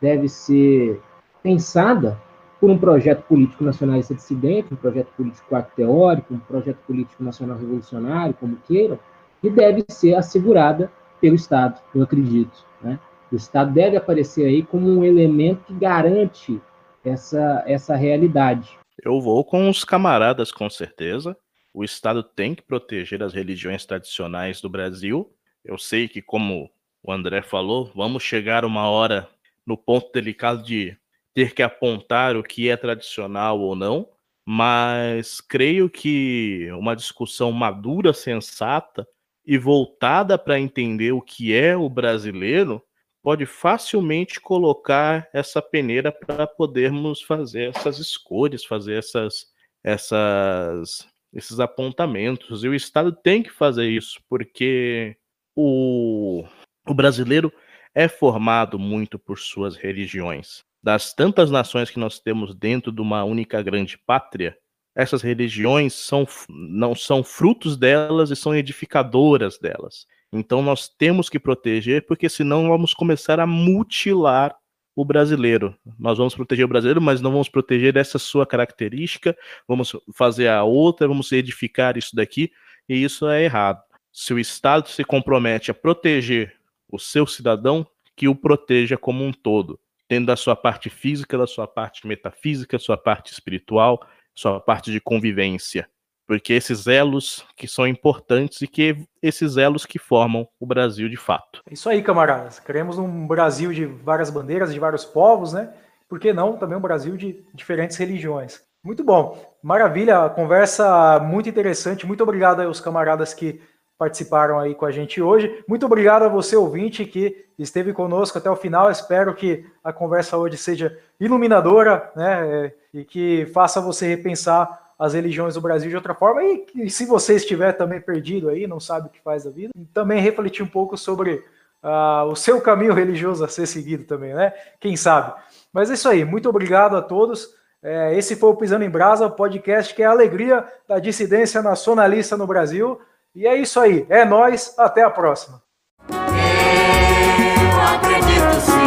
deve 0.00 0.28
ser 0.28 1.00
pensada 1.42 2.18
por 2.60 2.70
um 2.70 2.78
projeto 2.78 3.22
político 3.22 3.64
nacionalista 3.64 4.14
dissidente, 4.14 4.74
um 4.74 4.76
projeto 4.76 5.08
político 5.16 5.46
teórico, 5.76 6.34
um 6.34 6.38
projeto 6.38 6.78
político 6.86 7.22
nacional 7.22 7.56
revolucionário, 7.56 8.34
como 8.34 8.56
queiram, 8.66 8.98
e 9.42 9.48
deve 9.48 9.84
ser 9.88 10.14
assegurada 10.14 10.90
pelo 11.20 11.36
Estado, 11.36 11.80
eu 11.94 12.02
acredito. 12.02 12.64
Né? 12.82 12.98
O 13.30 13.36
Estado 13.36 13.72
deve 13.72 13.96
aparecer 13.96 14.46
aí 14.46 14.62
como 14.62 14.88
um 14.88 15.04
elemento 15.04 15.64
que 15.64 15.74
garante 15.74 16.60
essa, 17.04 17.62
essa 17.66 17.94
realidade. 17.94 18.78
Eu 19.02 19.20
vou 19.20 19.44
com 19.44 19.68
os 19.68 19.84
camaradas, 19.84 20.50
com 20.50 20.68
certeza. 20.68 21.36
O 21.72 21.84
Estado 21.84 22.22
tem 22.22 22.54
que 22.54 22.62
proteger 22.62 23.22
as 23.22 23.32
religiões 23.32 23.84
tradicionais 23.84 24.60
do 24.60 24.68
Brasil. 24.68 25.32
Eu 25.64 25.78
sei 25.78 26.08
que, 26.08 26.22
como 26.22 26.70
o 27.02 27.12
André 27.12 27.42
falou, 27.42 27.92
vamos 27.94 28.22
chegar 28.22 28.64
uma 28.64 28.88
hora 28.88 29.28
no 29.66 29.76
ponto 29.76 30.10
delicado 30.12 30.62
de 30.62 30.96
ter 31.34 31.54
que 31.54 31.62
apontar 31.62 32.36
o 32.36 32.42
que 32.42 32.68
é 32.68 32.76
tradicional 32.76 33.60
ou 33.60 33.76
não, 33.76 34.08
mas 34.44 35.40
creio 35.40 35.88
que 35.90 36.68
uma 36.72 36.96
discussão 36.96 37.52
madura, 37.52 38.12
sensata 38.12 39.06
e 39.46 39.56
voltada 39.56 40.36
para 40.36 40.58
entender 40.58 41.12
o 41.12 41.20
que 41.20 41.54
é 41.54 41.76
o 41.76 41.88
brasileiro 41.88 42.82
pode 43.28 43.44
facilmente 43.44 44.40
colocar 44.40 45.28
essa 45.34 45.60
peneira 45.60 46.10
para 46.10 46.46
podermos 46.46 47.20
fazer 47.20 47.76
essas 47.76 47.98
escolhas, 47.98 48.64
fazer 48.64 48.94
essas, 48.94 49.48
essas, 49.84 51.06
esses 51.34 51.60
apontamentos. 51.60 52.64
E 52.64 52.68
o 52.68 52.74
Estado 52.74 53.12
tem 53.12 53.42
que 53.42 53.50
fazer 53.50 53.86
isso, 53.86 54.18
porque 54.30 55.14
o, 55.54 56.42
o 56.88 56.94
brasileiro 56.94 57.52
é 57.94 58.08
formado 58.08 58.78
muito 58.78 59.18
por 59.18 59.38
suas 59.38 59.76
religiões. 59.76 60.64
Das 60.82 61.12
tantas 61.12 61.50
nações 61.50 61.90
que 61.90 61.98
nós 61.98 62.18
temos 62.18 62.54
dentro 62.54 62.90
de 62.90 63.02
uma 63.02 63.24
única 63.24 63.60
grande 63.60 63.98
pátria, 63.98 64.56
essas 64.96 65.20
religiões 65.20 65.92
são, 65.92 66.26
não 66.48 66.94
são 66.94 67.22
frutos 67.22 67.76
delas 67.76 68.30
e 68.30 68.36
são 68.36 68.56
edificadoras 68.56 69.58
delas. 69.58 70.06
Então 70.32 70.62
nós 70.62 70.88
temos 70.88 71.28
que 71.28 71.38
proteger, 71.38 72.06
porque 72.06 72.28
senão 72.28 72.68
vamos 72.68 72.92
começar 72.92 73.40
a 73.40 73.46
mutilar 73.46 74.54
o 74.94 75.04
brasileiro. 75.04 75.76
Nós 75.98 76.18
vamos 76.18 76.34
proteger 76.34 76.64
o 76.64 76.68
brasileiro, 76.68 77.00
mas 77.00 77.20
não 77.20 77.30
vamos 77.30 77.48
proteger 77.48 77.96
essa 77.96 78.18
sua 78.18 78.44
característica, 78.44 79.36
vamos 79.66 79.94
fazer 80.12 80.48
a 80.48 80.64
outra, 80.64 81.06
vamos 81.06 81.30
edificar 81.30 81.96
isso 81.96 82.16
daqui, 82.16 82.50
e 82.88 83.02
isso 83.02 83.28
é 83.28 83.44
errado. 83.44 83.80
Se 84.12 84.34
o 84.34 84.38
Estado 84.38 84.88
se 84.88 85.04
compromete 85.04 85.70
a 85.70 85.74
proteger 85.74 86.56
o 86.90 86.98
seu 86.98 87.26
cidadão 87.26 87.86
que 88.16 88.26
o 88.26 88.34
proteja 88.34 88.96
como 88.96 89.24
um 89.24 89.32
todo, 89.32 89.78
tendo 90.08 90.26
da 90.26 90.36
sua 90.36 90.56
parte 90.56 90.90
física, 90.90 91.38
da 91.38 91.46
sua 91.46 91.68
parte 91.68 92.06
metafísica, 92.06 92.78
sua 92.78 92.96
parte 92.96 93.32
espiritual, 93.32 94.04
sua 94.34 94.58
parte 94.58 94.90
de 94.90 95.00
convivência. 95.00 95.88
Porque 96.28 96.52
esses 96.52 96.86
elos 96.86 97.42
que 97.56 97.66
são 97.66 97.86
importantes 97.86 98.60
e 98.60 98.68
que 98.68 98.98
esses 99.22 99.56
elos 99.56 99.86
que 99.86 99.98
formam 99.98 100.46
o 100.60 100.66
Brasil 100.66 101.08
de 101.08 101.16
fato. 101.16 101.62
É 101.68 101.72
isso 101.72 101.88
aí, 101.88 102.02
camaradas. 102.02 102.60
Queremos 102.60 102.98
um 102.98 103.26
Brasil 103.26 103.72
de 103.72 103.86
várias 103.86 104.28
bandeiras, 104.28 104.74
de 104.74 104.78
vários 104.78 105.06
povos, 105.06 105.54
né? 105.54 105.72
Por 106.06 106.20
que 106.20 106.30
não 106.34 106.58
também 106.58 106.76
um 106.76 106.82
Brasil 106.82 107.16
de 107.16 107.42
diferentes 107.54 107.96
religiões? 107.96 108.60
Muito 108.84 109.02
bom. 109.02 109.42
Maravilha, 109.62 110.28
conversa 110.28 111.18
muito 111.18 111.48
interessante. 111.48 112.06
Muito 112.06 112.22
obrigado 112.22 112.60
aos 112.60 112.78
camaradas 112.78 113.32
que 113.32 113.62
participaram 113.96 114.58
aí 114.58 114.74
com 114.74 114.84
a 114.84 114.92
gente 114.92 115.22
hoje. 115.22 115.64
Muito 115.66 115.86
obrigado 115.86 116.24
a 116.24 116.28
você, 116.28 116.56
ouvinte, 116.56 117.06
que 117.06 117.46
esteve 117.58 117.94
conosco 117.94 118.36
até 118.36 118.50
o 118.50 118.56
final. 118.56 118.90
Espero 118.90 119.34
que 119.34 119.64
a 119.82 119.94
conversa 119.94 120.36
hoje 120.36 120.58
seja 120.58 120.96
iluminadora, 121.18 122.12
né? 122.14 122.70
E 122.92 123.02
que 123.02 123.46
faça 123.46 123.80
você 123.80 124.06
repensar 124.06 124.87
as 124.98 125.14
religiões 125.14 125.54
do 125.54 125.60
Brasil 125.60 125.88
de 125.88 125.96
outra 125.96 126.14
forma. 126.14 126.42
E, 126.42 126.66
e 126.74 126.90
se 126.90 127.06
você 127.06 127.36
estiver 127.36 127.72
também 127.72 128.00
perdido 128.00 128.48
aí, 128.48 128.66
não 128.66 128.80
sabe 128.80 129.06
o 129.06 129.10
que 129.10 129.20
faz 129.20 129.44
da 129.44 129.50
vida, 129.50 129.72
também 129.94 130.20
refletir 130.20 130.62
um 130.62 130.68
pouco 130.68 130.96
sobre 130.96 131.44
uh, 131.82 132.24
o 132.24 132.34
seu 132.34 132.60
caminho 132.60 132.92
religioso 132.92 133.44
a 133.44 133.48
ser 133.48 133.66
seguido 133.66 134.04
também, 134.04 134.34
né? 134.34 134.52
Quem 134.80 134.96
sabe. 134.96 135.34
Mas 135.72 135.90
é 135.90 135.94
isso 135.94 136.08
aí. 136.08 136.24
Muito 136.24 136.48
obrigado 136.48 136.96
a 136.96 137.02
todos. 137.02 137.56
É, 137.80 138.16
esse 138.16 138.34
foi 138.34 138.50
o 138.50 138.56
Pisando 138.56 138.84
em 138.84 138.90
Brasa, 138.90 139.30
podcast 139.30 139.94
que 139.94 140.02
é 140.02 140.06
a 140.06 140.10
alegria 140.10 140.66
da 140.88 140.98
dissidência 140.98 141.62
nacionalista 141.62 142.36
no 142.36 142.46
Brasil. 142.46 143.00
E 143.34 143.46
é 143.46 143.56
isso 143.56 143.78
aí. 143.78 144.04
É 144.08 144.24
nós. 144.24 144.74
Até 144.76 145.02
a 145.02 145.10
próxima. 145.10 145.62
Eu 146.10 147.80
acredito 147.80 148.77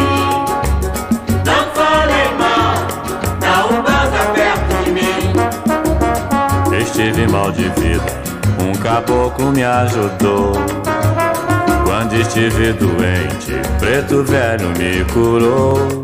Estive 7.02 7.28
mal 7.30 7.52
de 7.52 7.64
vida. 7.64 8.06
Um 8.64 8.74
caboclo 8.74 9.52
me 9.52 9.64
ajudou. 9.64 10.54
Quando 11.84 12.14
estive 12.14 12.74
doente, 12.74 13.54
preto 13.80 14.24
velho 14.24 14.70
me 14.78 15.04
curou. 15.06 16.04